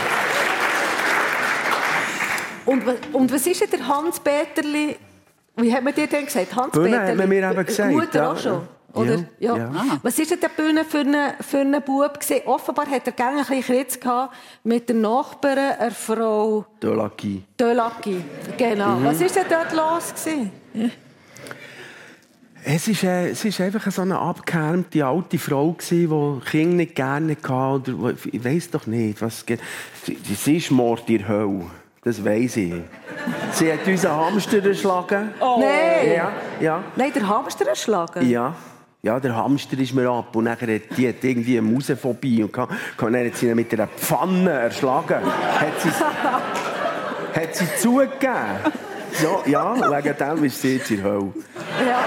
Und, 2.65 2.83
und 3.11 3.33
was 3.33 3.47
ist 3.47 3.59
denn 3.61 3.69
der 3.71 3.87
Hans-Peterli 3.87 4.95
wie 5.57 5.73
hat 5.73 5.83
man 5.83 5.93
dir 5.93 6.07
denn 6.07 6.25
gesagt? 6.25 6.55
Hans-Peter? 6.55 7.07
hat 7.07 7.15
man 7.15 7.29
mir 7.29 7.49
eben 7.49 7.65
gesagt. 7.65 7.91
Mutter 7.91 8.19
ja. 8.19 8.31
auch 8.31 8.37
schon? 8.37 8.61
Oder? 8.93 9.25
Ja. 9.39 9.57
ja. 9.57 9.57
ja. 9.57 9.99
Was 10.01 10.17
war 10.17 10.25
denn 10.25 10.39
der 10.39 10.49
Bühne 10.49 10.85
für 10.85 10.99
einen, 10.99 11.33
für 11.39 11.59
einen 11.59 11.81
Bub? 11.81 12.19
Gewesen? 12.19 12.41
Offenbar 12.45 12.87
hat 12.87 13.07
er 13.07 13.13
gerne 13.13 13.39
ein 13.39 13.45
bisschen 13.45 13.63
Kritz 13.63 13.99
mit 14.63 14.89
der 14.89 14.95
Nachbarin, 14.95 15.73
einer 15.79 15.91
Frau... 15.91 16.65
Dölaki. 16.81 17.43
Dölaki, 17.57 18.23
genau. 18.57 18.97
Mhm. 18.97 19.05
Was 19.05 19.21
war 19.21 19.27
denn 19.27 19.45
dort 19.49 19.73
los? 19.73 20.13
Gewesen? 20.13 20.51
Es 22.63 22.87
ist, 22.87 23.03
äh, 23.03 23.29
es 23.29 23.43
ist 23.43 23.59
einfach 23.59 23.91
so 23.91 24.03
eine 24.03 24.19
abgehärmte 24.19 25.03
alte 25.03 25.39
Frau 25.39 25.75
die 25.89 26.07
Kinder 26.45 26.75
nicht 26.75 26.95
gerne 26.95 27.35
hatte. 27.35 27.95
Oder, 27.95 28.15
ich 28.31 28.43
weiß 28.43 28.69
doch 28.71 28.85
nicht, 28.85 29.21
was 29.21 29.45
sie, 30.03 30.17
sie 30.23 30.57
ist 30.57 30.69
Mord 30.69 31.09
in 31.09 31.19
der 31.19 31.27
Hölle. 31.27 31.65
Das 32.03 32.23
weiß 32.25 32.57
ich. 32.57 32.73
Sie 33.51 33.71
hat 33.71 33.85
unseren 33.85 34.15
Hamster 34.15 34.65
erschlagen. 34.65 35.33
Oh. 35.39 35.57
Nein! 35.59 36.15
Ja, 36.15 36.31
ja. 36.59 36.83
Nein, 36.95 37.11
der 37.13 37.27
Hamster 37.27 37.67
erschlagen? 37.67 38.27
Ja. 38.27 38.55
Ja, 39.03 39.19
der 39.19 39.35
Hamster 39.35 39.77
ist 39.79 39.93
mir 39.93 40.09
ab 40.09 40.35
und 40.35 40.43
nachher 40.43 40.75
hat 40.75 40.97
die 40.97 41.07
hat 41.07 41.23
irgendwie 41.23 41.57
eine 41.57 41.67
Mausephobie 41.67 42.43
und 42.43 42.53
kann, 42.53 42.67
kann 42.97 43.13
dann 43.13 43.25
hat 43.25 43.35
sie 43.35 43.49
ihn 43.49 43.55
mit 43.55 43.71
einer 43.73 43.87
Pfanne 43.87 44.49
erschlagen. 44.49 45.21
hat, 45.23 45.81
sie, 45.81 45.89
hat 47.39 47.55
sie 47.55 47.67
zugegeben. 47.77 48.35
Ja, 49.21 49.75
ja, 49.75 49.97
wegen 49.97 50.17
dem 50.17 50.43
ist 50.43 50.61
sie 50.61 50.77
jetzt 50.77 50.91
in 50.91 51.03
der 51.03 51.11
Hölle. 51.11 51.33
Ja. 51.87 51.99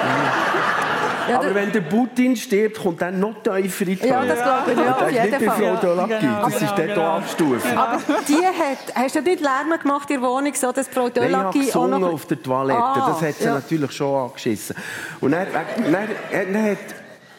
Ja, 1.28 1.38
Aber 1.38 1.54
wenn 1.54 1.72
der 1.72 1.80
Putin 1.82 2.36
stirbt, 2.36 2.80
kommt 2.80 3.00
dann 3.02 3.18
noch 3.18 3.42
tiefer 3.42 3.86
in 3.86 3.98
die 3.98 4.06
Ja, 4.06 4.24
das 4.24 4.42
glaube 4.42 4.72
ich, 4.72 4.78
ja, 4.78 4.94
auf 4.94 5.10
nicht 5.10 5.24
jeden 5.24 5.50
Fall. 5.50 5.76
Frau 5.76 5.76
Dolaki. 5.76 6.14
genau, 6.20 6.44
das 6.44 6.54
ist 6.54 6.60
genau, 6.60 6.76
dort 6.76 6.88
genau. 6.88 7.02
auch 7.02 7.16
abgestuft. 7.16 7.76
Aber 7.76 8.00
die 8.28 8.46
hat, 8.46 8.94
hast 8.94 9.14
du 9.14 9.22
nicht 9.22 9.40
Lärm 9.40 9.78
gemacht 9.80 10.10
in 10.10 10.20
der 10.20 10.28
Wohnung, 10.28 10.54
so 10.54 10.72
dass 10.72 10.88
Frau 10.88 11.08
Nein, 11.14 11.50
ich 11.54 11.74
auch 11.74 11.86
noch... 11.86 12.12
auf 12.12 12.26
der 12.26 12.42
Toilette. 12.42 12.82
Ah, 12.82 13.08
das 13.08 13.28
hat 13.28 13.34
sie 13.36 13.44
ja. 13.44 13.54
natürlich 13.54 13.92
schon 13.92 14.24
angeschissen. 14.24 14.76
Und 15.20 15.32
dann, 15.32 15.46
dann, 15.52 15.92
dann, 15.92 16.08
dann 16.52 16.70
hat... 16.70 16.78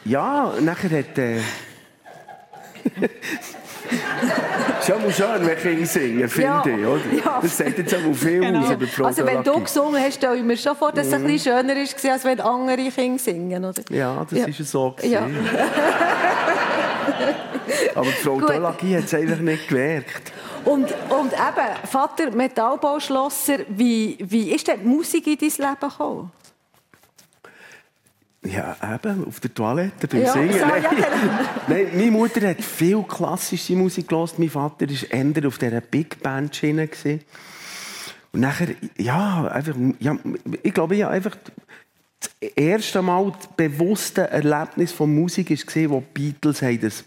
Ja, 0.06 0.54
nachher 0.62 1.00
hat... 1.00 1.18
Äh, 1.18 1.42
ja 4.88 4.98
mal 4.98 5.12
schön, 5.12 5.46
wenn 5.48 5.58
Kinder 5.58 5.86
singen, 5.86 6.30
finde 6.30 6.48
Ja, 6.50 6.64
ich. 6.66 6.86
Oder? 6.86 7.00
ja. 7.26 7.40
Das 7.42 7.58
sagt 7.58 7.78
jetzt 7.78 7.94
auch 7.96 8.14
viel 8.14 8.40
Genau. 8.42 8.62
aus 8.66 8.72
über 8.72 8.88
Frau 8.88 9.06
Also 9.06 9.26
wenn 9.26 9.44
du 9.44 9.60
gesungen 9.60 10.02
hast, 10.02 10.16
stelle 10.16 10.38
ich 10.38 10.44
mir 10.44 10.58
schon 10.58 10.76
vor, 10.76 10.92
dass 10.92 11.08
es 11.08 11.14
ein 11.14 11.24
Mhm. 11.24 11.28
bisschen 11.28 11.54
schöner 11.54 11.76
war, 11.76 12.12
als 12.12 12.26
wenn 12.26 12.40
andere 12.42 12.90
Kinder 12.92 13.20
singen, 13.20 13.66
oder? 13.66 13.82
Ja, 13.90 14.26
das 14.30 14.40
Ja. 14.40 14.46
ist 14.48 14.60
ja 14.60 14.66
so. 14.66 14.92
Gewesen. 14.92 15.12
Ja. 15.12 15.28
Aber 17.96 18.06
die 18.06 18.12
Frau 18.12 18.38
Gut. 18.38 18.50
Dolaki 18.50 18.92
hat 18.94 19.06
es 19.06 19.14
einfach 19.14 19.40
nicht 19.40 19.68
gemerkt. 19.68 20.32
Und, 20.66 20.92
und 21.10 21.32
eben, 21.34 21.88
Vater 21.90 22.32
Metallbauschlosser, 22.32 23.60
wie, 23.70 24.18
wie 24.20 24.52
ist 24.52 24.68
denn 24.68 24.80
die 24.82 24.88
Musik 24.88 25.28
in 25.28 25.38
dein 25.38 25.50
Leben 25.70 25.80
gekommen? 25.80 26.32
Ja, 28.46 28.76
eben, 28.96 29.26
auf 29.26 29.40
der 29.40 29.54
Toilette 29.54 30.08
beim 30.08 30.22
Ja, 30.22 30.34
Singen. 30.34 30.54
so, 30.54 30.60
Nein. 30.66 30.84
genau. 30.90 31.08
Nein, 31.68 31.88
meine 31.96 32.12
Mutter 32.12 32.48
hat 32.50 32.62
viel 32.62 33.02
klassische 33.04 33.76
Musik 33.76 34.08
gehört. 34.08 34.38
Mein 34.38 34.50
Vater 34.50 34.88
war 34.88 35.12
eher 35.12 35.48
auf 35.48 35.58
dieser 35.58 35.82
Big 35.82 36.22
Band 36.22 36.56
Schiene. 36.56 36.90
Und 38.32 38.42
nachher, 38.42 38.68
ja, 38.98 39.48
einfach, 39.48 39.76
ja, 40.00 40.16
ich 40.62 40.74
glaube, 40.74 40.96
ja, 40.96 41.10
einfach 41.10 41.36
das 42.20 42.52
erste 42.56 43.02
Mal 43.02 43.32
das 43.38 43.48
bewusste 43.56 44.30
Erlebnis 44.30 44.92
von 44.92 45.14
Musik 45.14 45.50
war, 45.50 45.90
wo 45.90 46.00
die 46.02 46.32
Beatles 46.32 46.62
haben 46.62 46.82
das 46.82 47.04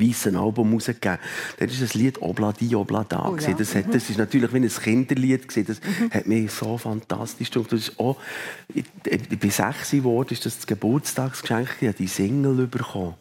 weißen 0.00 0.36
Album 0.36 0.72
rausgegeben. 0.72 1.18
Da 1.58 1.64
ist 1.64 1.82
das 1.82 1.94
Lied 1.94 2.20
«Obladi, 2.20 2.74
Oblada». 2.74 3.28
Oh, 3.28 3.36
ja. 3.36 3.52
Das, 3.52 3.74
hat, 3.74 3.94
das 3.94 4.10
ist 4.10 4.18
natürlich 4.18 4.52
wie 4.52 4.58
ein 4.58 4.68
Kinderlied. 4.68 5.48
gewesen. 5.48 5.66
Das 5.66 5.80
hat 6.10 6.26
mich 6.26 6.50
so 6.50 6.78
fantastisch 6.78 7.50
gemacht. 7.50 7.72
Das 7.72 7.80
ist 7.80 7.98
auch, 7.98 8.16
ich, 8.72 8.84
ich 9.04 9.38
bin 9.38 9.50
sechs 9.50 9.90
geworden, 9.90 10.32
ist 10.32 10.44
das 10.46 10.56
das 10.56 10.66
Geburtstagsgeschenk. 10.66 11.76
Ich 11.80 11.88
habe 11.88 11.96
die 11.96 12.06
Single 12.06 12.66
bekommen. 12.66 13.14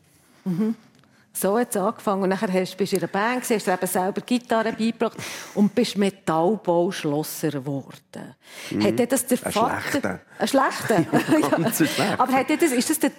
So 1.33 1.57
hat 1.57 1.71
es 1.71 1.77
angefangen. 1.77 2.23
Und 2.23 2.29
nachher 2.29 2.51
hast, 2.53 2.77
bist 2.77 2.91
du 2.91 2.97
in 2.97 3.01
einer 3.01 3.12
Band, 3.12 3.41
gewesen, 3.41 3.55
hast 3.55 3.67
dir 3.67 3.73
eben 3.73 3.88
selber 3.88 4.21
Gitarre 4.21 4.71
beigebracht 4.73 5.17
und 5.55 5.73
bist 5.73 5.97
Metallbauschlosser 5.97 7.49
geworden. 7.49 8.36
Hat 8.81 8.99
dir 8.99 9.07
das 9.07 9.25
der 9.25 9.43
Ein 9.43 9.51
Vater... 9.51 9.81
schlechter. 9.81 10.19
Ein 10.38 10.47
schlechter? 10.47 10.95
ein 11.65 11.73
schlechter. 11.73 12.19
Aber 12.19 12.31
hat 12.33 12.49
das, 12.49 12.71
ist 12.71 12.89
das 12.89 12.99
der 12.99 13.12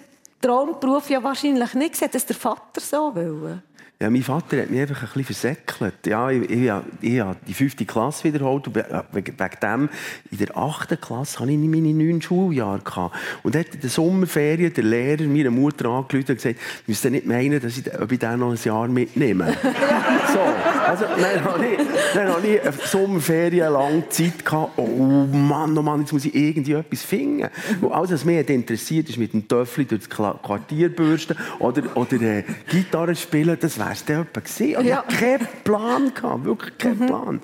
Traumberuf 0.45 1.09
ja 1.09 1.23
wahrscheinlich 1.23 1.73
nicht 1.73 1.93
gesehen, 1.93 2.09
dass 2.11 2.25
der 2.25 2.35
Vater 2.35 2.79
so 2.81 3.13
will? 3.15 3.61
Ja, 4.01 4.09
mein 4.09 4.23
Vater 4.23 4.61
hat 4.61 4.69
mich 4.69 4.81
einfach 4.81 5.01
ein 5.03 5.07
bisschen 5.07 5.23
versäckelt. 5.23 6.05
Ja, 6.05 6.29
ich, 6.29 6.49
ich, 6.49 6.69
ich 6.99 7.19
habe 7.21 7.37
die 7.47 7.53
fünfte 7.53 7.85
Klasse 7.85 8.25
wiederholt. 8.25 8.67
Und 8.67 8.75
we- 8.75 9.03
wegen 9.13 9.37
dem, 9.61 9.89
in 10.31 10.37
der 10.37 10.57
achten 10.57 10.99
Klasse 10.99 11.39
hatte 11.39 11.51
ich 11.53 11.57
meine 11.57 11.93
neun 11.93 12.21
Schuljahre. 12.21 12.79
Gehabt. 12.79 13.15
Und 13.43 13.55
dort 13.55 13.73
in 13.73 13.79
der 13.79 13.89
Sommerferien 13.89 14.73
der 14.73 14.83
Lehrer 14.83 15.23
meiner 15.23 15.49
Mutter 15.49 15.85
angerufen 15.87 16.31
und 16.31 16.35
gesagt, 16.35 16.55
du 16.59 16.91
müsst 16.91 17.05
nicht 17.05 17.25
meinen, 17.25 17.61
dass 17.61 17.77
ich, 17.77 17.85
ob 17.99 18.11
ich 18.11 18.19
den 18.19 18.37
noch 18.39 18.51
ein 18.51 18.59
Jahr 18.61 18.87
mitnehme. 18.89 19.55
so, 20.85 21.05
also, 21.05 21.21
dann 21.21 21.43
habe 21.43 21.65
ich, 21.65 21.77
dann 22.13 22.27
habe 22.29 22.47
ich 22.47 22.61
eine 22.61 22.71
Sommerferien 22.71 23.73
lang 23.73 24.03
Zeit 24.09 24.45
gehabt. 24.45 24.77
Oh 24.77 25.27
Mann, 25.31 25.77
oh 25.77 25.81
Mann, 25.81 26.01
jetzt 26.01 26.13
muss 26.13 26.25
ich 26.25 26.35
irgendwie 26.35 26.73
etwas 26.73 27.03
finden. 27.03 27.49
Und 27.81 27.91
alles, 27.91 28.11
was 28.11 28.25
mich 28.25 28.39
hat 28.39 28.49
interessiert, 28.49 29.09
ist 29.09 29.17
mit 29.17 29.33
dem 29.33 29.47
Töffel 29.47 29.85
durch 29.85 30.07
das 30.07 30.09
Quartier 30.41 30.89
bürsten 30.89 31.37
oder, 31.59 31.83
oder 31.95 32.21
äh, 32.21 32.43
Gitarre 32.69 33.15
spielen. 33.15 33.57
Das 33.59 33.77
es 33.77 34.05
dann 34.05 34.21
etwa 34.21 34.39
gewesen. 34.39 34.77
Und 34.77 34.85
Ja. 34.85 35.03
Ich 35.07 35.15
hatte 35.15 35.25
keinen 35.25 35.47
Plan, 35.63 36.13
gehabt, 36.13 36.45
wirklich 36.45 36.77
keinen 36.77 37.05
Plan. 37.05 37.41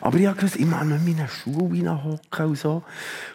Aber 0.00 0.18
ich 0.18 0.26
habe 0.26 0.36
gewusst, 0.36 0.56
ich 0.56 0.66
muss 0.66 0.80
in 0.80 0.88
meine 0.88 1.28
Schuhe 1.28 1.70
reinhocken 1.72 2.46
und 2.46 2.58
so. 2.58 2.82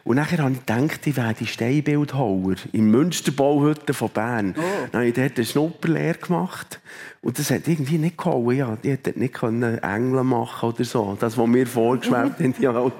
Und 0.04 0.16
nachher 0.16 0.40
habe 0.40 0.54
ich 0.54 0.66
gedacht, 0.66 1.06
ich 1.06 1.18
werde 1.18 1.46
Steinbildhauer 1.46 2.56
im 2.72 2.92
Münsterbauhütte 2.92 3.94
von 3.94 4.10
Bern. 4.10 4.56
Dann 4.92 5.02
habe 5.02 5.08
ich 5.08 5.14
dort 5.14 5.38
eine 5.38 5.46
Schnupperlehre 5.46 6.18
gemacht. 6.18 6.80
Und 7.24 7.38
das 7.38 7.52
hat 7.52 7.68
irgendwie 7.68 8.00
nicht 8.00 8.18
gehauen. 8.18 8.58
Ja, 8.58 8.76
ich 8.82 8.90
hätte 8.90 9.18
nicht 9.18 9.36
können 9.36 9.78
Engel 9.78 10.24
machen 10.24 10.70
oder 10.70 10.84
so. 10.84 11.16
Das, 11.20 11.38
was 11.38 11.48
mir 11.48 11.68
vorgeschwebt 11.68 12.40
haben, 12.40 12.56
ja, 12.60 12.92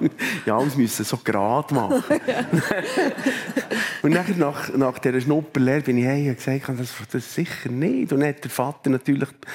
ja, 0.46 0.56
alles 0.56 0.76
müssen 0.76 1.04
so 1.04 1.16
gerade 1.16 1.74
machen. 1.74 2.02
Und 4.02 4.12
nachher, 4.12 4.36
nach, 4.36 4.72
nach 4.76 4.98
dieser 4.98 5.20
Schnupperlehre 5.20 5.82
bin 5.82 5.98
ich 5.98 6.28
und 6.28 6.36
gesagt, 6.36 6.80
das, 6.80 6.92
das 7.10 7.34
sicher 7.34 7.68
nicht. 7.70 8.12
Und 8.12 8.20
dann 8.20 8.28
hat 8.28 8.42
der 8.42 8.50
Vater 8.50 8.90
natürlich 8.90 9.28
die 9.28 9.46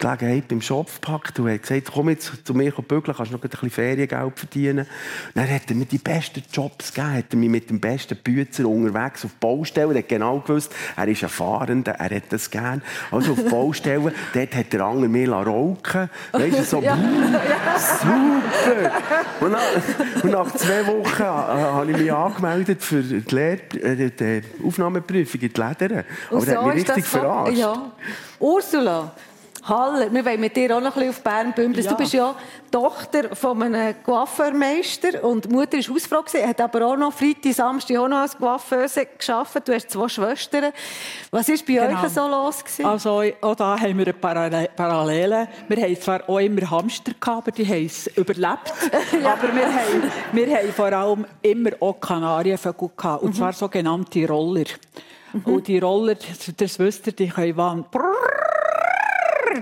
Gelegenheit 0.00 0.48
beim 0.48 0.60
Schopf 0.62 1.00
gepackt 1.00 1.38
und 1.38 1.50
hat 1.50 1.62
gesagt, 1.62 1.90
komm 1.94 2.08
jetzt 2.10 2.32
zu 2.44 2.54
mir 2.54 2.72
bügeln, 2.72 3.16
kannst 3.16 3.30
noch 3.32 3.42
ein 3.42 3.48
bisschen 3.48 3.70
Feriengeld 3.70 4.38
verdienen. 4.38 4.80
Und 4.80 4.88
dann 5.34 5.50
hat 5.50 5.62
er 5.68 5.76
mir 5.76 5.84
die 5.84 5.98
besten 5.98 6.42
Jobs 6.52 6.92
gegeben, 6.92 7.14
hat 7.14 7.24
er 7.30 7.36
mich 7.36 7.48
mit 7.50 7.70
dem 7.70 7.80
besten 7.80 8.16
Bützer 8.16 8.66
unterwegs 8.66 9.24
auf 9.24 9.32
Baustellen, 9.34 9.92
er 9.92 9.98
hat 9.98 10.08
genau 10.08 10.40
gewusst, 10.40 10.72
er 10.96 11.06
ist 11.08 11.22
ein 11.22 11.28
Fahrender, 11.28 11.92
er 11.92 12.16
hat 12.16 12.24
das 12.30 12.50
gern. 12.50 12.82
Also 13.10 13.32
auf 13.32 13.44
Baustellen, 13.44 14.12
dort 14.34 14.54
hat 14.56 14.72
der 14.72 14.80
Anger 14.80 15.08
mir 15.08 15.30
rauchen 15.32 16.10
Weißt 16.32 16.58
du, 16.58 16.64
so, 16.64 16.80
Ja. 16.82 16.96
super! 18.00 18.90
Und 19.40 19.52
nach, 19.52 20.22
und 20.24 20.30
nach 20.30 20.54
zwei 20.54 20.86
Wochen 20.86 21.22
äh, 21.22 21.24
habe 21.24 21.90
ich 21.90 21.96
mich 21.96 22.12
angemeldet 22.12 22.82
für 22.82 23.02
die, 23.02 23.34
Lehr 23.34 23.58
äh, 23.74 24.10
die 24.10 24.42
Aufnahmeprüfung 24.66 25.40
in 25.40 25.52
die 25.52 25.60
Leder. 25.60 26.04
Aber 26.28 26.36
Und 26.38 26.46
der 26.48 26.58
hat 26.62 26.66
mich 26.74 26.88
richtig 26.88 27.04
so- 27.04 27.18
verarscht. 27.18 27.56
Ja. 27.56 27.90
Ursula 28.38 29.12
Haller, 29.62 30.12
wir 30.12 30.24
wollen 30.24 30.40
mit 30.40 30.56
dir 30.56 30.74
auch 30.76 30.80
noch 30.80 30.96
ein 30.96 31.02
bisschen 31.02 31.10
auf 31.10 31.20
Bern 31.22 31.52
bümmeln. 31.54 31.84
Ja. 31.84 31.90
Du 31.90 31.96
bist 31.96 32.12
ja 32.14 32.34
Tochter 32.70 33.34
von 33.36 33.62
einem 33.62 33.94
Coiffeurmeister 34.02 35.22
und 35.22 35.44
die 35.44 35.48
Mutter 35.50 35.76
war 35.78 35.94
Hausfrau, 35.94 36.22
gewesen, 36.22 36.48
hat 36.48 36.60
aber 36.60 36.86
auch 36.86 36.96
noch 36.96 37.12
Freitag, 37.12 37.52
Samstag 37.52 37.96
auch 37.98 38.08
noch 38.08 38.18
als 38.18 38.36
Coiffeuse 38.38 39.06
gearbeitet. 39.18 39.68
Du 39.68 39.74
hast 39.74 39.90
zwei 39.90 40.08
Schwestern. 40.08 40.72
Was 41.30 41.48
war 41.48 41.56
bei 41.66 41.72
Genau. 41.86 42.02
euch 42.02 42.08
so 42.10 42.28
los? 42.28 42.64
Gewesen? 42.64 42.86
Also, 42.86 43.22
auch 43.42 43.54
da 43.54 43.78
haben 43.78 43.98
wir 43.98 44.06
eine 44.06 44.12
Parallel- 44.14 44.68
Parallele. 44.74 45.48
Wir 45.68 45.82
haben 45.82 46.00
zwar 46.00 46.28
auch 46.28 46.38
immer 46.38 46.70
Hamster 46.70 47.12
gehabt, 47.20 47.48
aber 47.48 47.50
die 47.50 47.66
haben 47.66 47.86
es 47.86 48.06
überlebt. 48.16 48.72
Aber 49.24 49.54
wir 49.54 49.66
haben, 49.66 50.10
wir 50.32 50.56
haben 50.56 50.72
vor 50.72 50.92
allem 50.92 51.26
immer 51.42 51.70
auch 51.80 52.00
Kanarienvögel 52.00 52.90
gehabt. 52.96 53.22
Und 53.22 53.34
zwar 53.36 53.52
sogenannte 53.52 54.26
Roller. 54.26 54.64
Und 55.44 55.68
die 55.68 55.78
Roller, 55.78 56.16
das 56.56 56.78
wisst 56.78 57.06
ihr, 57.06 57.12
die 57.12 57.28
können 57.28 57.56
waren. 57.56 57.84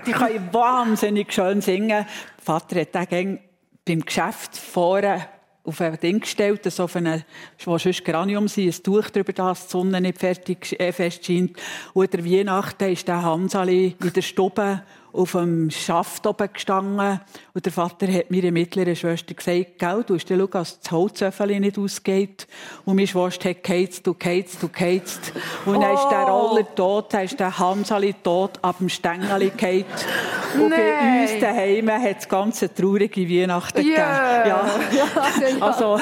Die 0.06 0.12
können 0.12 0.48
wahnsinnig 0.52 1.32
schön 1.32 1.60
singen. 1.60 2.06
Vater 2.42 2.80
hat 2.80 3.10
den 3.10 3.40
beim 3.84 4.00
Geschäft 4.00 4.56
vorne 4.56 5.26
auf 5.64 5.80
ein 5.80 5.98
Ding 6.00 6.20
gestellt, 6.20 6.64
das 6.64 6.80
auf 6.80 6.96
eine, 6.96 7.24
wo 7.64 7.76
sonst 7.78 8.04
Granium 8.04 8.48
sind, 8.48 8.74
ein 8.74 8.82
Tuch 8.82 9.10
drüber, 9.10 9.32
dass 9.32 9.66
die 9.66 9.70
Sonne 9.70 10.00
nicht 10.00 10.18
fertig, 10.18 10.78
äh, 10.80 10.92
fest 10.92 11.26
scheint. 11.26 11.56
Und 11.92 12.12
der 12.12 12.24
Weihnachten 12.24 12.90
ist 12.90 13.06
der 13.06 13.22
Hansali 13.22 13.96
in 14.02 14.12
der 14.12 14.22
Stube 14.22 14.82
auf 15.12 15.32
dem 15.32 15.70
Schaft 15.70 16.26
oben 16.26 16.48
gestanden. 16.52 17.20
Und 17.54 17.64
der 17.64 17.72
Vater 17.72 18.06
hat 18.12 18.30
meiner 18.30 18.50
mittleren 18.50 18.94
Schwester 18.94 19.34
gesagt, 19.34 19.78
«Gell, 19.78 20.04
du 20.06 20.14
musst 20.14 20.28
schauen, 20.28 20.50
dass 20.50 20.80
das 20.80 20.90
Holzöffel 20.92 21.58
nicht 21.60 21.78
ausgeht.» 21.78 22.46
Und 22.84 22.96
meine 22.96 23.06
Schwester 23.06 23.50
hat 23.50 23.62
«Geheizt, 23.64 24.06
du 24.06 24.14
geheizt, 24.14 24.62
du 24.62 24.68
geheizt.» 24.68 25.32
Und 25.64 25.80
dann 25.80 25.94
ist 25.94 26.08
der 26.10 26.18
Oh. 26.28 26.48
Roller 26.48 26.74
tot, 26.74 27.12
dann 27.14 27.24
ist 27.24 27.38
der 27.40 27.58
Hansali 27.58 28.14
tot, 28.22 28.58
ab 28.62 28.76
dem 28.78 28.88
Stängeli 28.88 29.50
gefallen. 29.50 29.84
Und 30.54 30.70
bei 30.70 30.76
Nein. 30.76 31.22
uns 31.22 31.40
daheim 31.40 31.90
hat 31.90 32.16
es 32.20 32.28
ganz 32.28 32.62
eine 32.62 32.74
traurige 32.74 33.28
Weihnachten 33.28 33.86
Ja. 33.86 34.42
gegeben. 34.42 34.48
Ja. 34.48 34.68
Ja. 34.98 35.66
Also, 35.66 35.98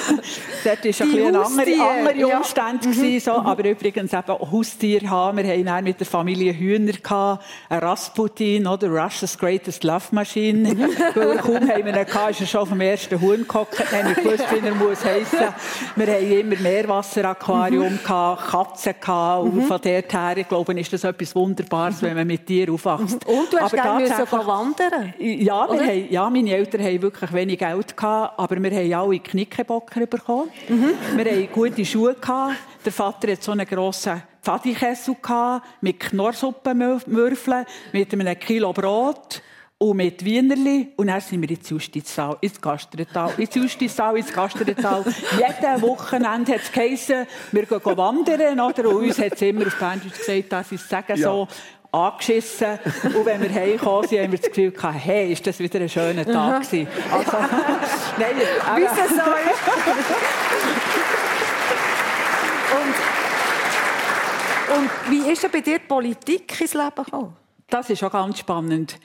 dort 0.65 0.65
war 0.65 0.73
ein 0.75 0.83
bisschen 0.83 1.37
andere, 1.37 1.91
andere 1.91 2.17
ja. 2.17 2.27
Mhm. 2.29 2.33
Umstände. 2.37 2.89
gewesen, 2.89 3.25
So. 3.25 3.33
Aber 3.33 3.65
übrigens 3.69 4.13
eben 4.13 4.29
auch 4.31 4.53
Haustiere 4.53 5.09
haben. 5.11 5.39
Wir 5.39 5.73
hatten 5.75 5.85
mit 5.85 5.99
der 5.99 6.07
Familie 6.07 6.53
Hühner, 6.57 6.93
gehabt, 6.93 7.45
einen 7.69 7.81
Rasputin, 7.81 8.67
oder? 8.67 8.89
Russia's 8.97 9.37
Greatest 9.39 9.85
Love 9.85 10.05
Machine. 10.13 10.77
Weil 11.15 11.37
kaum 11.39 11.69
haben 11.69 11.85
wir 11.85 11.97
ihn 11.97 12.07
gehabt, 12.07 12.31
ist 12.31 12.41
er 12.41 12.47
schon 12.47 12.69
dem 12.69 12.81
ersten 12.81 13.21
Huhn 13.21 13.47
gehockt. 13.47 13.79
Dann 13.91 14.05
haben 14.05 14.17
wir 14.17 14.23
gewusst, 14.23 14.45
wie 14.51 14.67
er 14.67 14.75
muss 14.75 15.05
heissen. 15.05 15.39
Wir 15.97 16.07
hatten 16.07 16.33
immer 16.33 16.57
Meerwasseraquarium, 16.57 17.93
Mhm. 17.95 18.03
gehabt, 18.03 18.49
Katzen. 18.51 18.95
Gehabt. 19.01 19.43
Und 19.45 19.63
von 19.63 19.81
dort 19.83 20.13
her, 20.13 20.37
ich 20.37 20.49
glaube, 20.49 20.81
ist 20.81 20.93
das 20.93 21.05
etwas 21.05 21.35
Wunderbares, 21.35 22.03
wenn 22.03 22.15
man 22.17 22.27
mit 22.27 22.49
dir 22.49 22.73
aufwächst. 22.73 23.25
Und 23.27 23.53
du 23.53 23.59
hast 23.59 23.75
Aber 23.75 23.83
gerne 23.83 24.01
müssen 24.09 24.47
wandern. 24.47 25.15
ja, 25.19 25.69
wir 25.71 25.81
haben, 25.81 26.07
ja, 26.11 26.31
meine 26.31 26.51
Eltern 26.55 26.83
haben 26.83 27.03
wirklich 27.03 27.33
wenig 27.33 27.59
Geld 27.59 27.97
gehabt, 27.97 28.39
aber 28.39 28.63
wir 28.63 28.71
haben 28.71 28.95
alle 28.95 29.19
Knickenbocker 29.21 30.07
bekommen. 30.07 30.51
Mhm. 30.69 30.91
Wir 31.17 31.25
haben 31.25 31.49
gute 31.53 31.85
Schuhe 31.85 32.15
gehabt. 32.15 32.55
Der 32.85 32.93
Vater 32.93 33.33
hat 33.33 33.43
so 33.43 33.53
einen 33.53 33.67
grossen 33.67 34.23
Pfadikessel 34.47 35.17
mit 35.81 35.99
Knorrsuppenmürfeln, 35.99 37.67
mit 37.93 38.13
einem 38.13 38.39
Kilo 38.39 38.73
Brot. 38.73 39.43
und 39.79 39.97
mit 39.97 40.25
Wienerli. 40.25 40.93
Und 40.97 41.09
dann 41.09 41.21
sind 41.21 41.43
wir 41.43 41.51
ins 41.51 41.69
Justizsaal, 41.69 42.37
ins 42.41 42.61
Gastretal, 42.61 43.33
ins 43.39 43.55
Justizsaal, 43.57 44.17
ins 44.17 44.33
Gastretal. 44.33 45.05
Jeden 45.33 45.83
Wochenende 45.83 46.53
hat 46.55 46.61
es 46.63 46.71
geheißen, 46.73 47.27
wir 47.51 47.67
gehen 47.67 47.81
wandern. 47.97 48.61
Oder? 48.61 48.89
Und 48.89 48.95
uns 49.05 49.19
hat 49.19 49.33
es 49.35 49.43
immer 49.43 49.67
auf 49.67 49.77
Berndeutsch 49.79 50.17
gesagt, 50.17 50.53
darf 50.53 50.71
ich 50.71 50.81
sagen, 50.81 51.17
Ja. 51.19 51.29
so 51.29 51.49
angeschissen. 51.91 52.79
Und 53.03 53.27
wenn 53.27 53.43
wir 53.43 53.53
heimgekommen 53.53 54.09
sind, 54.09 54.23
haben 54.23 54.31
wir 54.33 54.39
das 54.39 54.49
Gefühl 54.49 54.71
gehabt, 54.71 54.95
hey, 55.05 55.33
ist 55.33 55.45
das 55.47 55.59
wieder 55.59 55.81
ein 55.81 55.89
schöner 55.89 56.25
Tag 56.25 56.63
gewesen. 56.63 56.87
Also, 57.13 57.33
nein, 58.19 58.37
Wie 58.77 58.83
eben- 58.83 58.91
es 58.93 59.11
so 59.11 59.17
ist. 59.17 59.17
und, 64.75 64.91
wie 65.11 65.31
ist 65.31 65.43
denn 65.43 65.51
bei 65.51 65.61
dir 65.61 65.79
die 65.79 65.87
Politik 65.87 66.61
ins 66.61 66.75
Leben 66.75 66.91
gekommen? 66.95 67.37
Das 67.69 67.91
ist 67.91 68.03
auch 68.03 68.13
ganz 68.13 68.39
spannend. 68.39 68.99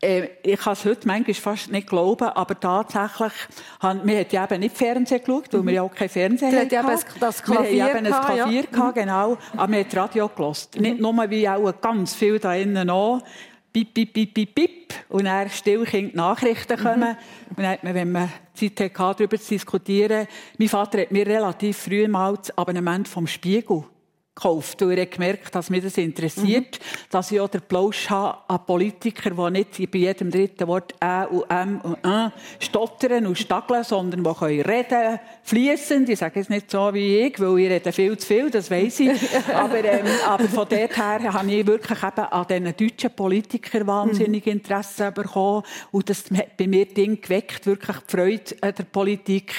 Äh, 0.00 0.28
ich 0.44 0.60
kann 0.60 0.74
es 0.74 0.84
heute 0.84 1.08
manchmal 1.08 1.34
fast 1.34 1.72
nicht 1.72 1.88
glauben, 1.88 2.28
aber 2.28 2.58
tatsächlich, 2.58 3.32
haben, 3.80 4.06
wir 4.06 4.18
haben 4.18 4.26
ja 4.30 4.44
eben 4.44 4.60
nicht 4.60 4.76
Fernsehen 4.76 5.20
geschaut, 5.20 5.52
weil 5.52 5.66
wir 5.66 5.72
ja 5.72 5.82
auch 5.82 5.92
kein 5.92 6.08
Fernsehen 6.08 6.56
habt 6.56 6.70
ja 6.70 6.84
hatten. 6.84 7.04
das 7.18 7.46
Wir 7.46 7.54
Klavier 7.54 7.84
haben 7.84 7.90
eben 7.90 7.98
ein 7.98 8.12
gehabt, 8.12 8.28
ja. 8.28 8.44
Klavier 8.44 8.62
gehabt, 8.62 8.94
genau, 8.94 9.38
aber 9.56 9.72
wir 9.72 9.78
haben 9.78 9.88
das 9.90 9.96
Radio 9.96 10.28
gehört. 10.28 10.80
Nicht 10.80 11.00
nur 11.00 11.30
wie 11.30 11.48
auch 11.48 11.80
ganz 11.80 12.14
viel 12.14 12.38
da 12.38 12.54
innen 12.54 12.88
auch. 12.90 13.22
Bip, 13.72 13.92
bip, 13.92 14.12
bip, 14.12 14.32
bip, 14.34 14.54
bip. 14.54 14.94
Und 15.08 15.24
dann 15.24 15.50
still 15.50 15.84
die 15.84 16.10
Nachrichten 16.14 16.78
kommen. 16.78 17.16
Und 17.50 17.58
dann 17.58 17.66
hat 17.66 17.84
man, 17.84 17.94
wenn 17.94 18.12
man 18.12 18.32
Zeit 18.54 18.80
hatte, 18.80 19.24
darüber 19.24 19.38
zu 19.38 19.48
diskutieren, 19.50 20.26
mein 20.58 20.68
Vater 20.68 21.00
hat 21.00 21.10
mir 21.10 21.26
relativ 21.26 21.76
früh 21.76 22.06
mal 22.08 22.36
das 22.36 22.56
Abonnement 22.56 23.06
vom 23.06 23.26
Spiegel 23.26 23.84
gekauft, 24.38 24.80
weil 24.82 25.00
hat 25.00 25.10
gemerkt, 25.10 25.54
dass 25.54 25.68
mich 25.68 25.82
das 25.82 25.98
interessiert, 25.98 26.78
dass 27.10 27.32
ich 27.32 27.40
auch 27.40 27.48
den 27.48 27.62
Plausch 27.62 28.08
habe 28.08 28.38
an 28.46 28.64
Politiker, 28.64 29.30
die 29.30 29.50
nicht 29.50 29.90
bei 29.90 29.98
jedem 29.98 30.30
dritten 30.30 30.68
Wort 30.68 30.94
«ä» 31.00 31.26
und 31.26 31.50
«m» 31.50 31.80
und 31.82 31.98
«ä» 32.04 32.30
stottern 32.60 33.26
und 33.26 33.36
stackeln, 33.36 33.82
sondern 33.82 34.22
die 34.22 34.32
können 34.32 34.60
reden, 34.60 35.18
fließend. 35.42 36.08
Ich 36.08 36.18
sage 36.20 36.40
es 36.40 36.48
nicht 36.48 36.70
so 36.70 36.94
wie 36.94 37.18
ich, 37.18 37.40
weil 37.40 37.58
ich 37.58 37.70
rede 37.70 37.92
viel 37.92 38.16
zu 38.16 38.26
viel, 38.26 38.50
das 38.50 38.70
weiss 38.70 39.00
ich. 39.00 39.10
aber, 39.54 39.84
ähm, 39.84 40.06
aber 40.26 40.44
von 40.44 40.66
dort 40.68 40.96
her 40.96 41.32
habe 41.32 41.52
ich 41.52 41.66
wirklich 41.66 42.02
eben 42.02 42.20
an 42.20 42.46
diesen 42.46 42.76
deutschen 42.76 43.10
Politikern 43.10 43.86
wahnsinnig 43.86 44.46
Interesse 44.46 45.10
bekommen. 45.10 45.64
Und 45.90 46.08
das 46.08 46.24
hat 46.30 46.56
bei 46.56 46.66
mir 46.66 46.86
Ding 46.86 47.20
geweckt, 47.20 47.66
wirklich 47.66 47.96
die 47.96 48.16
Freude 48.16 48.56
an 48.60 48.74
der 48.76 48.84
Politik. 48.84 49.54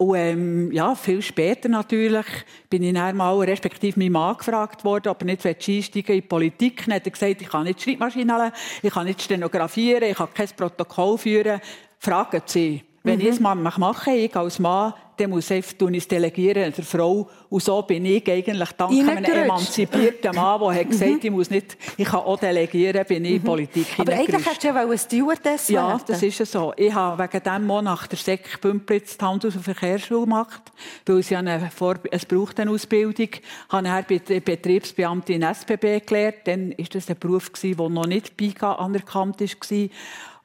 Und 0.00 0.14
ähm, 0.14 0.72
ja, 0.72 0.94
viel 0.94 1.20
später 1.20 1.68
natürlich 1.68 2.24
bin 2.70 2.84
ich 2.84 2.94
dann 2.94 3.16
mal, 3.16 3.36
respektive 3.38 3.98
mein 3.98 4.12
Mann 4.12 4.36
gefragt 4.36 4.84
worden, 4.84 5.08
ob 5.08 5.22
er 5.22 5.26
nicht 5.26 5.44
einsteigen 5.44 6.14
in 6.14 6.20
die 6.20 6.20
Politik. 6.20 6.84
Dann 6.86 6.94
hat 6.94 7.04
er 7.04 7.10
gesagt, 7.10 7.42
ich 7.42 7.48
kann 7.48 7.64
nicht 7.64 7.82
Schreibmaschine 7.82 8.52
ich 8.80 8.92
kann 8.92 9.06
nicht 9.06 9.20
stenografieren, 9.20 10.04
ich 10.04 10.16
kann 10.16 10.32
kein 10.32 10.48
Protokoll 10.56 11.18
führen. 11.18 11.60
Fragen 11.98 12.42
Sie. 12.46 12.84
Wenn 13.02 13.20
ich 13.20 13.26
es 13.26 13.40
mal 13.40 13.56
mache, 13.56 14.12
ich 14.12 14.36
als 14.36 14.60
Mann, 14.60 14.94
dann 15.18 15.30
muss 15.30 15.50
ich 15.50 15.76
tun 15.76 15.94
es 15.94 16.06
delegieren 16.06 16.72
der 16.72 16.84
Frau. 16.84 17.28
Und 17.50 17.62
so 17.62 17.82
bin 17.82 18.04
ich 18.04 18.30
eigentlich 18.30 18.70
dank 18.72 18.90
einem 18.92 19.24
emanzipierten 19.24 20.34
Mann, 20.34 20.60
der 20.60 20.80
hat 20.80 20.90
gesagt, 20.90 21.24
ich 21.24 21.30
muss 21.30 21.50
nicht, 21.50 21.76
ich 21.96 22.06
kann 22.06 22.20
auch 22.20 22.38
delegieren, 22.38 23.04
bin 23.06 23.24
ich 23.24 23.32
in 23.32 23.38
die 23.40 23.46
Politik 23.46 23.86
Aber 23.98 24.12
eigentlich 24.12 24.44
hättest 24.46 24.62
du 24.64 24.68
ja 24.68 24.74
eine 24.76 24.98
Stewardess 24.98 25.68
Ja, 25.68 25.88
werden. 25.88 26.02
das 26.06 26.22
ist 26.22 26.38
ja 26.38 26.46
so. 26.46 26.72
Ich 26.76 26.92
habe 26.94 27.22
wegen 27.22 27.42
dem 27.42 27.66
nach 27.66 28.06
der 28.06 28.18
Sek 28.18 28.60
Bümplitz 28.60 29.16
die 29.18 29.24
Handels- 29.24 29.56
und 29.56 29.62
Verkehrsschule 29.62 30.24
gemacht, 30.24 30.62
weil 31.06 31.22
sie 31.22 31.36
eine, 31.36 31.70
Vor 31.74 31.96
es 32.10 32.24
braucht 32.26 32.60
eine 32.60 32.70
Ausbildung. 32.70 33.28
Ich 33.30 33.42
habe 33.70 34.20
der 34.20 34.40
Betriebsbeamtin 34.40 35.42
in 35.42 35.54
SBB 35.54 36.06
gelernt. 36.06 36.36
Dann 36.44 36.70
war 36.70 36.86
das 36.92 37.08
ein 37.08 37.18
Beruf, 37.18 37.52
gewesen, 37.52 37.76
der 37.76 37.88
noch 37.88 38.06
nicht 38.06 38.36
BIGA 38.36 38.74
anerkannt 38.74 39.40
war. 39.40 39.88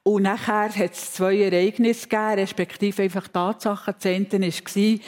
Und 0.04 0.24
nachher 0.24 0.70
hat 0.70 0.94
es 0.94 1.14
zwei 1.14 1.40
Ereignisse 1.40 2.10
gegeben, 2.10 2.40
respektive 2.40 3.04
einfach 3.04 3.28
Tatsachen. 3.30 3.96
Das 3.98 4.06
eine 4.06 4.30
war, 4.30 5.00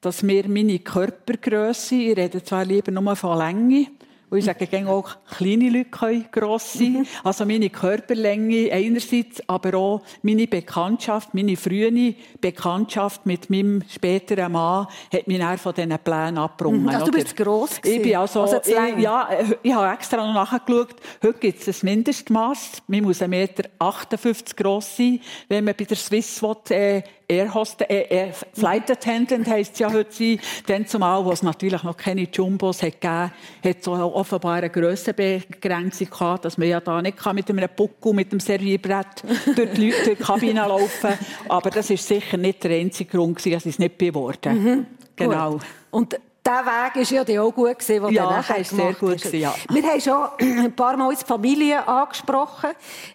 dass 0.00 0.22
mir 0.22 0.48
meine 0.48 0.78
Körpergrösse, 0.78 1.94
ich 1.94 2.16
rede 2.16 2.42
zwar 2.42 2.64
lieber 2.64 2.90
nur 2.90 3.14
von 3.14 3.38
Länge, 3.38 3.88
und 4.30 4.38
ich 4.38 4.44
sage 4.44 4.66
gerne 4.66 4.90
auch, 4.90 5.08
kleine 5.36 5.70
Leute 5.70 5.90
können 5.90 6.26
gross 6.30 6.74
sein. 6.74 7.06
Also 7.24 7.44
meine 7.44 7.70
Körperlänge 7.70 8.70
einerseits, 8.72 9.42
aber 9.48 9.76
auch 9.76 10.02
meine 10.22 10.46
Bekanntschaft, 10.46 11.34
meine 11.34 11.56
frühe 11.56 12.14
Bekanntschaft 12.40 13.26
mit 13.26 13.50
meinem 13.50 13.82
späteren 13.88 14.52
Mann 14.52 14.86
hat 15.12 15.26
mich 15.26 15.38
dann 15.38 15.58
von 15.58 15.74
diesen 15.74 15.98
Plänen 15.98 16.38
abgebrungen. 16.38 16.88
Also 16.88 17.06
du 17.06 17.12
bist 17.12 17.36
gross 17.36 17.76
Ich 17.76 17.82
gewesen. 17.82 18.02
bin 18.02 18.16
also, 18.16 18.42
Also 18.42 18.60
ich, 18.64 19.02
ja, 19.02 19.28
äh, 19.30 19.44
ich 19.62 19.72
habe 19.74 19.92
extra 19.92 20.18
noch 20.18 20.34
nachgeschaut. 20.34 20.96
Heute 21.22 21.38
gibt 21.38 21.66
es 21.66 21.82
ein 21.82 21.86
Mindestmaß. 21.86 22.82
Man 22.86 23.02
muss 23.02 23.20
1,58 23.22 23.28
Meter 23.28 24.54
gross 24.56 24.96
sein, 24.96 25.20
wenn 25.48 25.64
man 25.64 25.74
bei 25.74 25.84
der 25.84 25.96
Swiss 25.96 26.42
will, 26.42 26.56
äh, 26.70 27.02
Air 27.28 27.52
Host, 27.52 27.82
äh, 27.82 28.28
äh, 28.28 28.32
Flight 28.54 28.90
Attendant 28.90 29.46
heisst 29.46 29.74
es 29.74 29.78
ja 29.80 29.92
heute 29.92 30.10
sein. 30.10 30.40
Dann 30.66 30.86
zumal, 30.86 31.22
wo 31.24 31.32
es 31.32 31.42
natürlich 31.42 31.82
noch 31.82 31.96
keine 31.96 32.26
Jumbos 32.32 32.82
hat 32.82 33.00
gegeben, 33.00 33.32
hat 33.64 33.76
es 33.80 33.86
auch 33.86 34.14
offenbar 34.14 34.54
eine 34.54 34.70
Grössenbegrenzung 34.70 36.08
gehabt, 36.08 36.46
dass 36.46 36.56
man 36.56 36.68
ja 36.68 36.80
da 36.80 37.02
nicht 37.02 37.18
kann 37.18 37.36
mit 37.36 37.50
einem 37.50 37.68
Buckel, 37.76 38.14
mit 38.14 38.32
dem 38.32 38.40
Servierbrett 38.40 39.22
durch 39.56 39.72
die, 39.72 39.90
Leute, 39.90 40.04
durch 40.04 40.18
die 40.18 40.24
Kabine 40.24 40.60
laufen 40.60 41.10
Aber 41.48 41.70
das 41.70 41.90
ist 41.90 42.06
sicher 42.06 42.38
nicht 42.38 42.64
der 42.64 42.78
einzige 42.78 43.10
Grund, 43.10 43.36
gewesen, 43.36 43.52
dass 43.52 43.66
ich 43.66 43.74
es 43.74 43.78
nicht 43.78 43.98
geworden 43.98 44.86
Genau. 45.16 45.52
Gut. 45.52 45.62
Und 45.90 46.20
der 46.48 46.64
Weg 46.64 46.96
war 46.96 47.16
ja 47.16 47.24
dann 47.24 47.38
auch 47.38 47.52
gut, 47.52 47.78
gewesen, 47.78 48.02
den 48.04 48.14
Ja, 48.14 48.22
du 48.22 48.30
nachher 48.30 48.58
ist 48.58 48.70
sehr 48.70 48.94
gut 48.94 49.18
gewesen, 49.18 49.40
ja. 49.40 49.54
Wir 49.68 49.82
haben 49.82 50.00
schon 50.00 50.58
ein 50.64 50.72
paar 50.74 50.96
Mal 50.96 51.14
die 51.14 51.24
Familie 51.24 51.86
angesprochen. 51.86 52.70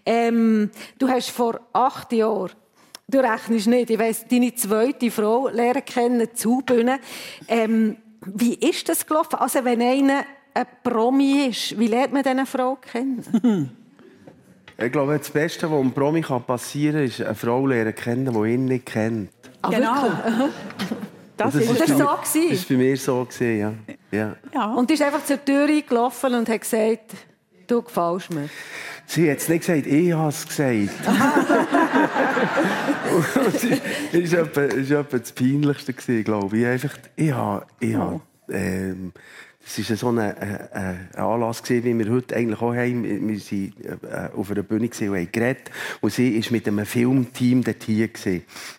Ähm, 0.05 0.70
du 0.99 1.07
hast 1.07 1.32
vor 1.32 1.59
acht 1.72 2.14
Jahren, 2.14 2.51
du 3.14 3.20
rechnest 3.20 3.68
nicht, 3.68 3.89
ich 3.89 3.99
weiss, 3.99 4.26
deine 4.28 4.53
zweite 4.55 5.11
Frau 5.11 5.47
lernen 5.49 5.86
kennen, 5.86 6.28
Zubühne. 6.34 6.99
Ähm, 7.47 7.97
wie 8.26 8.55
ist 8.55 8.89
das 8.89 9.05
gelaufen? 9.05 9.36
Also 9.36 9.64
wenn 9.64 9.82
einer 9.82 10.24
ein 10.53 10.66
Promi 10.84 11.47
ist, 11.47 11.78
wie 11.78 11.88
lernt 11.88 12.14
man 12.14 12.24
diese 12.24 12.45
Frau 12.45 12.76
kennen? 12.76 13.72
Ich 14.76 14.91
glaube, 14.91 15.20
das 15.20 15.30
Beste, 15.30 15.70
was 15.70 15.80
einem 15.80 15.91
Promi 15.91 16.22
passieren 16.22 16.95
kann, 16.95 17.05
ist 17.05 17.22
eine 17.22 17.36
Frau 17.36 17.68
lernen 17.68 17.93
kennen, 17.93 18.34
die 18.34 18.53
ihn 18.53 18.66
nicht 18.66 18.88
kennt. 18.88 19.30
Ah, 19.61 19.70
Genau. 19.70 19.93
Das 21.38 21.55
Und 21.55 21.61
ist 21.61 21.80
das 21.80 21.89
so 21.89 22.05
gewesen? 22.05 22.49
Das 22.51 22.70
war 22.70 22.78
bei 22.78 22.84
mir 22.84 22.97
so, 22.97 23.26
gewesen, 23.26 23.59
ja. 23.59 23.74
ja. 24.11 24.36
ja. 24.53 24.74
Und 24.74 24.91
ist 24.91 25.01
einfach 25.01 25.26
zur 25.26 25.43
Tür 25.43 25.68
gelaufen 25.82 26.34
und 26.36 26.47
hat 26.47 26.61
gesagt, 26.61 27.11
du 27.68 27.82
gefällst 27.82 28.32
mir. 28.32 28.49
Sie 29.06 29.30
hat 29.30 29.38
es 29.38 29.49
nicht 29.49 29.66
gesagt, 29.66 29.86
ich 29.86 30.14
habe 30.14 30.30
es 30.30 30.47
gesagt. 30.47 30.89
Das 34.12 34.32
war 34.32 34.39
etwa, 34.39 34.62
das 34.62 34.89
war 34.89 34.99
etwa 35.01 35.18
das 35.20 35.32
Peinlichste, 35.34 35.93
gewesen, 35.93 36.24
glaube 36.24 36.58
ich. 36.58 36.66
Einfach, 36.66 36.97
ich 37.16 37.32
habe, 37.32 37.66
ich 37.80 37.95
habe, 37.95 38.22
ähm, 38.49 39.14
das 39.66 39.89
war 39.89 39.97
so 39.97 40.09
ein, 40.09 40.18
äh, 40.18 40.32
äh, 40.32 40.95
ein 41.14 41.24
Anlass, 41.24 41.64
wie 41.70 41.97
wir 41.97 42.11
heute 42.11 42.36
eigentlich 42.36 42.61
auch 42.61 42.76
haben. 42.76 43.03
Wir 43.03 43.22
waren 43.22 43.74
äh, 44.03 44.38
auf 44.38 44.51
einer 44.51 44.64
Bühne 44.64 44.86
und 44.86 45.01
haben 45.01 45.32
geredet. 45.32 45.72
Und 46.01 46.11
sie 46.11 46.43
war 46.43 46.51
mit 46.51 46.68
einem 46.68 46.86
Filmteam 46.86 47.64
dort 47.64 47.84
hier. 47.84 48.09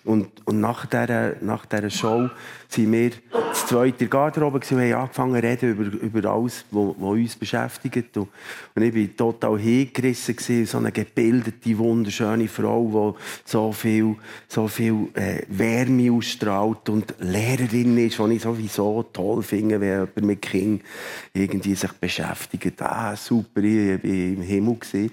Und, 0.05 0.29
und 0.45 0.61
nach, 0.61 0.87
dieser, 0.87 1.37
nach 1.41 1.65
dieser 1.67 1.91
Show 1.91 2.29
sind 2.69 2.93
wir 2.93 3.11
zu 3.53 3.67
zweit 3.67 3.93
in 3.93 3.99
der 3.99 4.09
Garderobe 4.09 4.59
und 4.59 4.71
haben 4.71 4.93
angefangen 4.93 5.41
zu 5.41 5.49
reden 5.49 5.71
über, 5.71 6.07
über 6.07 6.31
alles, 6.31 6.65
was 6.71 6.97
uns 6.97 7.37
beschäftigt. 7.37 8.17
Und, 8.17 8.29
und 8.75 8.83
ich 8.83 8.95
war 8.95 9.17
total 9.17 9.59
hingerissen. 9.59 10.67
So 10.67 10.79
eine 10.79 10.93
gebildete, 10.93 11.79
wunderschöne 11.79 12.49
Frau, 12.49 13.15
die 13.17 13.51
so 13.51 13.73
viel, 13.73 14.17
so 14.49 14.69
viel 14.69 15.09
Wärme 15.49 16.13
ausstrahlt 16.13 16.89
und 16.91 17.15
Lehrerin 17.21 17.97
ist, 17.99 18.19
die 18.19 18.33
ich 18.35 18.43
sowieso 18.43 19.03
toll 19.05 19.43
finde, 19.43 19.81
wenn 19.81 19.89
jemand 19.89 20.23
mit 20.23 20.43
Kindern 20.43 20.74
irgendwie 21.33 21.75
sich 21.75 21.93
beschäftigt. 21.93 22.81
Ah, 22.83 23.17
super, 23.17 23.61
ich 23.63 24.03
war 24.03 24.05
im 24.05 24.43
Himmel. 24.43 24.77
Gewesen. 24.77 25.11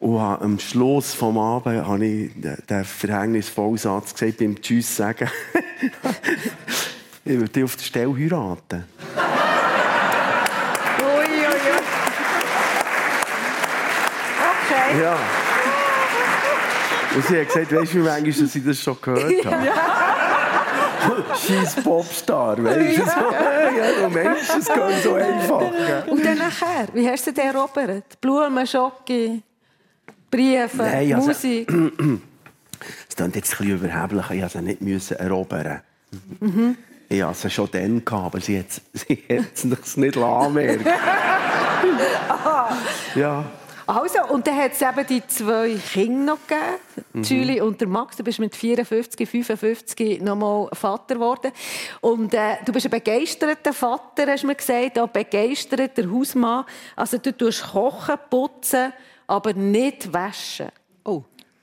Und 0.00 0.20
am 0.20 0.58
Schluss 0.60 1.12
des 1.12 1.22
Abends 1.22 1.86
habe 1.88 2.06
ich 2.06 2.30
den 2.68 2.84
verhängnisvollen 2.84 3.78
Satz 3.78 4.14
gesagt, 4.14 4.38
beim 4.38 4.60
Tschüss 4.60 4.94
sagen, 4.94 5.28
ich 7.24 7.38
würde 7.38 7.48
dich 7.48 7.64
auf 7.64 7.74
der 7.74 7.82
Stelle 7.82 8.16
heiraten. 8.16 8.84
Ui, 11.00 11.24
ui, 11.24 11.46
ui. 11.46 11.78
Okay. 14.68 15.02
Ja. 15.02 15.18
Und 17.16 17.26
sie 17.26 17.40
hat 17.40 17.48
gesagt, 17.48 17.72
weißt 17.72 17.94
du, 17.94 17.98
wie 17.98 18.02
manchmal 18.02 18.32
dass 18.32 18.54
ich 18.54 18.64
das 18.64 18.80
schon 18.80 18.96
gehört 19.02 19.44
habe? 19.46 19.97
Scheiß 21.46 21.76
Popstar, 21.82 22.62
weißt 22.62 22.98
du? 22.98 23.04
So, 23.04 23.10
ja, 23.10 24.02
du 24.02 24.08
Mensch, 24.14 24.48
es 24.58 24.66
geht 24.66 25.02
so 25.02 25.14
einfach. 25.14 25.62
Und 26.06 26.24
dann 26.24 26.38
nachher, 26.38 26.88
wie 26.92 27.08
hast 27.08 27.26
du 27.26 27.32
den 27.32 27.46
erobert? 27.54 28.20
Blumen, 28.20 28.66
Schocke, 28.66 29.40
Briefe, 30.30 30.76
Nein, 30.78 31.14
also- 31.14 31.28
Musik. 31.28 31.68
Das 31.68 33.16
klingt 33.16 33.36
jetzt 33.36 33.52
ein 33.60 33.66
bisschen 33.66 33.78
überheblich, 33.78 34.30
ich 34.30 34.42
musste 34.42 34.58
sie 34.58 34.64
nicht 34.64 34.80
müssen 34.82 35.16
erobern. 35.16 35.80
Mhm. 36.40 36.76
Ich 37.08 37.22
hatte 37.22 37.38
sie 37.38 37.50
schon 37.50 37.68
dann, 37.72 38.02
aber 38.06 38.40
sie 38.40 38.58
hat 38.60 38.66
es 39.54 39.96
nicht 39.96 40.16
anmerken 40.16 40.84
ja. 43.14 43.44
Also, 43.88 44.22
und 44.34 44.46
dann 44.46 44.54
hat 44.54 44.72
es 44.72 44.82
eben 44.82 45.06
die 45.06 45.26
zwei 45.26 45.74
Kinder 45.74 46.34
noch 46.34 46.46
gegeben, 46.46 47.06
mhm. 47.14 47.22
Julie 47.22 47.64
und 47.64 47.80
der 47.80 47.88
Max. 47.88 48.18
Du 48.18 48.22
bist 48.22 48.38
mit 48.38 48.54
54, 48.54 49.26
55 49.26 50.20
nochmal 50.20 50.68
Vater 50.74 51.14
geworden. 51.14 51.52
Und 52.02 52.34
äh, 52.34 52.56
du 52.66 52.72
bist 52.74 52.84
ein 52.84 52.90
begeisterter 52.90 53.72
Vater, 53.72 54.26
hast 54.26 54.42
du 54.42 54.46
mir 54.46 54.56
gesagt, 54.56 54.98
auch 54.98 55.08
begeisterter 55.08 56.02
Hausmann. 56.12 56.66
Also 56.96 57.16
du 57.16 57.34
tust 57.34 57.66
kochen, 57.72 58.16
putzen, 58.28 58.92
aber 59.26 59.54
nicht 59.54 60.12
waschen. 60.12 60.68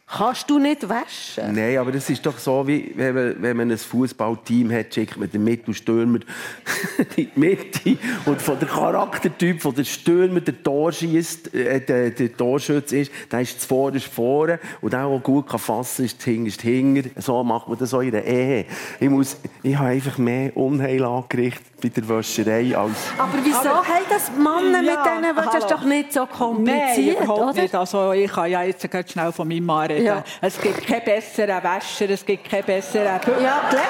Kannst 0.08 0.48
du 0.52 0.60
nicht 0.60 0.88
waschen? 0.88 1.56
Nein, 1.56 1.80
aber 1.80 1.92
das 1.92 2.08
ist 2.12 2.24
doch 2.24 2.38
so, 2.38 2.68
wie 2.68 2.94
wenn 2.96 3.16
man, 3.16 3.36
wenn 3.42 3.58
man 3.58 3.72
ein 3.72 3.78
Fußballteam 3.78 4.72
hat, 4.72 4.94
schickt 4.94 5.18
man 5.18 5.32
den 5.32 5.44
Mittelstürmer 5.44 6.20
in 6.98 7.06
die 7.16 7.32
Mitte. 7.34 7.98
Und 8.26 8.40
von 8.40 8.60
der 8.60 8.68
Charaktertyp, 8.68 9.64
von 9.64 9.74
der 9.74 9.84
Stürmer, 9.84 10.42
der 10.42 10.62
Torschießt, 10.62 11.56
äh, 11.56 11.82
der, 11.82 12.12
der 12.12 12.38
Torschütze 12.38 13.00
ist, 13.00 13.12
der 13.32 13.42
ist 13.42 13.62
zuvor 13.62 13.96
ist 13.96 14.06
vorne. 14.06 14.60
Und 14.80 14.94
der, 14.94 15.10
der 15.10 15.20
gut 15.20 15.50
kann 15.50 15.60
fassen 15.60 16.06
kann, 16.06 16.06
ist 16.06 16.22
hinten, 16.22 16.46
ist 16.46 16.62
hinten. 16.62 17.22
So 17.22 17.44
macht 17.44 17.68
man 17.68 17.80
das 17.80 17.92
auch 17.92 18.02
in 18.02 18.12
der 18.12 18.26
Ehe. 18.26 18.66
Ich, 19.00 19.10
muss, 19.10 19.38
ich 19.64 19.76
habe 19.76 19.90
einfach 19.90 20.20
mehr 20.20 20.56
Unheil 20.56 21.04
angerichtet 21.04 21.66
bei 21.82 21.90
der 21.90 22.08
Wäscherei 22.08 22.78
als... 22.78 22.94
Aber 23.18 23.34
wieso 23.44 23.58
aber, 23.58 23.88
haben 23.88 24.06
das 24.10 24.32
Männer 24.32 24.82
ja, 24.82 25.04
mit 25.04 25.24
denen 25.24 25.36
Das 25.36 25.56
ist 25.56 25.72
doch 25.72 25.84
nicht 25.84 26.14
so 26.14 26.26
kompliziert, 26.26 27.18
Nein, 27.20 27.26
überhaupt 27.26 27.54
oder? 27.54 27.62
nicht. 27.62 27.76
Also, 27.76 28.12
ich 28.14 28.32
kann 28.32 28.50
ja 28.50 28.64
jetzt 28.64 28.88
schnell 29.12 29.32
von 29.32 29.48
meinem 29.48 29.66
Mann 29.66 29.95
reden. 29.96 30.06
Ja. 30.06 30.24
Es 30.42 30.60
gibt 30.60 30.86
keinen 30.86 31.04
besseren 31.04 31.64
Wäscher, 31.64 32.10
es 32.10 32.26
gibt 32.26 32.50
keinen 32.50 32.64
besseren 32.64 33.06
ja. 33.06 33.22
Ja, 33.26 33.62
ja. 33.72 33.82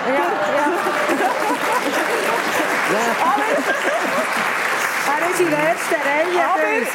Er 5.07 5.31
ist 5.31 5.39
in 5.39 5.49
der 5.49 5.59
ersten 5.59 5.95
Reihe. 5.95 6.45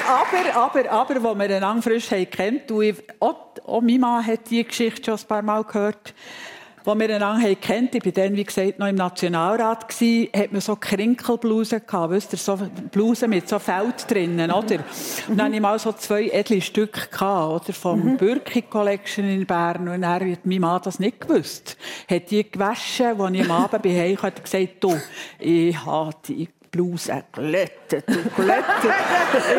Aber, 0.07 0.55
aber, 0.55 0.91
aber, 0.91 0.91
aber, 0.91 1.23
wo 1.23 1.35
wir 1.35 1.57
einander 1.57 1.83
frisch 1.83 2.11
haben 2.11 2.31
kennt, 2.31 2.73
auch, 3.21 3.37
auch 3.67 3.81
mein 3.81 4.01
Mann 4.01 4.27
hat 4.27 4.51
diese 4.51 4.65
Geschichte 4.65 5.05
schon 5.05 5.19
ein 5.19 5.27
paar 5.27 5.43
Mal 5.43 5.65
gehört, 5.65 6.15
wo 6.91 6.99
wir 6.99 7.15
einander 7.15 7.55
kennt, 7.55 7.95
ich 7.95 8.05
war 8.05 8.13
dann, 8.13 8.35
wie 8.35 8.43
gesagt, 8.43 8.81
noch 8.81 8.89
im 8.89 8.97
Nationalrat, 8.97 9.89
gewesen, 9.89 10.29
hat 10.35 10.51
man 10.51 10.61
so 10.61 10.75
Krinkelblusen 10.75 11.83
gehabt, 11.87 12.13
wisst 12.13 12.33
ihr, 12.33 12.39
so 12.39 12.59
Blusen 12.91 13.31
mit 13.31 13.49
so 13.49 13.61
Feld 13.61 14.11
drinnen, 14.11 14.51
oder? 14.51 14.79
Und 15.29 15.39
dann 15.39 15.47
hatte 15.47 15.55
ich 15.55 15.61
mal 15.61 15.79
so 15.79 15.93
zwei 15.93 16.29
edle 16.31 16.61
Stücke 16.61 17.09
gehabt, 17.09 17.69
oder? 17.69 17.73
Vom 17.73 18.05
mhm. 18.05 18.17
Birki 18.17 18.63
Collection 18.63 19.25
in 19.29 19.47
Bern. 19.47 19.89
Und 19.89 20.03
er 20.03 20.33
hat 20.33 20.45
mein 20.45 20.61
Mann 20.61 20.81
das 20.83 20.99
nicht 20.99 21.21
gewusst. 21.21 21.77
Hat 22.11 22.31
die 22.31 22.51
gewaschen, 22.51 23.21
als 23.21 23.35
ich 23.35 23.45
am 23.45 23.51
Abend 23.53 23.83
bei 23.83 24.17
Hause 24.17 24.33
gesagt, 24.33 24.69
du, 24.81 24.97
ich 25.39 25.87
habe 25.87 26.13
die 26.27 26.49
Bluse 26.71 27.25
glättet 27.33 28.07
und 28.07 28.37
glättet. 28.37 28.65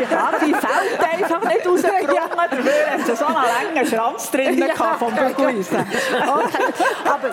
ich 0.02 0.16
habe 0.16 0.38
die 0.46 0.54
Feld 0.54 1.00
einfach 1.14 1.44
nicht 1.44 1.68
rausgebracht. 1.68 2.52
Dafür 2.52 2.90
hat 2.90 3.18
so 3.18 3.26
einen 3.26 3.36
langen 3.36 3.86
Schranz 3.86 4.32
drin 4.32 4.58
ja, 4.58 4.96
vom 4.98 5.14
Bügelisen. 5.14 5.80
Okay. 5.80 6.64
Aber, 7.06 7.30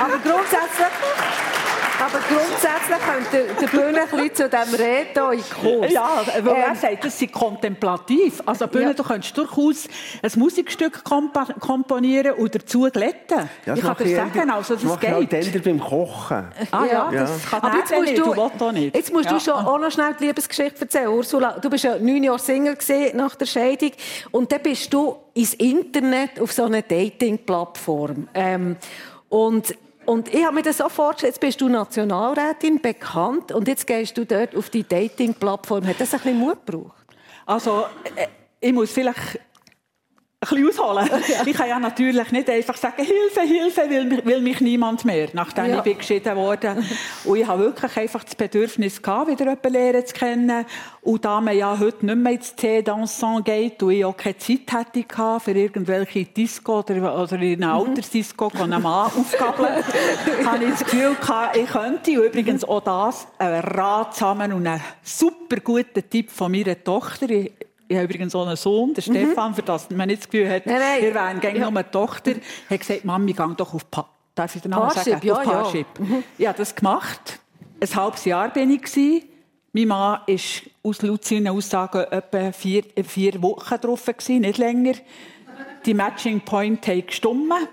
aber 0.00 0.18
grundsätzlich... 0.22 0.86
Aber 1.98 2.18
grundsätzlich 2.28 2.98
könnte 2.98 3.54
der 3.60 3.66
Bühne 3.66 4.02
ein 4.02 4.08
bisschen 4.08 4.34
zu 4.34 4.48
diesem 4.48 4.74
Reden 4.74 5.32
in 5.32 5.44
Kurs. 5.62 5.92
Ja, 5.92 6.22
weil 6.40 6.54
ähm, 6.54 6.62
er 6.68 6.74
sagt, 6.74 7.04
das 7.04 7.18
sind 7.18 7.32
kontemplativ. 7.32 8.42
Also 8.44 8.66
Bühne, 8.66 8.86
ja. 8.86 8.92
du 8.92 9.02
könntest 9.02 9.36
durchaus 9.36 9.88
ein 10.22 10.30
Musikstück 10.36 11.04
komp 11.04 11.36
komponieren 11.60 12.32
und 12.32 12.54
dazu 12.54 12.88
glätten. 12.92 13.48
Ja, 13.64 13.74
ich 13.74 13.82
kann 13.82 13.96
dir 13.96 14.16
sagen, 14.16 14.50
also 14.50 14.74
das, 14.74 14.82
das 14.82 15.00
geht. 15.00 15.32
Das 15.32 15.46
mache 15.46 15.60
beim 15.60 15.80
Kochen. 15.80 16.48
Ah 16.70 16.84
ja, 16.84 17.12
ja. 17.12 17.20
das 17.20 17.46
kann 17.48 17.62
Aber 17.62 17.78
jetzt 17.78 17.94
musst 17.94 18.18
du, 18.18 18.50
du 18.58 18.72
nicht. 18.72 18.94
Jetzt 18.94 19.12
musst 19.12 19.30
du 19.30 19.40
schon 19.40 19.54
auch 19.54 19.78
noch 19.78 19.90
schnell 19.90 20.14
die 20.18 20.26
Liebesgeschichte 20.26 20.82
erzählen. 20.82 21.08
Ursula, 21.08 21.58
du 21.58 21.70
bist 21.70 21.84
ja 21.84 21.98
neun 21.98 22.22
Jahre 22.22 22.38
Single 22.38 22.76
nach 23.14 23.34
der 23.34 23.46
Scheidung 23.46 23.92
und 24.30 24.52
dann 24.52 24.62
bist 24.62 24.92
du 24.92 25.16
ins 25.34 25.54
Internet 25.54 26.40
auf 26.40 26.52
so 26.52 26.64
einer 26.64 26.82
Dating-Plattform. 26.82 28.28
Ähm, 28.34 28.76
und 29.28 29.74
und 30.06 30.32
ich 30.32 30.44
habe 30.44 30.54
mir 30.54 30.62
das 30.62 30.78
so 30.78 30.88
vorgestellt, 30.88 31.34
jetzt 31.34 31.40
bist 31.40 31.60
du 31.60 31.68
Nationalrätin, 31.68 32.80
bekannt, 32.80 33.52
und 33.52 33.68
jetzt 33.68 33.86
gehst 33.86 34.16
du 34.16 34.24
dort 34.24 34.56
auf 34.56 34.70
die 34.70 34.82
Dating-Plattform. 34.82 35.86
Hat 35.86 36.00
das 36.00 36.14
ein 36.14 36.20
bisschen 36.20 36.38
Mut 36.38 36.64
gebraucht? 36.64 37.04
Also, 37.44 37.84
äh, 38.14 38.26
ich 38.60 38.72
muss 38.72 38.90
vielleicht 38.90 39.40
bisschen 40.48 40.68
ausholen. 40.68 41.08
Ja. 41.26 41.42
Ich 41.44 41.56
kann 41.56 41.68
ja 41.68 41.78
natürlich 41.78 42.30
nicht 42.30 42.48
einfach 42.48 42.76
sagen, 42.76 43.04
Hilfe, 43.04 43.40
Hilfe, 43.40 43.90
will, 43.90 44.24
will 44.24 44.40
mich 44.40 44.60
niemand 44.60 45.04
mehr, 45.04 45.28
nachdem 45.32 45.66
ja. 45.66 45.78
ich 45.78 45.82
bin 45.82 45.98
geschieden 45.98 46.36
wurde. 46.36 46.76
Und 47.24 47.36
ich 47.36 47.46
habe 47.46 47.64
wirklich 47.64 47.96
einfach 47.96 48.22
das 48.22 48.34
Bedürfnis 48.34 49.02
gehabt, 49.02 49.28
wieder 49.28 49.44
jemanden 49.44 49.72
lernen 49.72 50.06
zu 50.06 50.14
kennen. 50.14 50.66
Und 51.02 51.24
da 51.24 51.40
man 51.40 51.56
ja 51.56 51.78
heute 51.78 52.06
nicht 52.06 52.16
mehr 52.18 52.32
ins 52.32 52.54
Tee 52.54 52.82
dansant 52.82 53.44
geht 53.44 53.82
und 53.82 53.92
ich 53.92 54.04
auch 54.04 54.16
keine 54.16 54.36
Zeit 54.38 54.72
hätte 54.72 55.04
für 55.40 55.50
irgendwelche 55.52 56.24
Disco 56.24 56.80
oder, 56.80 57.22
oder 57.22 57.36
in 57.40 57.62
einer 57.62 57.80
mhm. 57.80 57.90
Altersdisco 57.90 58.50
einen 58.60 58.82
Mann 58.82 59.06
aufgabeln, 59.16 59.84
habe 60.44 60.64
ich 60.64 60.70
das 60.70 60.80
Gefühl 60.80 61.14
gehabt, 61.14 61.56
ich 61.56 61.66
könnte 61.66 62.10
übrigens 62.10 62.64
auch 62.64 62.82
das, 62.82 63.28
einen 63.38 63.60
ratsamen 63.60 64.52
und 64.52 64.66
einen 64.66 64.82
super 65.02 65.56
guten 65.60 66.08
Tipp 66.08 66.30
von 66.30 66.50
meiner 66.50 66.82
Tochter, 66.82 67.28
ich 67.88 67.96
habe 67.96 68.04
übrigens 68.06 68.32
so 68.32 68.42
einen 68.42 68.56
Sohn, 68.56 68.94
der 68.94 69.04
mhm. 69.06 69.12
Stefan, 69.12 69.54
für 69.54 69.62
das 69.62 69.90
man 69.90 70.08
nicht 70.08 70.22
das 70.22 70.30
Gefühl 70.30 70.50
hat, 70.50 70.66
nein, 70.66 70.78
nein. 70.78 71.02
wir 71.02 71.14
wären 71.14 71.40
gegen 71.40 71.60
ja. 71.60 71.68
eine 71.68 71.90
Tochter, 71.90 72.32
hat 72.70 72.80
gesagt, 72.80 73.04
Mami, 73.04 73.32
geh 73.32 73.44
doch 73.56 73.74
auf 73.74 73.90
pa 73.90 74.08
Darf 74.34 74.54
ich 74.54 74.60
den 74.60 74.70
Namen 74.70 74.88
Parship, 74.88 75.14
sagen? 75.14 75.26
Ja, 75.26 75.34
auf 75.34 75.44
Parship. 75.44 75.86
Ja. 75.98 76.04
Mhm. 76.04 76.24
Ich 76.36 76.46
habe 76.46 76.58
das 76.58 76.74
gemacht. 76.74 77.40
Ein 77.80 77.94
halbes 77.96 78.24
Jahr 78.26 78.50
bin 78.50 78.70
ich. 78.70 78.82
Gewesen. 78.82 79.22
Mein 79.72 79.88
Mann 79.88 80.20
war 80.26 80.36
aus 80.82 81.02
laut 81.02 81.24
seinen 81.24 81.48
Aussagen 81.48 82.04
etwa 82.10 82.52
vier, 82.52 82.84
vier 83.02 83.42
Wochen 83.42 83.80
drauf, 83.80 84.04
gewesen, 84.04 84.40
nicht 84.40 84.58
länger. 84.58 84.92
Die 85.86 85.94
Matching 85.94 86.40
Point 86.42 86.86
haben 86.86 87.06
gestummen. 87.06 87.66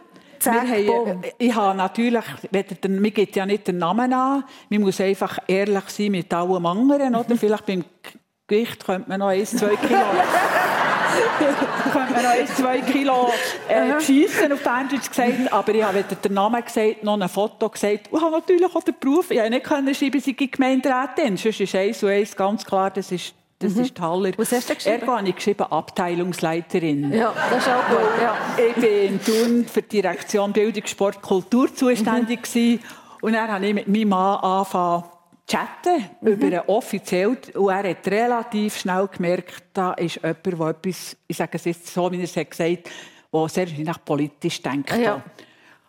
Haben, 0.45 1.24
ich 1.38 1.55
habe 1.55 1.78
natürlich, 1.78 2.26
mir 2.89 3.11
geht 3.11 3.36
ja 3.38 3.45
nicht 3.45 3.66
den 3.68 3.78
Namen 3.78 4.11
an, 4.11 4.43
man 4.70 4.82
muss 4.82 4.99
einfach 4.99 5.39
ehrlich 5.47 5.86
sein 5.88 6.11
mit 6.11 6.34
allem 6.34 6.66
anderen, 6.66 7.16
oder? 7.16 7.38
Vielleicht 7.38 7.66
beim 7.66 7.86
Gewicht 8.47 8.85
könnte 8.85 9.09
man 9.09 9.19
noch 9.19 9.27
1, 9.27 9.51
2 9.51 9.75
Kilo. 9.77 9.99
könnte 11.91 12.13
man 12.13 12.23
noch 12.23 12.31
1, 12.31 12.55
2 12.55 12.81
Kilo 12.81 13.31
äh, 13.69 14.01
schiessen, 14.01 14.51
auf 14.51 14.61
Berndeutsch 14.61 15.09
gesagt. 15.09 15.51
Aber 15.51 15.73
ich 15.73 15.83
habe 15.83 15.99
weder 15.99 16.15
den 16.15 16.33
Namen 16.33 16.63
gesagt, 16.63 17.03
noch 17.03 17.19
ein 17.19 17.29
Foto 17.29 17.69
gesagt. 17.69 18.11
Und 18.11 18.21
habe 18.21 18.31
natürlich 18.31 18.75
auch 18.75 18.83
den 18.83 18.95
Beruf. 18.99 19.31
Ich 19.31 19.37
konnte 19.37 19.51
nicht 19.51 19.65
können 19.65 19.95
schreiben, 19.95 20.19
sie 20.19 20.35
sind 20.37 20.51
Gemeinderätin. 20.51 21.37
Sonst 21.37 21.61
ist 21.61 21.75
eins 21.75 22.03
und 22.03 22.09
eins 22.09 22.35
ganz 22.35 22.65
klar, 22.65 22.91
das 22.91 23.11
ist 23.11 23.33
das 23.63 23.75
mhm. 23.75 23.81
ist 23.83 23.99
Haller. 23.99 24.31
Was 24.35 24.51
hast 24.51 24.69
du 24.69 24.75
geschrieben? 24.75 24.99
Ergo 24.99 25.17
habe 25.17 25.29
ich 25.29 25.35
geschrieben, 25.35 25.63
Abteilungsleiterin. 25.63 27.13
Ja, 27.13 27.33
das 27.49 27.59
ist 27.59 27.69
auch 27.69 27.87
gut. 27.87 28.09
Ja. 28.21 28.35
Ich 28.57 28.75
bin 28.75 29.13
in 29.13 29.23
Thun 29.23 29.65
für 29.65 29.81
die 29.81 30.01
Direktion 30.01 30.51
Bildung, 30.51 30.85
Sport, 30.85 31.21
Kultur 31.21 31.73
zuständig 31.73 32.41
mhm. 32.53 32.79
Und 33.21 33.33
dann 33.33 33.49
habe 33.49 33.65
ich 33.65 33.73
mit 33.73 33.87
meinem 33.87 34.09
Mann 34.09 34.39
angefangen, 34.39 35.05
chatten 35.47 36.09
mhm. 36.21 36.27
über 36.27 36.45
einen 36.45 36.61
offiziell 36.67 37.27
und 37.27 37.69
er 37.69 37.89
hat 37.89 38.07
relativ 38.07 38.77
schnell 38.77 39.07
gemerkt, 39.07 39.63
da 39.73 39.93
ist 39.93 40.15
jemand, 40.15 40.45
der 40.45 40.67
etwas, 40.67 41.17
ich 41.27 41.37
sage 41.37 41.57
es 41.57 41.65
jetzt 41.65 41.87
so, 41.87 42.11
wie 42.11 42.17
er 42.17 42.23
es 42.23 42.35
hat 42.35 42.49
gesagt, 42.49 42.89
der 43.33 43.49
sehr 43.49 43.67
nach 43.79 44.03
politisch 44.03 44.61
denkt. 44.61 44.95
Ja. 44.97 45.21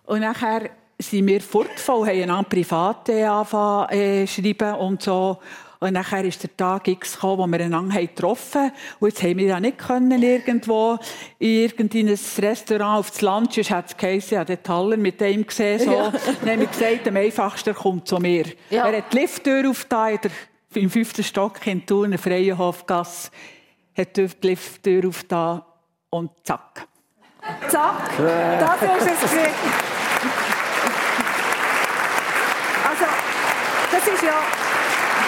Und 0.04 0.20
nachher 0.20 0.70
sind 0.98 1.26
wir 1.26 1.40
fortgefahren, 1.40 2.06
haben 2.06 2.22
einander 2.22 2.48
privat 2.48 3.10
angefangen 3.10 3.88
äh, 3.90 4.26
schreiben 4.26 4.74
und 4.74 5.02
so. 5.02 5.38
Und 5.84 5.92
nachher 5.92 6.24
ist 6.24 6.42
der 6.42 6.56
Tag 6.56 6.88
X 6.88 7.12
gekommen, 7.12 7.38
wo 7.40 7.46
wir 7.46 7.62
einander 7.62 8.00
getroffen 8.00 8.62
haben. 8.62 8.72
Und 9.00 9.08
jetzt 9.10 9.22
haben 9.22 9.36
wir 9.36 9.48
ja 9.48 9.60
nicht 9.60 9.76
können, 9.76 10.22
irgendwo 10.22 10.98
in 11.38 11.50
irgendein 11.50 12.08
Restaurant 12.08 13.00
auf 13.00 13.10
das 13.10 13.20
Land, 13.20 13.52
sonst 13.52 13.70
hat 13.70 13.90
es 13.90 13.96
geheißen, 13.98 14.40
ich 14.40 14.46
den 14.46 14.62
Taller 14.62 14.96
mit 14.96 15.20
dem 15.20 15.46
gesehen. 15.46 15.80
So. 15.80 15.92
Ja. 15.92 16.10
Dann 16.10 16.52
haben 16.52 16.60
wir 16.60 16.68
gesagt, 16.68 17.06
am 17.06 17.16
einfachsten 17.18 17.74
kommt 17.74 18.08
zu 18.08 18.16
mir. 18.16 18.46
Ja. 18.70 18.88
Er 18.88 18.96
hat 18.96 19.12
die 19.12 19.18
Lifttür 19.18 19.68
aufgetan, 19.68 20.20
im 20.72 20.88
fünften 20.88 21.22
Stock 21.22 21.66
in 21.66 21.84
Thun, 21.84 22.12
in 22.12 22.18
Freienhofgasse, 22.18 23.30
hat 23.94 24.16
die 24.16 24.26
Lifttür 24.40 25.06
aufgetan 25.06 25.64
und 26.08 26.30
zack. 26.44 26.88
Zack, 27.68 28.10
das 28.16 28.80
ist 28.80 29.22
es 29.22 29.32
Also, 32.84 33.04
das 33.92 34.14
ist 34.14 34.22
ja 34.22 34.63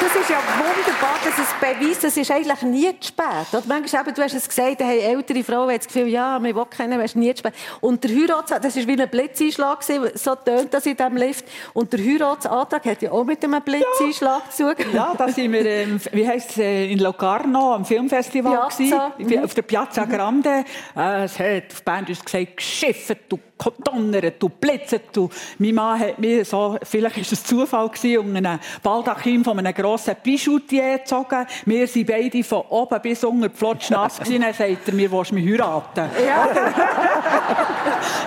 das 0.00 0.14
ist 0.14 0.30
ja 0.30 0.38
wunderbar, 0.58 1.16
dass 1.24 1.38
es 1.38 1.52
beweist, 1.60 2.04
es 2.04 2.16
ist 2.16 2.30
eigentlich 2.30 2.62
nie 2.62 3.00
zu 3.00 3.08
spät. 3.08 3.46
Oder 3.52 3.62
manchmal, 3.66 4.04
du 4.04 4.22
hast 4.22 4.34
es 4.34 4.48
gesagt, 4.48 4.80
hey, 4.80 5.00
ältere 5.00 5.42
Frauen 5.42 5.70
haben 5.70 5.76
das 5.76 5.86
Gefühl, 5.86 6.08
ja, 6.08 6.42
wir 6.42 6.54
wollen 6.54 6.70
kennen, 6.70 7.00
es 7.00 7.12
ist 7.12 7.16
nie 7.16 7.32
zu 7.34 7.38
spät. 7.38 7.54
Und 7.80 8.02
der 8.04 8.10
Heiratsantrag, 8.10 8.62
das 8.62 8.76
war 8.76 8.86
wie 8.86 9.00
ein 9.02 9.08
Blitzeinschlag, 9.08 9.82
so 9.82 10.34
tönt 10.34 10.74
das 10.74 10.86
in 10.86 10.96
diesem 10.96 11.16
Lift. 11.16 11.44
Und 11.72 11.92
der 11.92 12.00
Heiratsantrag 12.00 12.84
hat 12.84 13.02
ja 13.02 13.12
auch 13.12 13.24
mit 13.24 13.42
einem 13.44 13.62
Blitzeinschlag 13.62 14.42
ja. 14.46 14.50
zu 14.50 14.74
Ja, 14.92 15.14
da 15.16 15.28
sind 15.28 15.52
wir, 15.52 15.64
ähm, 15.64 16.00
wie 16.12 16.26
heisst 16.26 16.50
es, 16.50 16.58
äh, 16.58 16.92
in 16.92 16.98
Locarno 16.98 17.74
am 17.74 17.84
Filmfestival 17.84 18.52
Piazza. 18.52 19.12
Mhm. 19.18 19.44
auf 19.44 19.54
der 19.54 19.62
Piazza 19.62 20.04
Grande. 20.04 20.64
Äh, 20.96 21.24
es 21.24 21.38
hat 21.38 21.72
auf 21.72 21.82
Band 21.82 22.08
gesagt, 22.08 22.56
geschifft, 22.56 23.16
du 23.28 23.38
donnert 23.84 24.42
und 24.42 24.60
blitzet. 24.60 25.16
Und 25.16 25.32
mein 25.58 25.74
Mann 25.74 26.00
hat 26.00 26.18
mir 26.18 26.44
so, 26.44 26.78
vielleicht 26.82 27.16
war 27.16 27.22
es 27.22 27.44
Zufall 27.44 27.88
gewesen, 27.88 28.18
um 28.18 28.36
einen 28.36 28.60
Baldachin 28.82 29.44
von 29.44 29.58
einem 29.58 29.74
grossen 29.74 30.16
Bijoutier 30.22 30.98
gezogen. 30.98 31.46
Wir 31.64 31.86
sind 31.86 32.06
beide 32.06 32.42
von 32.44 32.62
oben 32.68 33.00
bis 33.00 33.24
unten 33.24 33.50
flotschnass 33.50 34.18
gewesen. 34.18 34.42
Dann 34.42 34.52
sagt 34.52 34.88
er, 34.88 34.96
wir 34.96 35.10
wollen 35.10 35.26
mich 35.32 35.46
heiraten. 35.46 36.10
Ja. 36.24 36.48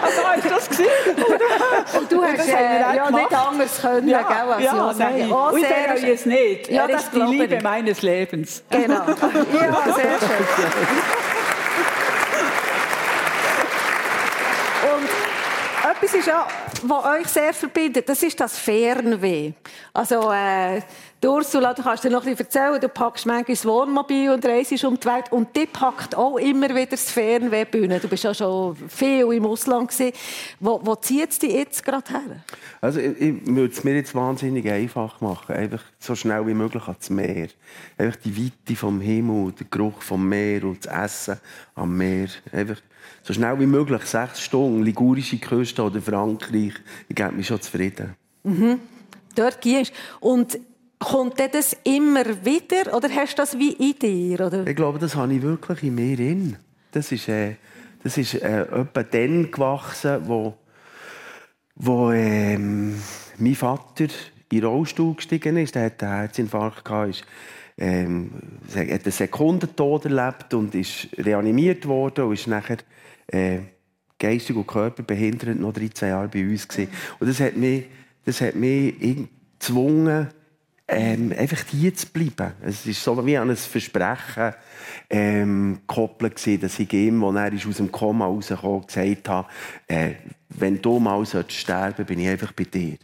Also, 0.02 0.24
war 0.24 0.36
das 0.38 0.70
gewesen. 0.70 0.90
Und 1.98 2.12
du 2.12 2.24
hast 2.24 2.48
äh, 2.48 2.80
ja 2.96 3.12
nicht 3.12 3.34
anders 3.34 3.82
können, 3.82 4.08
gell, 4.08 4.16
als 4.18 4.64
ja, 4.64 4.76
ja, 4.76 4.94
sagen. 4.94 5.18
nein. 5.20 5.32
Oh, 5.32 5.50
Und 5.54 5.62
sehr 5.62 5.94
bereue 5.94 6.14
es 6.14 6.26
nicht. 6.26 6.70
Ja, 6.70 6.84
er 6.84 6.88
das 6.88 7.04
ist 7.04 7.14
die 7.14 7.20
Liebe 7.20 7.60
meines 7.62 8.02
Lebens. 8.02 8.64
Genau. 8.70 8.96
Ja, 9.54 9.94
sehr 9.94 10.20
schön. 10.20 10.46
Und 14.96 15.10
etwas 16.10 16.20
ist 16.20 16.28
ja, 16.28 16.47
was 16.84 17.05
euch 17.05 17.28
sehr 17.28 17.53
verbindet, 17.53 18.07
das 18.10 18.24
ist 18.24 18.39
das 18.39 18.57
Fernweh. 18.57 19.53
Also, 19.93 20.32
äh, 20.32 20.82
Ursula, 21.24 21.74
du 21.74 21.84
kannst 21.84 22.03
dir 22.03 22.10
noch 22.10 22.24
bisschen 22.24 22.39
erzählen, 22.39 22.80
du 22.80 22.88
packst 22.88 23.26
manchmal 23.26 23.55
das 23.55 23.66
Wohnmobil 23.66 24.32
und 24.32 24.45
reist 24.45 24.84
um 24.86 24.97
die 24.97 25.05
Welt 25.05 25.32
und 25.32 25.53
die 25.55 25.66
packt 25.66 26.16
auch 26.16 26.38
immer 26.38 26.70
wieder 26.70 26.88
das 26.88 27.12
Fernweh 27.12 27.66
Bühne. 27.66 27.99
Du 27.99 28.07
bist 28.07 28.24
ja 28.24 28.34
schon 28.34 28.76
viel 28.88 29.32
im 29.32 29.45
Ausland. 29.45 29.91
Wo, 30.60 30.80
wo 30.82 30.95
zieht 30.95 31.32
es 31.32 31.39
dich 31.39 31.51
jetzt 31.51 31.84
gerade 31.84 32.10
her? 32.10 32.43
Also 32.80 32.99
ich, 32.99 33.20
ich 33.20 33.45
würde 33.45 33.74
es 33.74 33.84
mir 33.84 33.95
jetzt 33.95 34.16
wahnsinnig 34.16 34.70
einfach 34.70 35.20
machen. 35.20 35.55
Einfach 35.55 35.84
so 35.99 36.16
schnell 36.16 36.47
wie 36.47 36.53
möglich 36.53 36.84
ans 36.84 37.10
Meer. 37.10 37.49
Einfach 37.97 38.18
die 38.24 38.45
Weite 38.45 38.76
vom 38.78 39.01
Himmel, 39.01 39.51
der 39.51 39.68
Geruch 39.70 40.01
vom 40.01 40.28
Meer 40.28 40.64
und 40.64 40.86
das 40.86 41.03
Essen 41.03 41.39
am 41.76 41.97
Meer. 41.97 42.30
Einfach 42.53 42.78
so 43.24 43.34
schnell 43.34 43.60
wie 43.60 43.66
möglich, 43.66 44.04
sechs 44.04 44.42
Stunden, 44.42 44.84
ligurische 44.84 45.38
Küste 45.38 45.84
oder 45.84 46.02
Frankreich. 46.02 46.74
Ich 47.08 47.16
gebe 47.16 47.32
mich 47.32 47.48
schon 47.48 47.62
zufrieden. 47.62 48.16
Dort 49.36 49.62
gehst 49.62 49.94
Und 50.20 50.60
kommt 51.00 51.40
das 51.40 51.76
immer 51.84 52.26
wieder 52.46 52.94
oder 52.94 53.10
hast 53.10 53.34
du 53.34 53.42
das 53.42 53.58
wie 53.58 53.72
in 53.72 53.98
dir? 53.98 54.46
Oder? 54.46 54.68
Ich 54.68 54.76
glaube, 54.76 55.00
das 55.00 55.16
habe 55.16 55.34
ich 55.34 55.42
wirklich 55.42 55.84
in 55.84 55.96
mir 55.96 56.20
in. 56.20 56.58
Das 56.92 57.12
ist, 57.12 57.30
äh, 57.30 57.56
das 58.04 58.18
ist 58.18 58.36
äh, 58.36 58.62
etwa 58.62 59.04
dann 59.04 59.50
gewachsen, 59.50 60.22
wo, 60.26 60.56
wo 61.76 62.12
ähm, 62.12 62.96
mein 63.38 63.56
Vater 63.56 64.08
in 64.52 64.60
den 64.60 64.66
Rollstuhl 64.66 65.16
gestiegen 65.16 65.58
ist. 65.58 65.76
Der 65.76 65.86
hatte 65.86 66.06
einen 66.06 66.20
Herzinfarkt, 66.20 66.84
gehabt, 66.84 67.10
ist, 67.10 67.24
ähm, 67.78 68.32
er 68.76 68.94
hat 68.94 69.04
einen 69.04 69.12
Sekundentod 69.12 70.06
erlebt 70.06 70.54
und 70.54 70.76
ist 70.76 71.08
reanimiert 71.18 71.88
worden 71.88 72.26
und 72.26 72.34
ist 72.34 72.48
nachher 72.48 72.78
äh, 73.32 73.60
geistig 74.18 74.56
und 74.56 74.68
körperbehindert 74.68 75.60
noch 75.60 75.74
13 75.74 76.10
Jahre 76.10 76.28
bei 76.28 76.44
uns 76.44 76.68
gewesen. 76.68 76.92
Und 77.20 77.28
das 77.28 77.40
hat 77.40 77.56
mich, 77.56 77.86
das 78.26 78.42
hat 78.42 78.56
mich 78.56 78.96
gezwungen, 79.58 80.28
ähm, 80.92 81.34
einfach 81.38 81.64
hier 81.70 81.94
zu 81.94 82.08
bleiben. 82.08 82.54
Es 82.62 82.86
ist 82.86 83.04
so 83.04 83.26
wie 83.26 83.38
an 83.38 83.50
ein 83.50 83.56
Versprechen 83.56 84.54
ähm, 85.10 85.80
gekoppelt 85.88 86.64
dass 86.64 86.80
ich 86.80 86.92
ihm, 86.94 87.24
als 87.24 87.36
er 87.36 87.70
aus 87.70 87.78
dem 87.78 87.92
Koma 87.92 88.26
rausgekommen 88.26 88.88
gesagt 88.88 89.30
habe, 89.30 89.48
äh, 89.88 90.14
wenn 90.50 90.82
du 90.82 91.00
mal 91.00 91.24
solltest 91.26 91.60
sterben 91.60 92.06
bin 92.06 92.20
ich 92.20 92.28
einfach 92.28 92.52
bei 92.54 92.64
dir. 92.64 92.98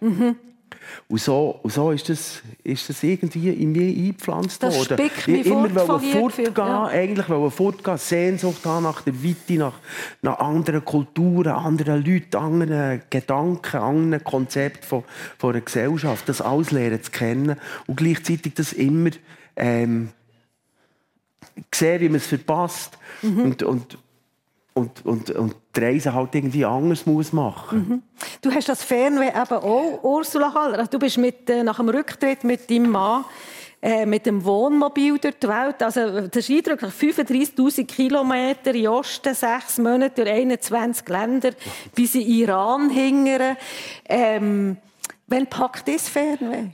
Und 1.07 1.20
so, 1.20 1.59
und 1.63 1.72
so 1.72 1.91
ist, 1.91 2.09
das, 2.09 2.41
ist 2.63 2.89
das 2.89 3.03
irgendwie 3.03 3.49
in 3.49 3.72
mir 3.72 3.84
eingepflanzt 3.88 4.61
Das 4.61 4.76
worden. 4.76 4.97
mich 5.03 5.28
ich 5.28 5.45
immer 5.45 5.70
fort 5.70 6.03
fortgehen, 6.03 6.53
ja. 6.55 6.86
eigentlich 6.86 7.30
wollte 7.30 7.55
fortgehen, 7.55 7.97
Sehnsucht 7.97 8.66
haben 8.66 8.84
nach 8.84 9.01
der 9.01 9.24
Weite, 9.24 9.53
nach, 9.53 9.74
nach 10.22 10.39
anderen 10.39 10.84
Kulturen, 10.84 11.51
anderen 11.53 12.03
Leuten, 12.03 12.36
anderen 12.38 13.01
Gedanken, 13.09 13.78
anderen 13.78 14.24
Konzepten 14.24 14.84
von, 14.84 15.03
von 15.38 15.51
einer 15.51 15.61
Gesellschaft. 15.61 16.28
Das 16.30 16.41
alles 16.41 16.72
lernen 16.72 17.01
zu 17.01 17.11
kennen 17.11 17.57
und 17.88 17.95
gleichzeitig 17.97 18.53
das 18.55 18.74
immer 18.74 19.11
ähm, 19.55 20.09
sehen, 21.74 22.01
wie 22.01 22.09
man 22.09 22.18
es 22.18 22.28
verpasst 22.28 22.97
Mhm. 23.22 23.41
und, 23.41 23.63
und, 23.63 23.97
und, 24.74 25.05
und, 25.05 25.32
und 25.32 25.55
die 25.76 25.82
Reise 25.82 26.13
halt 26.13 26.34
irgendwie 26.36 26.65
anders 26.65 27.05
muss 27.05 27.34
machen 27.34 27.76
Mhm. 27.76 28.03
Du 28.41 28.51
hast 28.51 28.69
das 28.69 28.84
Fernweh 28.84 29.30
eben 29.30 29.63
auch, 29.63 30.03
Ursula 30.03 30.53
Haller. 30.53 30.80
Also 30.80 30.91
Du 30.91 30.99
bist 30.99 31.17
mit, 31.17 31.49
äh, 31.49 31.63
nach 31.63 31.78
dem 31.78 31.89
Rücktritt 31.89 32.43
mit 32.43 32.69
deinem 32.69 32.89
Mann 32.89 33.26
äh, 33.82 34.05
mit 34.05 34.26
dem 34.26 34.43
Wohnmobil 34.43 35.19
durch 35.19 35.36
die 35.36 35.47
Welt. 35.47 35.84
Also, 35.84 36.28
das 36.28 36.49
ist 36.49 36.49
eindrücklich. 36.49 36.91
35'000 36.91 37.86
Kilometer 37.86 38.73
in 38.73 38.88
Osten, 38.88 39.36
sechs 39.36 39.78
Monate 39.78 40.23
durch 40.23 40.36
21 40.36 41.07
Länder, 41.07 41.51
bis 41.93 42.15
in 42.15 42.21
Iran 42.21 42.89
hingern. 42.89 43.57
Ähm, 44.09 44.78
wann 45.28 45.45
packt 45.45 45.88
das 45.88 46.09
Fernweh? 46.09 46.69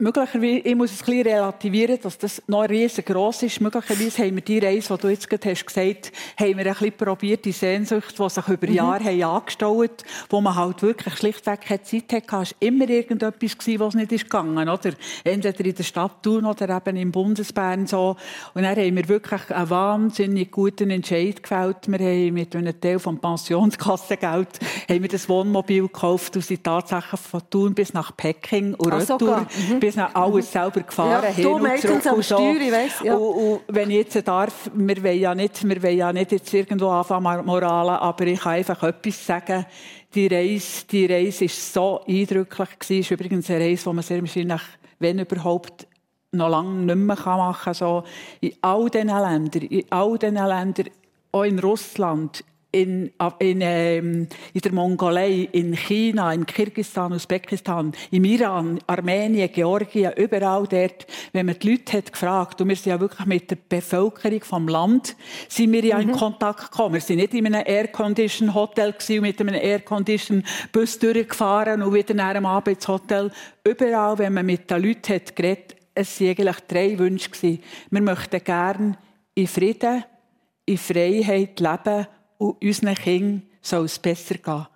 Möglicherweise, 0.00 0.60
ich 0.60 0.74
muss 0.74 0.92
es 0.92 1.02
ein 1.02 1.04
bisschen 1.04 1.26
relativieren, 1.26 1.98
dass 2.02 2.16
das 2.16 2.42
noch 2.46 2.66
riesengroß 2.66 3.42
ist. 3.42 3.60
Möglicherweise 3.60 4.22
haben 4.22 4.36
wir 4.36 4.42
die 4.42 4.58
Reise, 4.58 4.96
die 4.96 5.02
du 5.02 5.08
jetzt 5.10 5.28
gerade 5.28 5.50
hast 5.50 5.66
gesagt 5.66 6.10
hast, 6.10 6.40
haben 6.40 6.56
wir 6.56 6.66
ein 6.66 6.72
bisschen 6.72 6.92
probiert, 6.92 7.44
die 7.44 7.52
Sehnsucht, 7.52 8.18
die 8.18 8.30
sich 8.30 8.48
über 8.48 8.68
Jahre 8.68 9.04
haben 9.04 9.22
angestaut 9.22 10.04
wo 10.30 10.40
man 10.40 10.54
halt 10.54 10.80
wirklich 10.82 11.16
schlichtweg 11.16 11.60
keine 11.60 11.82
Zeit 11.82 12.12
hatte. 12.12 12.24
Es 12.28 12.32
war 12.32 12.46
immer 12.60 12.88
irgendetwas, 12.88 13.56
was 13.78 13.94
nicht 13.94 14.12
ist 14.12 14.24
gegangen 14.24 14.68
oder 14.68 14.92
Entweder 15.22 15.64
in 15.66 15.74
der 15.74 15.82
Stadt 15.82 16.22
Thun 16.22 16.46
oder 16.46 16.76
eben 16.76 16.96
im 16.96 17.12
Bundesbern 17.12 17.86
so. 17.86 18.16
Und 18.54 18.62
dann 18.62 18.76
haben 18.76 18.96
wir 18.96 19.08
wirklich 19.08 19.50
einen 19.50 19.70
wahnsinnig 19.70 20.50
guten 20.50 20.90
Entscheid 20.90 21.42
gefällt. 21.42 21.88
Wir 21.88 21.98
haben 21.98 22.34
mit 22.34 22.56
einem 22.56 22.80
Teil 22.80 22.98
vom 22.98 23.18
Pensionskassengeld 23.18 24.60
haben 24.88 25.02
wir 25.02 25.08
das 25.08 25.28
Wohnmobil 25.28 25.82
gekauft 25.82 26.36
und 26.36 26.42
sind 26.42 26.64
tatsächlich 26.64 27.20
von 27.20 27.42
Thun 27.50 27.74
bis 27.74 27.92
nach 27.92 28.16
Peking 28.16 28.74
und 28.74 28.92
Ah, 28.92 28.96
retour. 28.96 29.46
Mhm. 29.68 29.80
Bis 29.90 29.96
nach 29.96 30.14
alles 30.14 30.52
selber 30.52 30.80
gefahren, 30.80 31.24
Ja, 31.24 31.30
hin 31.30 31.44
du 31.44 31.58
meistens 31.58 32.06
am. 32.06 32.22
Steuer, 32.22 32.60
ich 32.60 32.72
weiss, 32.72 33.00
ja. 33.02 33.14
Und, 33.14 33.34
und 33.34 33.60
wenn 33.68 33.90
ich 33.90 33.96
jetzt 33.96 34.28
darf, 34.28 34.70
wir 34.72 35.02
wollen 35.02 35.18
ja 35.18 35.34
nicht, 35.34 35.68
wir 35.68 35.82
wollen 35.82 35.96
ja 35.96 36.12
nicht 36.12 36.32
jetzt 36.32 36.54
irgendwo 36.54 36.88
anfangen 36.88 37.44
moralen, 37.44 37.96
aber 37.96 38.26
ich 38.26 38.40
kann 38.40 38.52
einfach 38.52 38.82
etwas 38.82 39.26
sagen. 39.26 39.66
Die 40.14 40.26
Reise, 40.26 40.86
die 40.90 41.06
Reise 41.06 41.44
ist 41.44 41.72
so 41.72 42.00
eindrücklich 42.06 42.78
gewesen. 42.78 43.00
Ist 43.00 43.10
übrigens 43.10 43.50
eine 43.50 43.64
Reise, 43.64 43.84
die 43.88 43.94
man 43.94 44.02
sehr 44.02 44.20
wahrscheinlich, 44.20 44.62
wenn 44.98 45.18
überhaupt, 45.18 45.86
noch 46.32 46.48
lange 46.48 46.70
nicht 46.70 46.96
mehr 46.96 47.16
machen 47.16 47.54
kann. 47.64 47.74
So, 47.74 48.04
in 48.40 48.52
all 48.60 48.88
diesen 48.88 49.08
Ländern, 49.08 49.62
in 49.62 49.84
all 49.90 50.18
diesen 50.18 50.34
Ländern, 50.34 50.90
auch 51.32 51.42
in 51.42 51.58
Russland, 51.58 52.44
in, 52.72 53.10
in, 53.40 53.60
ähm, 53.62 54.28
in 54.54 54.60
der 54.60 54.72
Mongolei, 54.72 55.48
in 55.52 55.74
China, 55.74 56.32
in 56.32 56.46
Kirgisistan, 56.46 57.12
Usbekistan, 57.12 57.92
im 58.10 58.24
Iran, 58.24 58.78
Armenien, 58.86 59.50
Georgien, 59.52 60.12
überall 60.16 60.66
dort, 60.68 61.06
wenn 61.32 61.46
man 61.46 61.58
die 61.58 61.70
Leute 61.70 61.98
hat 61.98 62.12
gefragt, 62.12 62.60
und 62.60 62.68
wir 62.68 62.76
sind 62.76 62.90
ja 62.92 63.00
wirklich 63.00 63.26
mit 63.26 63.50
der 63.50 63.58
Bevölkerung 63.68 64.42
vom 64.42 64.68
Land, 64.68 65.16
sind 65.48 65.72
wir 65.72 65.84
ja 65.84 65.98
in 65.98 66.12
Kontakt 66.12 66.70
gekommen. 66.70 66.94
Wir 66.94 67.00
sind 67.00 67.16
nicht 67.16 67.34
in 67.34 67.46
einem 67.46 67.64
Air-Condition 67.66 68.54
Hotel 68.54 68.92
gewesen, 68.92 69.18
und 69.18 69.22
mit 69.22 69.40
einem 69.40 69.54
Air-Condition 69.54 70.44
Bus 70.72 70.98
durchgefahren 70.98 71.82
und 71.82 71.92
wieder 71.92 72.14
nach 72.14 72.28
einem 72.28 72.46
Abend 72.46 72.76
ins 72.76 72.88
Hotel. 72.88 73.32
Überall, 73.64 74.18
wenn 74.18 74.34
man 74.34 74.46
mit 74.46 74.70
den 74.70 74.82
Leuten 74.82 75.14
hat 75.14 75.34
geredet, 75.34 75.76
es 75.94 76.20
waren 76.20 76.28
eigentlich 76.28 76.60
drei 76.68 76.98
Wünsche 76.98 77.30
gewesen. 77.30 77.62
Wir 77.90 78.00
möchten 78.00 78.44
gerne 78.44 78.96
in 79.34 79.46
Frieden, 79.48 80.04
in 80.66 80.78
Freiheit 80.78 81.58
leben 81.58 82.06
und 82.40 82.62
unseren 82.62 82.94
Kindern 82.94 83.42
soll 83.60 83.84
es 83.84 83.98
besser 83.98 84.36
gehen. 84.36 84.66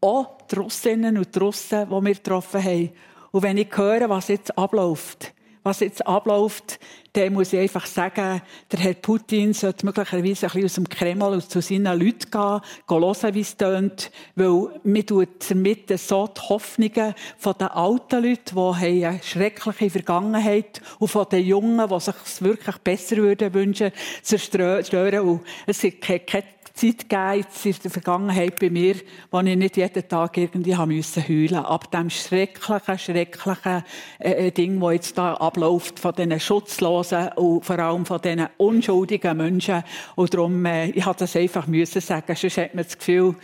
Auch 0.00 0.38
die 0.50 0.56
Russinnen 0.56 1.16
und 1.16 1.32
die 1.32 1.38
Russen, 1.38 1.86
die 1.88 2.04
wir 2.04 2.14
getroffen 2.14 2.62
haben. 2.62 2.90
Und 3.30 3.42
wenn 3.42 3.56
ich 3.56 3.68
höre, 3.74 4.08
was 4.08 4.28
jetzt 4.28 4.58
abläuft, 4.58 5.32
was 5.62 5.80
jetzt 5.80 6.04
abläuft, 6.06 6.80
dann 7.12 7.32
muss 7.32 7.52
ich 7.52 7.60
einfach 7.60 7.86
sagen, 7.86 8.42
der 8.70 8.80
Herr 8.80 8.94
Putin 8.94 9.54
sollte 9.54 9.86
möglicherweise 9.86 10.46
ein 10.46 10.52
bisschen 10.52 10.64
aus 10.64 10.74
dem 10.74 10.88
Kreml 10.88 11.32
und 11.34 11.48
zu 11.48 11.62
seinen 11.62 11.98
Leuten 11.98 12.30
gehen, 12.30 12.60
gehen 12.88 13.00
hören, 13.00 13.34
wie 13.34 13.40
es 13.40 13.56
tönt, 13.56 14.10
weil 14.34 14.80
mir 14.82 15.06
tut 15.06 15.48
damit 15.48 15.96
so 15.98 16.26
die 16.26 16.40
Hoffnungen 16.40 17.14
von 17.38 17.54
den 17.58 17.68
alten 17.68 18.24
Leuten, 18.24 18.56
die 18.56 19.06
eine 19.06 19.22
schreckliche 19.22 19.90
Vergangenheit 19.90 20.80
haben, 20.80 20.96
und 20.98 21.08
von 21.08 21.28
den 21.30 21.46
Jungen, 21.46 21.88
die 21.88 22.00
sich 22.00 22.14
wirklich 22.40 22.76
besser 22.78 23.16
würden 23.18 23.54
wünschen, 23.54 23.92
zerstören. 24.20 25.20
Und 25.20 25.42
es 25.66 25.84
ist 25.84 26.00
keine, 26.00 26.44
keine 26.74 26.92
Zeit 26.92 27.08
gegeben 27.08 27.38
jetzt 27.38 27.66
in 27.66 27.82
der 27.82 27.90
Vergangenheit 27.90 28.58
bei 28.58 28.70
mir, 28.70 28.96
wo 29.30 29.40
ich 29.40 29.56
nicht 29.56 29.76
jeden 29.76 30.08
Tag 30.08 30.36
irgendwie 30.36 30.76
haben 30.76 30.94
müssen 30.94 31.26
heulen. 31.26 31.64
Ab 31.64 31.90
dem 31.90 32.10
schrecklichen, 32.10 32.98
schrecklichen 32.98 33.84
äh, 34.18 34.48
äh, 34.48 34.50
Ding, 34.50 34.80
das 34.80 34.92
jetzt 34.92 35.18
da 35.18 35.34
abläuft, 35.34 36.00
von 36.00 36.14
diesen 36.14 36.40
Schutzlosen 36.40 37.28
und 37.36 37.64
vor 37.64 37.78
allem 37.78 38.04
von 38.04 38.20
diesen 38.20 38.48
unschuldigen 38.56 39.36
Menschen. 39.36 39.84
Und 40.16 40.34
darum, 40.34 40.64
äh, 40.66 40.90
ich 40.90 41.06
hatte 41.06 41.24
das 41.24 41.36
einfach 41.36 41.66
müssen 41.66 42.00
sagen, 42.00 42.34
sonst 42.34 42.58
hat 42.58 42.74
man 42.74 42.84
das 42.84 42.98
Gefühl, 42.98 43.36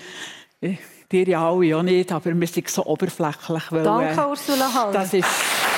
äh, 0.60 0.74
dir 1.10 1.28
ja 1.28 1.48
alle 1.48 1.76
auch 1.76 1.82
nicht, 1.82 2.12
aber 2.12 2.34
wir 2.34 2.46
sind 2.46 2.68
so 2.68 2.84
oberflächlich. 2.84 3.62
Weil, 3.70 3.84
Danke, 3.84 4.20
äh, 4.20 4.26
Ursula 4.26 4.74
Haller. 4.74 4.92
Das 4.92 5.14
ist... 5.14 5.69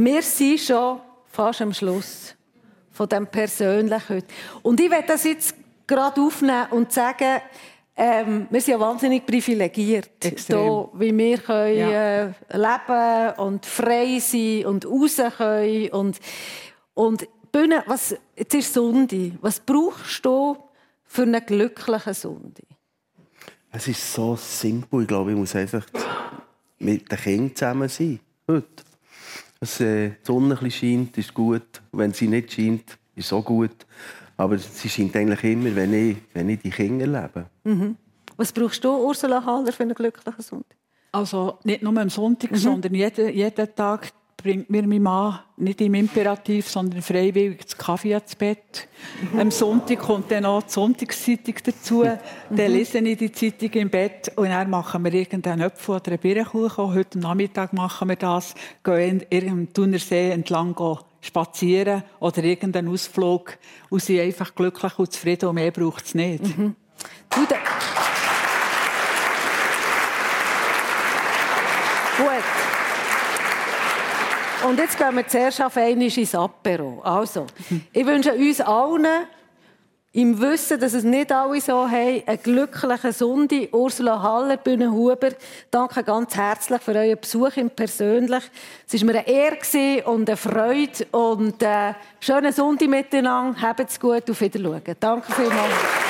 Wir 0.00 0.22
sind 0.22 0.60
schon 0.60 1.00
fast 1.26 1.60
am 1.60 1.74
Schluss 1.74 2.32
von 2.92 3.08
dem 3.08 3.26
Persönlichen 3.26 4.22
Und 4.62 4.78
ich 4.78 4.88
werde 4.88 5.08
das 5.08 5.24
jetzt 5.24 5.56
gerade 5.88 6.20
aufnehmen 6.20 6.68
und 6.70 6.92
sagen, 6.92 7.40
ähm, 7.96 8.46
wir 8.48 8.60
sind 8.60 8.74
ja 8.74 8.78
wahnsinnig 8.78 9.26
privilegiert, 9.26 10.08
hier, 10.22 10.88
wie 10.94 11.18
wir 11.18 11.38
können, 11.38 11.78
ja. 11.78 12.26
äh, 12.26 12.32
leben 12.52 13.38
und 13.40 13.66
frei 13.66 14.20
sein 14.20 14.66
und 14.66 14.86
raus 14.86 15.20
können. 15.36 15.88
Und, 15.90 16.20
und 16.94 17.26
Bühne, 17.50 17.82
was, 17.86 18.14
jetzt 18.36 18.54
ist 18.54 18.72
Sonntag. 18.72 19.32
Was 19.40 19.58
brauchst 19.58 20.24
du 20.24 20.56
für 21.06 21.22
einen 21.22 21.44
glücklichen 21.44 22.14
Sonntag? 22.14 22.66
Es 23.72 23.88
ist 23.88 24.12
so 24.14 24.36
simpel. 24.36 25.02
Ich 25.02 25.08
glaube, 25.08 25.32
ich 25.32 25.36
muss 25.36 25.56
einfach 25.56 25.84
mit 26.78 27.10
den 27.10 27.18
Kindern 27.18 27.56
zusammen 27.56 27.88
sein. 27.88 28.20
Heute. 28.46 28.87
Dass 29.60 29.80
äh, 29.80 30.10
die 30.10 30.14
Sonne 30.22 30.58
ein 30.60 30.70
scheint, 30.70 31.18
ist 31.18 31.34
gut. 31.34 31.82
Wenn 31.92 32.12
sie 32.12 32.28
nicht 32.28 32.52
scheint, 32.52 32.98
ist 33.14 33.26
es 33.26 33.32
auch 33.32 33.44
gut. 33.44 33.86
Aber 34.36 34.56
sie 34.58 34.88
scheint 34.88 35.16
eigentlich 35.16 35.42
immer, 35.44 35.74
wenn 35.74 35.92
ich, 35.92 36.16
wenn 36.32 36.48
ich 36.48 36.60
die 36.60 36.70
Kinder 36.70 37.06
lebe. 37.06 37.46
Mhm. 37.64 37.96
Was 38.36 38.52
brauchst 38.52 38.84
du, 38.84 38.90
Ursula 38.90 39.44
Haller, 39.44 39.72
für 39.72 39.82
einen 39.82 39.94
glücklichen 39.94 40.42
Sonntag? 40.42 40.78
Also 41.10 41.58
nicht 41.64 41.82
nur 41.82 41.96
am 41.96 42.08
Sonntag, 42.08 42.52
mhm. 42.52 42.56
sondern 42.56 42.94
jeden, 42.94 43.34
jeden 43.34 43.74
Tag 43.74 44.12
bringt 44.40 44.70
mir 44.70 44.86
mein 44.86 45.02
Mann 45.02 45.40
nicht 45.56 45.80
im 45.80 45.94
Imperativ, 45.94 46.68
sondern 46.68 47.02
freiwillig 47.02 47.64
das 47.64 47.76
Kaffee 47.76 48.12
ins 48.12 48.36
Bett. 48.36 48.86
Am 49.36 49.50
Sonntag 49.50 49.98
kommt 49.98 50.30
dann 50.30 50.44
noch 50.44 50.62
die 50.62 50.70
Sonntagszeitung 50.70 51.56
dazu. 51.64 52.04
Mhm. 52.04 52.56
Dann 52.56 52.72
lese 52.72 52.98
ich 52.98 53.18
die 53.18 53.32
Zeitung 53.32 53.70
im 53.72 53.90
Bett 53.90 54.32
und 54.36 54.48
dann 54.48 54.70
machen 54.70 55.04
wir 55.04 55.12
irgendeinen 55.12 55.62
Apfel 55.62 55.96
oder 55.96 56.12
einen 56.12 56.20
Birnenkuchen. 56.20 56.94
Heute 56.94 57.18
Nachmittag 57.18 57.72
machen 57.72 58.08
wir 58.08 58.16
das. 58.16 58.54
Gehen 58.84 59.22
im 59.28 59.72
Thunersee 59.72 60.30
entlang 60.30 60.76
spazieren 61.20 62.04
oder 62.20 62.44
irgendeinen 62.44 62.88
Ausflug 62.88 63.58
und 63.90 64.02
sind 64.02 64.20
einfach 64.20 64.54
glücklich 64.54 64.98
und 65.00 65.12
zufrieden 65.12 65.48
und 65.48 65.56
mehr 65.56 65.72
braucht 65.72 66.06
es 66.06 66.14
nicht. 66.14 66.56
Mhm. 66.56 66.76
Du, 67.30 67.46
Und 74.66 74.78
jetzt 74.78 74.98
gehen 74.98 75.14
wir 75.14 75.26
zuerst 75.26 75.62
auf 75.62 75.76
einmal 75.76 76.10
Apero. 76.32 77.00
Also, 77.02 77.46
ich 77.92 78.04
wünsche 78.04 78.32
uns 78.32 78.60
allen, 78.60 79.06
im 80.12 80.40
Wissen, 80.40 80.80
dass 80.80 80.94
es 80.94 81.04
nicht 81.04 81.30
alle 81.30 81.60
so 81.60 81.88
haben, 81.88 82.22
einen 82.26 82.42
glücklichen 82.42 83.12
Sonntag. 83.12 83.72
Ursula 83.72 84.20
Haller, 84.20 84.56
Bühne 84.56 84.90
Huber, 84.90 85.30
danke 85.70 86.02
ganz 86.02 86.34
herzlich 86.34 86.80
für 86.80 86.94
euren 86.94 87.20
Besuch 87.20 87.56
im 87.56 87.70
Persönlich. 87.70 88.42
Es 88.90 89.00
war 89.00 89.06
mir 89.06 89.20
eine 89.20 89.28
Ehre 89.28 90.10
und 90.10 90.28
eine 90.28 90.36
Freude 90.36 91.06
und 91.12 91.62
äh, 91.62 91.92
schönen 92.20 92.52
Sonntag 92.52 92.88
miteinander. 92.88 93.60
Habt 93.60 93.88
es 93.88 94.00
gut, 94.00 94.28
auf 94.28 94.40
Wiedersehen. 94.40 94.96
Danke 94.98 95.32
vielmals. 95.32 96.07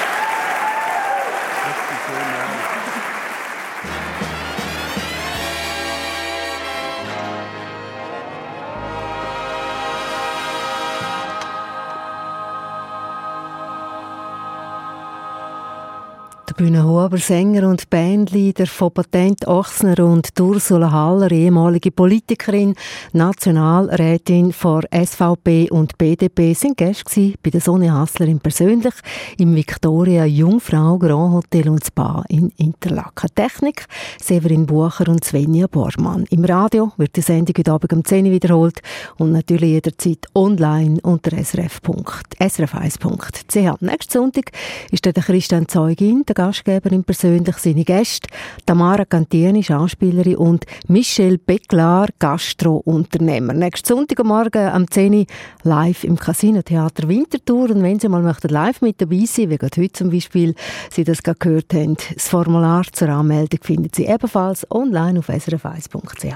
Bühne 16.59 16.83
Huber, 16.83 17.19
Sänger 17.19 17.69
und 17.69 17.89
Bandleader 17.89 18.67
von 18.67 18.91
Patent 18.91 19.47
Ochsner 19.47 20.01
und 20.01 20.29
Ursula 20.41 20.91
Haller, 20.91 21.31
ehemalige 21.31 21.93
Politikerin, 21.93 22.75
Nationalrätin 23.13 24.53
von 24.53 24.83
SVP 24.93 25.71
und 25.71 25.97
BDP, 25.97 26.55
sind 26.55 26.77
Gäste 26.77 27.35
bei 27.45 27.51
der 27.51 27.61
Sonne 27.61 27.93
Hasslerin 27.93 28.41
persönlich 28.41 28.95
im 29.39 29.55
Victoria 29.55 30.25
Jungfrau 30.25 30.99
Grand 30.99 31.35
Hotel 31.35 31.69
und 31.69 31.87
Spa 31.87 32.25
in 32.29 32.51
Interlaken. 32.57 33.31
Technik 33.37 33.87
Severin 34.21 34.67
Bucher 34.67 35.07
und 35.07 35.23
Svenja 35.23 35.69
Bormann. 35.69 36.25
Im 36.31 36.45
Radio 36.45 36.91
wird 36.97 37.15
die 37.15 37.21
Sendung 37.21 37.55
heute 37.57 37.71
Abend 37.71 37.93
um 37.93 38.05
10 38.05 38.27
Uhr 38.27 38.33
wiederholt 38.33 38.81
und 39.17 39.31
natürlich 39.31 39.71
jederzeit 39.71 40.27
online 40.35 40.99
unter 41.05 41.37
srf.srf1.ch. 41.37 43.81
Nächsten 43.81 44.13
Sonntag 44.13 44.51
ist 44.91 45.05
der 45.05 45.13
Christian 45.13 45.69
Zeugin, 45.69 46.25
der 46.27 46.48
Gastgeberin 46.49 47.05
persönlich 47.05 47.59
seine 47.59 47.85
Gäste, 47.85 48.27
Tamara 48.65 49.05
Cantieni, 49.05 49.63
Schauspielerin 49.63 50.37
und 50.37 50.65
Michelle 50.89 51.37
Becklar, 51.37 52.09
Gastrounternehmer. 52.19 53.53
Nächsten 53.53 53.89
Sonntagmorgen 53.89 54.71
am 54.71 54.91
10 54.91 55.13
Uhr 55.13 55.27
live 55.65 56.05
im 56.05 56.19
Casino 56.19 56.63
Theater 56.63 57.07
Winterthur. 57.07 57.71
Und 57.71 57.83
wenn 57.83 58.01
Sie 58.01 58.09
mal 58.09 58.23
möchten 58.23 58.49
live 58.49 58.81
mit 58.81 58.99
dabei 58.99 59.27
sein, 59.27 59.51
wie 59.51 59.59
gerade 59.59 59.83
heute 59.83 59.93
zum 59.93 60.09
Beispiel, 60.09 60.55
Sie 60.91 61.05
das 61.05 61.23
gerade 61.23 61.39
gehört 61.39 61.75
haben, 61.75 61.99
das 62.15 62.29
Formular 62.29 62.85
zur 62.93 63.11
Anmeldung 63.11 63.61
finden 63.63 63.91
Sie 63.95 64.07
ebenfalls 64.07 64.67
online 64.71 65.19
auf 65.19 65.29
srf1.ch. 65.29 66.35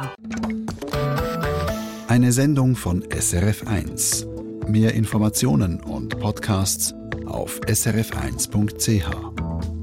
Eine 2.09 2.33
Sendung 2.33 2.77
von 2.77 3.03
SRF1. 3.05 4.27
Mehr 4.69 4.93
Informationen 4.93 5.81
und 5.81 6.21
Podcasts 6.21 6.93
auf 7.25 7.59
srf1.ch. 7.61 9.82